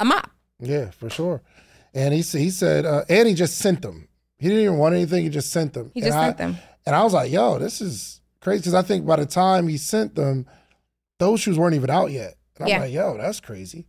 [0.01, 0.31] a mop.
[0.61, 1.43] Yeah, for sure.
[1.95, 4.09] And he he said, uh, and he just sent them.
[4.39, 5.23] He didn't even want anything.
[5.25, 5.91] He just sent them.
[5.95, 6.57] He And just I- sent them.
[6.87, 8.61] And I was like, yo, this is crazy.
[8.61, 10.47] Because I think by the time he sent them,
[11.19, 12.35] those shoes weren't even out yet.
[12.57, 12.81] And I'm Yeah.
[12.81, 13.87] like, yo, that's crazy.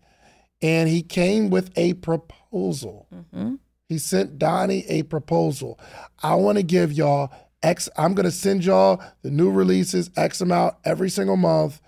[0.61, 3.07] And he came with a proposal.
[3.14, 3.56] Mm-hmm.
[3.94, 5.80] He sent Donni a proposal.
[6.24, 7.88] I want to give y'all X.
[7.95, 11.80] I'm going to send y'all the new releases, X amount every single month,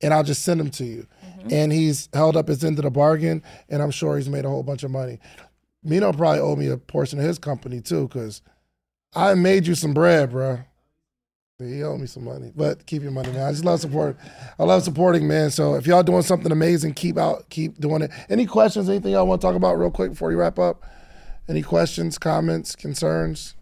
[0.00, 1.08] and I'll just send them to you.
[1.26, 1.48] Mm-hmm.
[1.50, 4.48] And he's held up his end of the bargain, and I'm sure he's made a
[4.48, 5.18] whole bunch of money.
[5.82, 8.40] Mino probably owed me a portion of his company too, because
[9.12, 10.60] I made you some bread, bro.
[11.58, 13.48] He owed me some money, but keep your money, man.
[13.48, 14.16] I just love support.
[14.60, 15.50] I love supporting, man.
[15.50, 18.12] So if y'all doing something amazing, keep out, keep doing it.
[18.30, 18.88] Any questions?
[18.88, 20.84] Anything y'all want to talk about real quick before you wrap up?
[21.48, 23.54] Any questions, comments, concerns?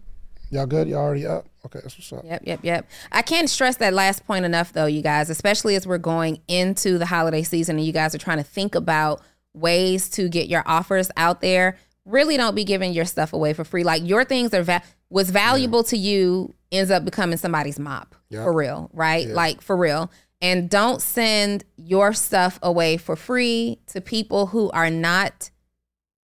[0.50, 0.88] Y'all good?
[0.88, 1.46] Y'all already up?
[1.64, 2.24] Okay, that's what's up.
[2.24, 2.88] Yep, yep, yep.
[3.10, 6.98] I can't stress that last point enough, though, you guys, especially as we're going into
[6.98, 9.20] the holiday season and you guys are trying to think about
[9.54, 11.76] ways to get your offers out there.
[12.04, 13.82] Really don't be giving your stuff away for free.
[13.82, 18.44] Like your things are va- was valuable to you ends up becoming somebody's mop Yep.
[18.44, 19.26] for real, right?
[19.28, 20.10] Like for real.
[20.40, 25.50] And don't send your stuff away for free to people who are not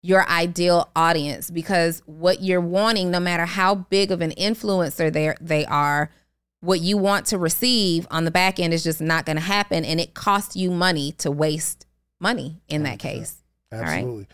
[0.02, 5.34] your ideal audience because what you're wanting no matter how big of an influencer they
[5.40, 6.11] they are
[6.61, 9.84] what you want to receive on the back end is just not going to happen
[9.86, 11.86] and it costs you money to waste
[12.19, 13.41] money in that case
[13.72, 13.98] All right.
[13.98, 14.28] Absolutely.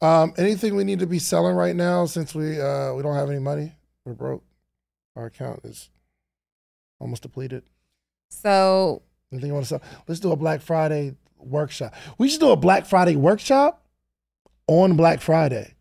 [0.00, 3.30] Um, anything we need to be selling right now since we uh, we don't have
[3.30, 3.72] any money?
[4.04, 4.44] We're broke.
[5.16, 5.90] Our account is
[7.00, 7.64] almost depleted.
[8.28, 9.82] so Anything you want to sell?
[10.06, 11.94] Let's do a Black Friday workshop.
[12.16, 13.84] We should do a Black Friday workshop
[14.68, 15.74] on Black Friday.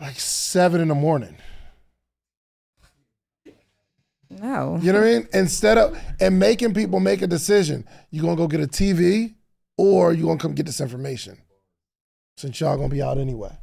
[0.00, 1.36] Like seven in the morning.
[4.30, 5.28] no You know what I mean?
[5.34, 9.34] Instead of and making people make a decision, you gonna go get a TV
[9.76, 11.36] or you gonna come get this information.
[12.36, 13.56] Since y'all gonna be out anyway.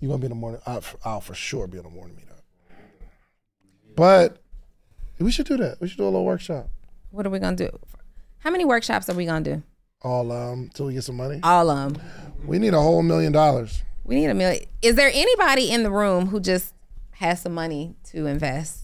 [0.00, 0.60] You gonna be in the morning.
[0.66, 2.76] I'll, I'll for sure be in the morning meetup.
[3.96, 4.38] But
[5.18, 5.80] we should do that.
[5.80, 6.68] We should do a little workshop.
[7.10, 7.70] what are we to do
[8.38, 9.62] how many workshops are we to do
[10.04, 11.40] All um till we get some money.
[11.42, 12.02] all of them
[12.46, 13.82] We need a whole million dollars.
[14.04, 16.74] we need a million is there anybody in the room who just
[17.12, 18.80] has some money to invest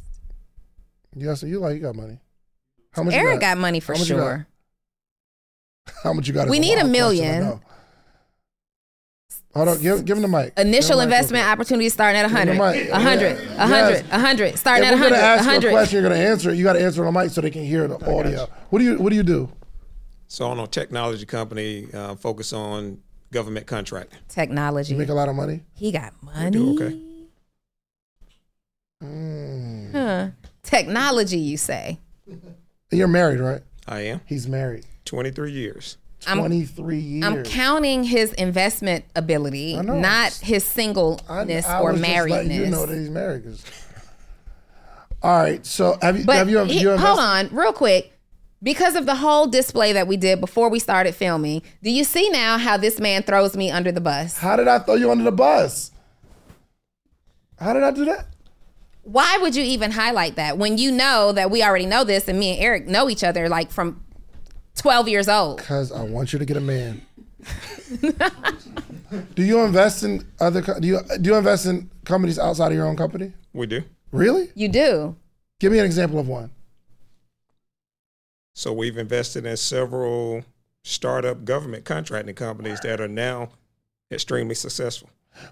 [1.15, 2.21] Yes, you like you got money.
[2.93, 3.15] How much?
[3.15, 4.23] you eric got money for How much you got?
[4.23, 4.47] sure
[6.05, 6.47] How much you got?
[6.47, 7.61] is We need a wild question, I million.
[9.55, 10.53] Hold on, give, give him the mic.
[10.57, 11.53] Initial the mic investment quick.
[11.53, 12.53] opportunities starting at 100.
[12.53, 12.93] Give him the mic.
[12.93, 13.39] 100.
[13.41, 13.57] Yeah.
[13.59, 13.91] 100.
[13.91, 14.11] Yes.
[14.13, 14.59] 100.
[14.59, 15.41] Starting If at we're gonna 100.
[15.41, 16.57] ask you a question, you're gonna answer it.
[16.57, 18.47] You got to answer it on the mic so they can hear the audio.
[18.71, 19.51] What do you What do you do?
[20.33, 22.99] So on a technology company, uh, focus on
[23.33, 24.21] government contracting.
[24.29, 24.93] Technology.
[24.93, 25.65] You make a lot of money.
[25.75, 26.51] he got money.
[26.53, 27.01] do okay.
[29.03, 29.91] Mm.
[29.93, 30.29] Huh.
[30.63, 31.99] Technology, you say?
[32.93, 33.63] You're married, right?
[33.89, 34.85] I am He's married.
[35.05, 35.97] 23 years.
[36.29, 37.25] I'm- Twenty three years.
[37.25, 39.99] I'm counting his investment ability, I know.
[39.99, 42.65] not his I- singleness I or was just letting marriedness.
[42.67, 43.45] You know that he's married.
[43.45, 43.65] 'cause-
[45.23, 45.65] All right.
[45.67, 48.13] So have you But have you, he- you hold on, real quick.
[48.63, 52.29] Because of the whole display that we did before we started filming, do you see
[52.29, 54.37] now how this man throws me under the bus?
[54.37, 55.93] How did I throw you under the bus?
[57.59, 58.27] How did I do that?
[59.03, 62.39] Why would you even highlight that when you know that we already know this and
[62.39, 64.05] me and Eric know each other like from
[64.77, 65.57] 12 years old?
[65.57, 67.01] Because I want you to get a man.
[69.35, 70.61] do you invest in other?
[70.61, 73.33] Do you do you invest in companies outside of your own company?
[73.55, 73.83] We do.
[74.13, 74.51] Really?
[74.55, 75.17] You do.
[75.61, 76.51] Give me an example of one.
[78.55, 80.45] So we've invested in several
[80.85, 83.51] startup government contracting companies that are now
[84.13, 85.11] extremely successful.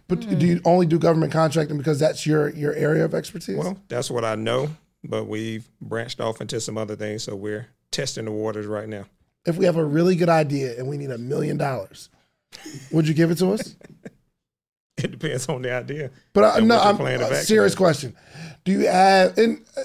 [0.09, 0.39] But Hmm.
[0.39, 3.57] do you only do government contracting because that's your your area of expertise?
[3.57, 4.71] Well, that's what I know,
[5.05, 7.23] but we've branched off into some other things.
[7.23, 9.05] So we're testing the waters right now.
[9.47, 12.11] if we have a really good idea and we need a million dollars,
[12.91, 13.77] would you give it to us?
[14.99, 16.11] It depends on the idea.
[16.33, 18.17] But I, And no, I'm plan of a action serious question.
[18.65, 19.83] Do you have and uh,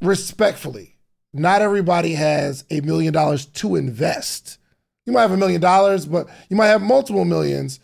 [0.00, 0.96] respectfully,
[1.32, 4.58] not everybody has a million dollars to invest.
[5.06, 7.80] You might have a million dollars, but you might have multiple millions.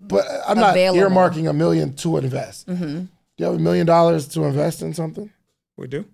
[0.00, 1.02] But I'm not Available.
[1.16, 2.66] earmarking a million to invest.
[2.66, 2.84] Mm-hmm.
[3.04, 3.08] Do
[3.38, 5.30] you have a million dollars to invest in something?
[5.76, 6.04] We do.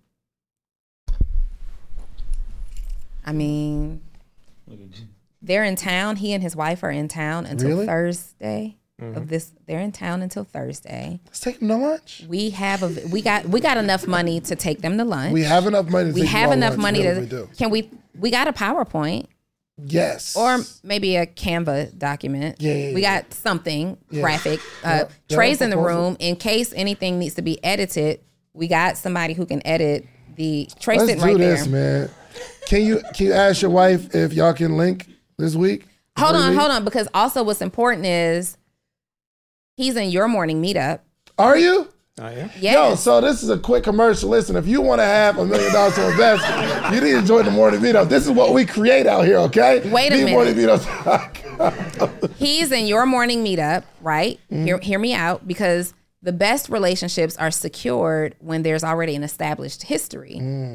[3.24, 4.00] I mean,
[5.42, 6.16] they're in town.
[6.16, 7.86] He and his wife are in town until Really?
[7.86, 9.52] Thursday of this.
[9.66, 11.20] They're in town until Thursday.
[11.26, 12.24] Let's take them to lunch.
[12.28, 15.32] We have a we got we got enough money to take them to lunch.
[15.32, 16.12] We have enough money.
[16.12, 17.48] To We have enough money to we do.
[17.56, 19.26] can we we got a PowerPoint
[19.82, 20.36] Yes.
[20.36, 22.56] or maybe a Canva document.
[22.60, 24.20] Yeah, yeah, we got something Yeah.
[24.20, 24.60] graphic.
[24.84, 28.20] Uh, Yeah, yeah, Trey's in the room in case anything needs to be edited.
[28.52, 30.06] We got somebody who can edit
[30.36, 31.70] the Trey Let's sitting do right this, there.
[31.70, 32.10] man.
[32.66, 35.08] Can you can you ask your wife if y'all can link
[35.38, 35.86] this week?
[36.18, 36.58] Hold on, leave?
[36.58, 38.58] hold on, because also what's important is
[39.80, 41.00] he's in your morning meetup.
[41.38, 41.88] Are you?
[42.20, 42.50] I am.
[42.58, 42.74] Yes.
[42.74, 44.28] Yo, so this is a quick commercial.
[44.28, 47.46] Listen, if you want to have a million dollars to invest, you need to join
[47.46, 48.10] the morning meetup.
[48.10, 49.88] This is what we create out here, okay?
[49.90, 50.32] Wait a The minute.
[50.32, 52.34] Morning meetup.
[52.36, 54.38] he's in your morning meetup, right?
[54.50, 54.64] Mm-hmm.
[54.64, 59.84] Hear, hear me out because the best relationships are secured when there's already an established
[59.84, 60.34] history.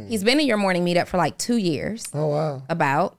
[0.09, 2.63] He's been in your morning meetup for like two years, oh wow.
[2.69, 3.17] about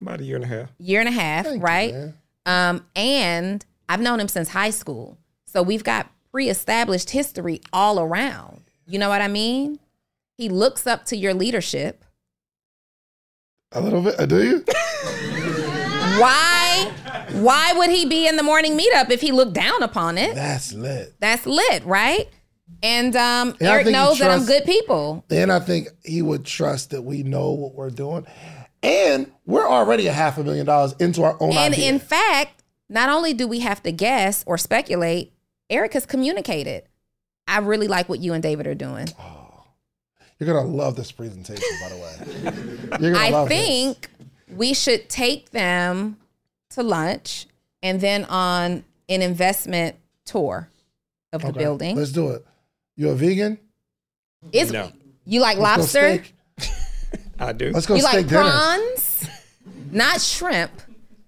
[0.00, 0.70] About a year and a half.
[0.78, 1.92] year and a half, Thank right?
[1.92, 2.14] man.
[2.46, 8.62] um, and I've known him since high school, so we've got pre-established history all around.
[8.86, 9.78] You know what I mean?
[10.36, 12.04] He looks up to your leadership.
[13.72, 14.28] A little bit.
[14.28, 14.64] Do you?
[16.20, 16.92] Why?
[17.32, 20.34] Why would he be in the morning meetup if he looked down upon it?
[20.34, 21.14] That's lit.
[21.20, 22.28] That's lit, right?
[22.82, 25.24] And um, And Eric knows that I'm good people.
[25.30, 28.26] And I think he would trust that we know what we're doing.
[28.82, 31.88] And we're already a half a million dollars into our own And idea.
[31.90, 32.55] in fact,
[32.88, 35.32] not only do we have to guess or speculate,
[35.70, 36.84] Eric has communicated.
[37.48, 39.08] I really like what you and David are doing.
[39.18, 39.64] Oh.
[40.38, 42.98] You're gonna love this presentation, by the way.
[43.00, 44.08] You're gonna I love think
[44.54, 46.18] we should take them
[46.70, 47.46] to lunch
[47.82, 49.96] and then on an investment
[50.26, 50.68] tour
[51.32, 51.96] of the building.
[51.96, 52.44] Let's do it.
[52.96, 53.58] You're a vegan?
[54.52, 54.92] Is No.
[55.24, 56.22] you like Let's lobster?
[57.38, 57.70] I do.
[57.72, 58.42] Let's go You steak like dinner.
[58.42, 59.28] prawns?
[59.90, 60.70] Not shrimp.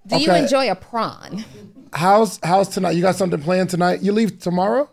[0.09, 1.45] Do you enjoy a prawn?
[1.93, 2.93] How's how's tonight?
[2.93, 4.03] You got something planned tonight?
[4.03, 4.91] You leave tomorrow?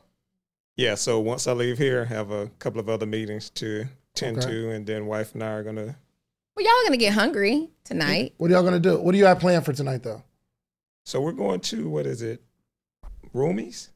[0.77, 4.37] Yeah, so once I leave here, I have a couple of other meetings to tend
[4.39, 4.47] Okay.
[4.47, 5.95] to, and then wife and I are gonna.
[6.55, 8.33] Well, y'all are gonna get hungry tonight.
[8.37, 8.99] What are y'all gonna do?
[8.99, 10.23] What do you have planned for tonight though?
[11.05, 12.41] So we're going to what is it?
[13.33, 13.89] Roomies.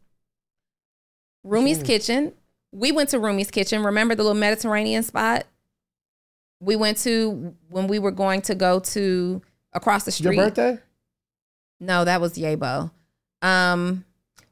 [1.46, 1.86] Rumi's hmm.
[1.86, 2.34] Kitchen.
[2.72, 3.84] We went to Rumi's Kitchen.
[3.84, 5.46] Remember the little Mediterranean spot?
[6.60, 9.42] We went to when we were going to go to
[9.74, 10.36] across the street.
[10.36, 10.80] Your birthday?
[11.80, 12.92] No, that was Yebo.
[13.42, 14.06] Um,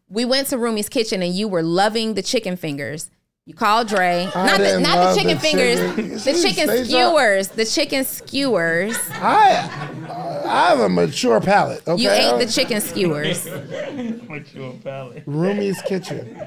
[0.09, 3.09] we went to Rumi's Kitchen and you were loving the chicken fingers.
[3.45, 4.29] You called Dre.
[4.35, 5.79] I not the, didn't the chicken the fingers.
[5.95, 7.47] chicken- The Jeez, chicken skewers.
[7.49, 8.97] The chicken skewers.
[9.13, 11.87] I I have a mature palate.
[11.87, 12.01] Okay.
[12.03, 13.45] You ate the chicken skewers.
[14.29, 15.25] Mature palate.
[15.25, 16.37] Rumi's Kitchen.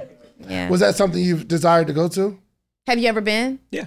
[0.46, 0.68] Yeah.
[0.68, 2.38] Was that something you've desired to go to?
[2.86, 3.60] Have you ever been?
[3.70, 3.86] Yeah.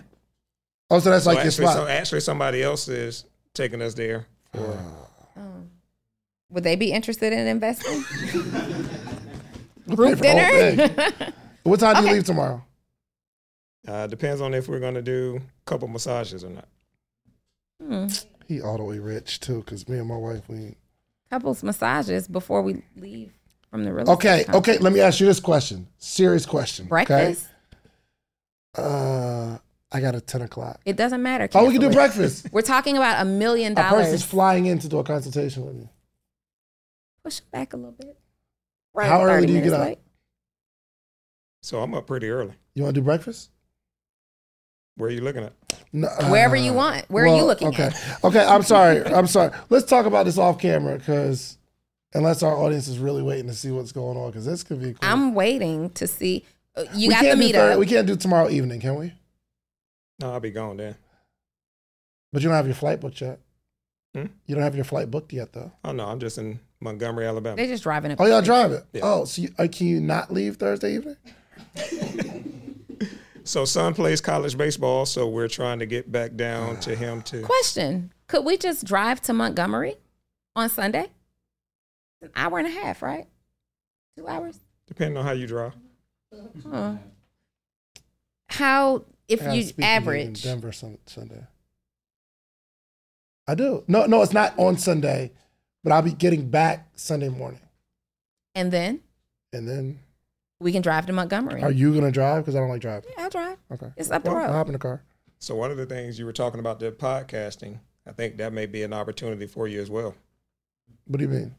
[0.89, 1.75] Oh, so that's So like your actually, spot.
[1.77, 4.25] so actually, somebody else is taking us there.
[4.53, 4.77] For,
[6.53, 8.03] Would they be interested in investing?
[9.89, 11.33] Group for the whole dinner?
[11.63, 12.13] what time do you Okay.
[12.15, 12.63] leave tomorrow?
[13.87, 16.67] uh, depends on if we're gonna do a couple massages or not.
[17.85, 18.07] Hmm.
[18.47, 20.57] He all the way rich too, because me and my wife we.
[20.57, 20.77] ain't-
[21.29, 23.33] Couples massages before we leave
[23.71, 24.69] from the real Okay, estate conference.
[24.77, 24.83] okay.
[24.83, 25.87] Let me ask you this question.
[25.97, 26.85] Serious question.
[26.85, 27.47] Breakfast?
[28.77, 28.87] Okay?
[28.87, 29.57] Uh,
[29.91, 30.79] I got a ten o'clock.
[30.85, 31.49] It doesn't matter.
[31.55, 31.93] Oh, we can do Cancel it.
[32.15, 32.47] breakfast.
[32.53, 34.23] We're talking about a million A person's dollars.
[34.23, 35.89] flying in to do a consultation with me.
[37.23, 38.17] Push it back a little bit.
[38.93, 39.07] Right.
[39.07, 39.87] How early do you get minutes up?
[39.87, 39.99] late.
[41.61, 42.53] So I'm up pretty early.
[42.75, 43.49] You want to do breakfast?
[44.97, 45.53] Where are you looking at?
[45.91, 47.05] No, Wherever you want.
[47.09, 47.85] Where are you well, looking okay.
[47.85, 48.23] at?
[48.23, 49.03] Okay, I'm sorry.
[49.05, 49.51] I'm sorry.
[49.69, 51.57] Let's talk about this off camera because
[52.13, 54.87] unless our audience is really waiting to see what's going on, because this could be
[54.93, 54.99] cool.
[55.01, 56.45] I'm waiting to see.
[56.75, 57.53] uh, You we got the can't do meetup.
[57.73, 59.13] Thur- we can't do tomorrow evening, can we?
[60.19, 60.95] No, I'll be gone then.
[62.31, 63.39] But you don't have your flight booked yet.
[64.13, 64.25] Hmm?
[64.45, 65.71] You don't have your flight booked yet, though.
[65.83, 67.55] Oh no, I'm just in Montgomery, Alabama.
[67.55, 68.17] They're just driving it.
[68.19, 68.85] Oh, y'all drive it.
[68.93, 69.01] Yeah.
[69.03, 71.17] Oh, so you, uh, can you not leave Thursday evening?
[73.45, 77.41] So son plays college baseball, so we're trying to get back down to him to.
[77.41, 79.95] Question: Could we just drive to Montgomery
[80.55, 81.07] on Sunday?
[82.21, 83.27] An hour and a half, right?
[84.17, 84.59] Two hours.
[84.87, 85.71] Depending on how you draw.
[86.69, 86.95] Huh.
[88.47, 90.43] How if I you speaking in average?
[90.43, 91.45] Denver Sunday.
[93.45, 93.83] I do.
[93.89, 95.33] No, no, it's not on Sunday,
[95.83, 97.59] but I'll be getting back Sunday morning,
[98.55, 99.01] And then
[99.51, 99.99] and then
[100.59, 101.61] we can drive to Montgomery.
[101.61, 102.43] are you gonna drive?
[102.43, 103.09] Because I don't like driving.
[103.17, 103.57] Yeah, I'll drive.
[103.71, 104.47] Okay, It's up the Well, road.
[104.47, 105.03] I'll hop in the car.
[105.39, 108.65] So one of the things you were talking about the podcasting, I think that may
[108.65, 110.15] be an opportunity for you as well.
[111.05, 111.55] What do you mean?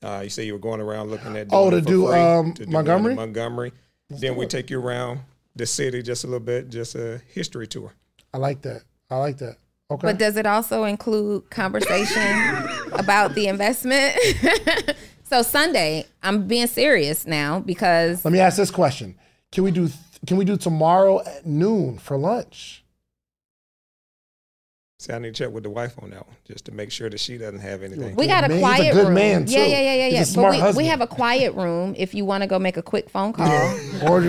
[0.00, 2.64] Uh, you say you were going around looking at Oh, to do, free, um, to
[2.64, 3.10] do Montgomery?
[3.10, 3.72] it in Montgomery.
[4.08, 5.20] then we take you around
[5.56, 7.92] the city just a little bit, just a history tour.
[8.32, 8.82] I like that.
[9.10, 9.56] I like that.
[9.90, 10.08] Okay.
[10.08, 14.18] But does it also include conversation about the investment?
[15.24, 19.14] so Sunday, I'm being serious now because Let me ask this question:
[19.50, 19.88] Can we do?
[20.26, 22.84] Can we do tomorrow at noon for lunch?
[25.00, 27.08] See, I need to check with the wife on that one just to make sure
[27.08, 28.16] that she doesn't have anything.
[28.16, 28.56] we got a man.
[28.58, 29.14] He's a quiet good room.
[29.14, 29.70] man, Yeah, too.
[29.70, 30.22] yeah, yeah, yeah, He's a yeah.
[30.24, 30.76] smart but we, husband.
[30.76, 33.46] we have a quiet room if you want to go make a quick phone call.
[34.02, 34.24] or,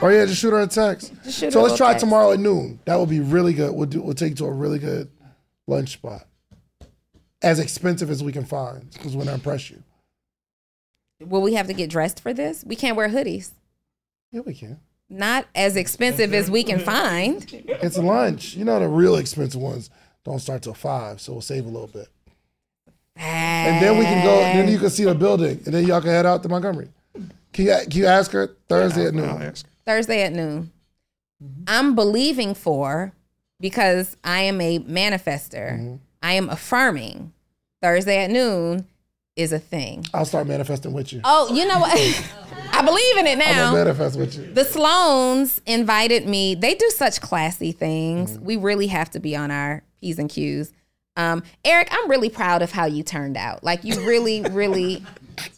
[0.00, 1.12] or yeah, just shoot her a text.
[1.24, 2.04] Just shoot so her let's try text.
[2.04, 2.80] tomorrow at noon.
[2.86, 3.74] That would be really good.
[3.74, 4.00] We'll do.
[4.00, 5.10] We'll take you to a really good
[5.66, 6.26] lunch spot,
[7.42, 9.82] as expensive as we can find, because we're gonna impress you.
[11.20, 12.64] Will we have to get dressed for this?
[12.64, 13.50] We can't wear hoodies.
[14.32, 14.80] Yeah, we can.
[15.10, 17.44] Not as expensive as we can find.
[17.52, 18.54] It's lunch.
[18.54, 19.90] You know the real expensive ones
[20.24, 22.08] don't start till five, so we'll save a little bit.
[23.16, 24.38] And then we can go.
[24.38, 26.88] Then you can see the building, and then y'all can head out to Montgomery.
[27.52, 29.42] Can you, can you ask her Thursday at I'll noon?
[29.42, 29.66] ask.
[29.86, 30.72] Thursday at noon.
[31.68, 33.12] I'm believing for
[33.60, 35.72] because I am a manifester.
[35.74, 35.94] Mm-hmm.
[36.22, 37.32] I am affirming
[37.82, 38.86] Thursday at noon
[39.36, 40.04] is a thing.
[40.14, 41.20] I'll start manifesting with you.
[41.24, 41.92] Oh, you know what?
[42.72, 43.72] I believe in it I'm now.
[43.74, 44.52] manifest with you.
[44.52, 46.54] The Sloans invited me.
[46.54, 48.38] They do such classy things.
[48.38, 50.72] We really have to be on our P's and Q's.
[51.16, 53.62] Um, Eric, I'm really proud of how you turned out.
[53.62, 55.04] Like you really, really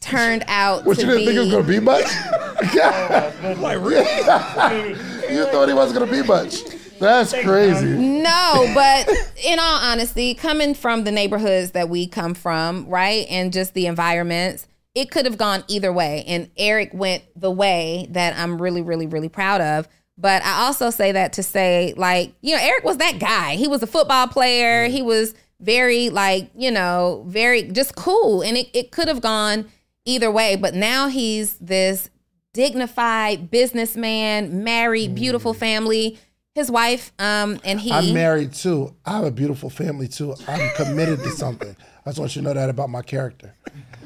[0.00, 1.26] turned out What to you didn't be.
[1.26, 2.74] think it was gonna be much?
[2.74, 3.32] Yeah.
[3.60, 5.34] Like, really?
[5.34, 6.56] you thought he wasn't gonna be much.
[6.98, 7.86] That's crazy.
[7.86, 9.08] No, but
[9.44, 13.86] in all honesty, coming from the neighborhoods that we come from, right, and just the
[13.86, 16.24] environments, it could have gone either way.
[16.26, 19.88] And Eric went the way that I'm really, really, really proud of.
[20.18, 23.56] But I also say that to say, like, you know, Eric was that guy.
[23.56, 24.88] He was a football player.
[24.88, 28.42] He was very like, you know, very just cool.
[28.42, 29.68] And it, it could have gone
[30.06, 32.08] either way, but now he's this
[32.54, 35.58] dignified businessman, married, beautiful mm.
[35.58, 36.18] family.
[36.56, 38.96] His wife, um, and he I'm married too.
[39.04, 40.34] I have a beautiful family too.
[40.48, 41.76] I'm committed to something.
[42.06, 43.54] I just want you to know that about my character.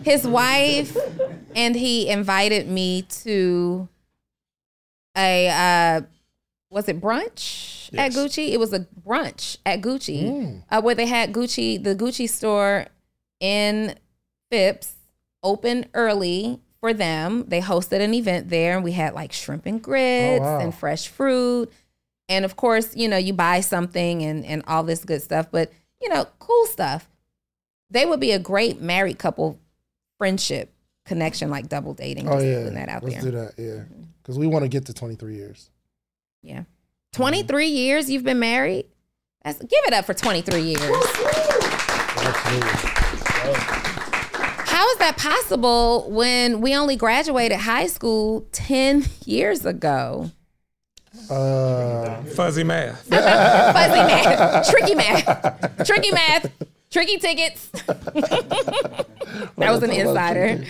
[0.03, 0.97] his wife
[1.55, 3.89] and he invited me to
[5.17, 6.01] a uh
[6.71, 8.51] was it brunch at Gucci?
[8.51, 12.87] It was a brunch at Gucci uh, where they had Gucci, the Gucci store
[13.39, 13.95] in
[14.51, 14.95] Phipps,
[15.45, 17.45] open early for them.
[17.47, 20.59] They hosted an event there, and we had like shrimp and grits wow.
[20.59, 21.73] and fresh fruit,
[22.31, 25.49] and of course, you know, you buy something and and all this good stuff.
[25.51, 25.71] But
[26.01, 27.11] you know, cool stuff.
[27.91, 29.59] They would be a great married couple
[30.17, 30.73] friendship
[31.05, 32.29] connection, like double dating.
[32.29, 33.31] Oh just yeah, putting that out let's there.
[33.33, 33.55] do that.
[33.59, 34.03] Yeah, mm-hmm.
[34.23, 35.71] because we want to get to 23 years.
[36.43, 36.63] Yeah.
[37.13, 37.77] 23 mm-hmm.
[37.77, 38.87] years you've been married?
[39.43, 40.81] That's, give it up for 23 years.
[40.81, 42.71] Absolutely.
[44.67, 50.31] How is that possible when we only graduated high school 10 years ago?
[51.29, 53.05] Uh, Fuzzy math.
[53.09, 56.51] Fuzzy math, tricky math, tricky math,
[56.91, 57.69] tricky tickets.
[57.87, 59.07] that
[59.59, 60.65] was an insider.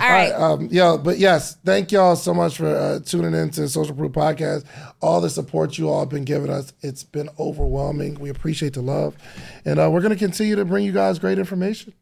[0.00, 0.32] All right.
[0.32, 4.12] um, yo, but yes, thank y'all so much for uh, tuning in to Social Proof
[4.12, 4.64] Podcast.
[5.00, 8.14] All the support you all have been giving us, it's been overwhelming.
[8.14, 9.16] We appreciate the love.
[9.64, 11.92] And uh, we're going to continue to bring you guys great information.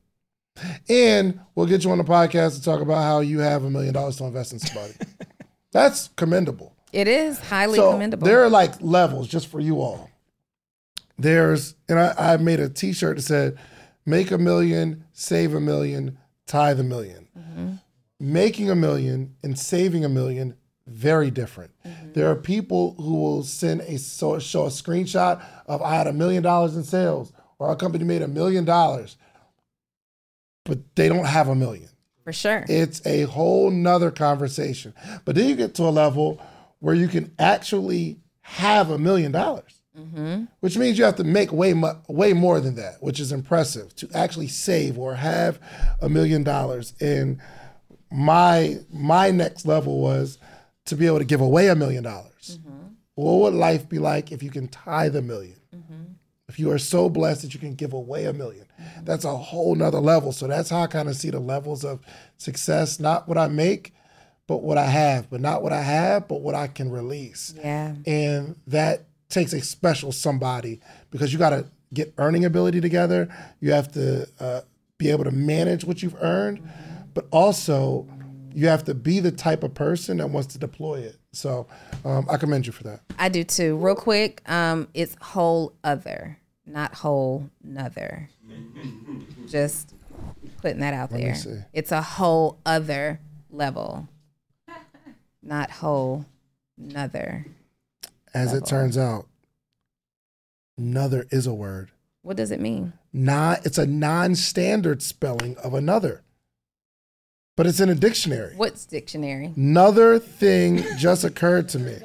[0.88, 3.94] And we'll get you on the podcast to talk about how you have a million
[3.94, 4.94] dollars to invest in somebody.
[5.72, 6.74] That's commendable.
[6.92, 8.26] It is highly so commendable.
[8.26, 10.10] There are like levels just for you all.
[11.18, 13.58] There's, and I, I made a t shirt that said,
[14.06, 17.72] make a million, save a million, tithe a 1000000 mm-hmm.
[18.20, 20.56] Making a million and saving a million,
[20.86, 21.70] very different.
[21.86, 22.12] Mm-hmm.
[22.12, 26.12] There are people who will send a so, show a screenshot of I had a
[26.12, 29.16] million dollars in sales or our company made a million dollars,
[30.64, 31.88] but they don't have a million.
[32.24, 32.64] for sure.
[32.68, 34.94] It's a whole nother conversation.
[35.24, 36.40] But then you get to a level
[36.80, 40.44] where you can actually have a million dollars, mm-hmm.
[40.60, 43.94] which means you have to make way mu- way more than that, which is impressive
[43.96, 45.60] to actually save or have
[46.00, 46.94] a million dollars.
[47.00, 47.40] And
[48.10, 50.38] my my next level was
[50.86, 52.58] to be able to give away a million dollars.
[52.60, 52.88] Mm-hmm.
[53.14, 56.04] What would life be like if you can tithe a 1000000 mm-hmm.
[56.48, 58.64] If you are so blessed that you can give away a 1000000
[59.02, 60.32] that's a whole nother level.
[60.32, 62.00] So that's how I kind of see the levels of
[62.36, 63.92] success, not what I make,
[64.48, 67.54] but what I have, but not what I have, but what I can release.
[67.56, 67.94] yeah.
[68.04, 70.80] And that takes a special somebody
[71.10, 73.28] because you got to get earning ability together.
[73.60, 74.62] You have to uh,
[74.96, 76.66] be able to manage what you've earned,
[77.14, 78.08] but also
[78.54, 81.16] you have to be the type of person that wants to deploy it.
[81.32, 81.66] So
[82.04, 83.00] um, I commend you for that.
[83.18, 83.76] I do too.
[83.76, 88.30] Real quick, um, it's whole other, not whole nother.
[89.46, 89.94] Just
[90.62, 91.36] putting that out there.
[91.74, 93.20] It's a whole other
[93.50, 94.08] level,
[95.48, 96.26] not whole
[96.76, 97.46] nother.
[98.34, 99.26] As it turns out,
[100.76, 101.90] another is a word.
[102.22, 102.92] What does it mean?
[103.12, 106.22] Not, it's a non-standard spelling of another,
[107.56, 108.54] but it's in a dictionary.
[108.54, 109.54] What's dictionary?
[109.56, 111.96] Another thing just occurred to me.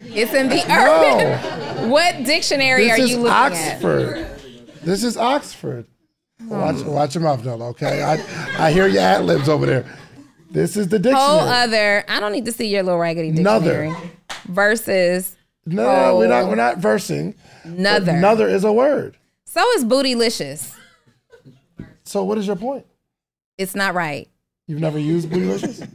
[0.00, 1.18] It's in the No.
[1.18, 1.90] urban.
[1.90, 4.26] What dictionary This are you looking Oxford.
[4.82, 5.86] This is Oxford.
[6.46, 8.02] Watch, watch your mouth, Nella, okay?
[8.02, 9.86] I, I hear your ad libs over there.
[10.54, 11.20] This is the dictionary.
[11.20, 12.04] Whole other.
[12.08, 13.92] I don't need to see your little raggedy dictionary.
[14.46, 15.36] Versus
[15.66, 16.48] no, no, we're not.
[16.48, 17.34] We're not versing.
[17.64, 18.12] but nother.
[18.12, 19.16] Another is a word.
[19.46, 20.74] So is bootylicious.
[22.04, 22.86] So what is your point?
[23.58, 24.28] It's not right.
[24.66, 25.88] You've never used Bootylicious?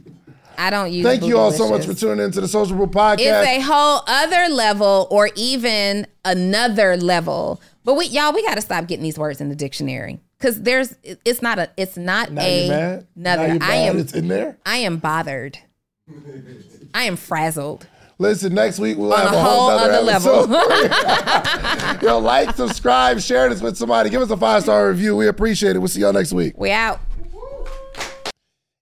[0.58, 1.04] I don't use.
[1.04, 3.18] Thank you all so much for tuning into the Social Proof Podcast.
[3.18, 7.60] It's a whole other level, or even another level.
[7.84, 10.96] But we, y'all, we got to stop getting these words in the dictionary because there's.
[11.02, 11.70] It's not a.
[11.76, 13.58] It's not now a you another.
[13.60, 13.98] I am.
[13.98, 14.56] it's in there.
[14.64, 15.58] I am bothered.
[16.94, 17.86] I am frazzled.
[18.18, 20.54] Listen, next week we'll On have a a whole whole other other level.
[20.54, 22.02] episode.
[22.02, 24.10] Yo, like, subscribe, share this with somebody.
[24.10, 25.16] Give us a five star review.
[25.16, 25.78] We appreciate it.
[25.78, 26.52] We'll see y'all next week.
[26.58, 27.00] We out.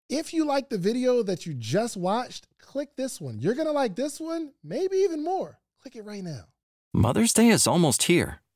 [0.09, 3.39] If you like the video that you just watched, click this one.
[3.41, 5.59] You're gonna like this one, maybe even more.
[5.83, 6.45] Click it right now.
[6.95, 8.41] Mother's Day is almost here,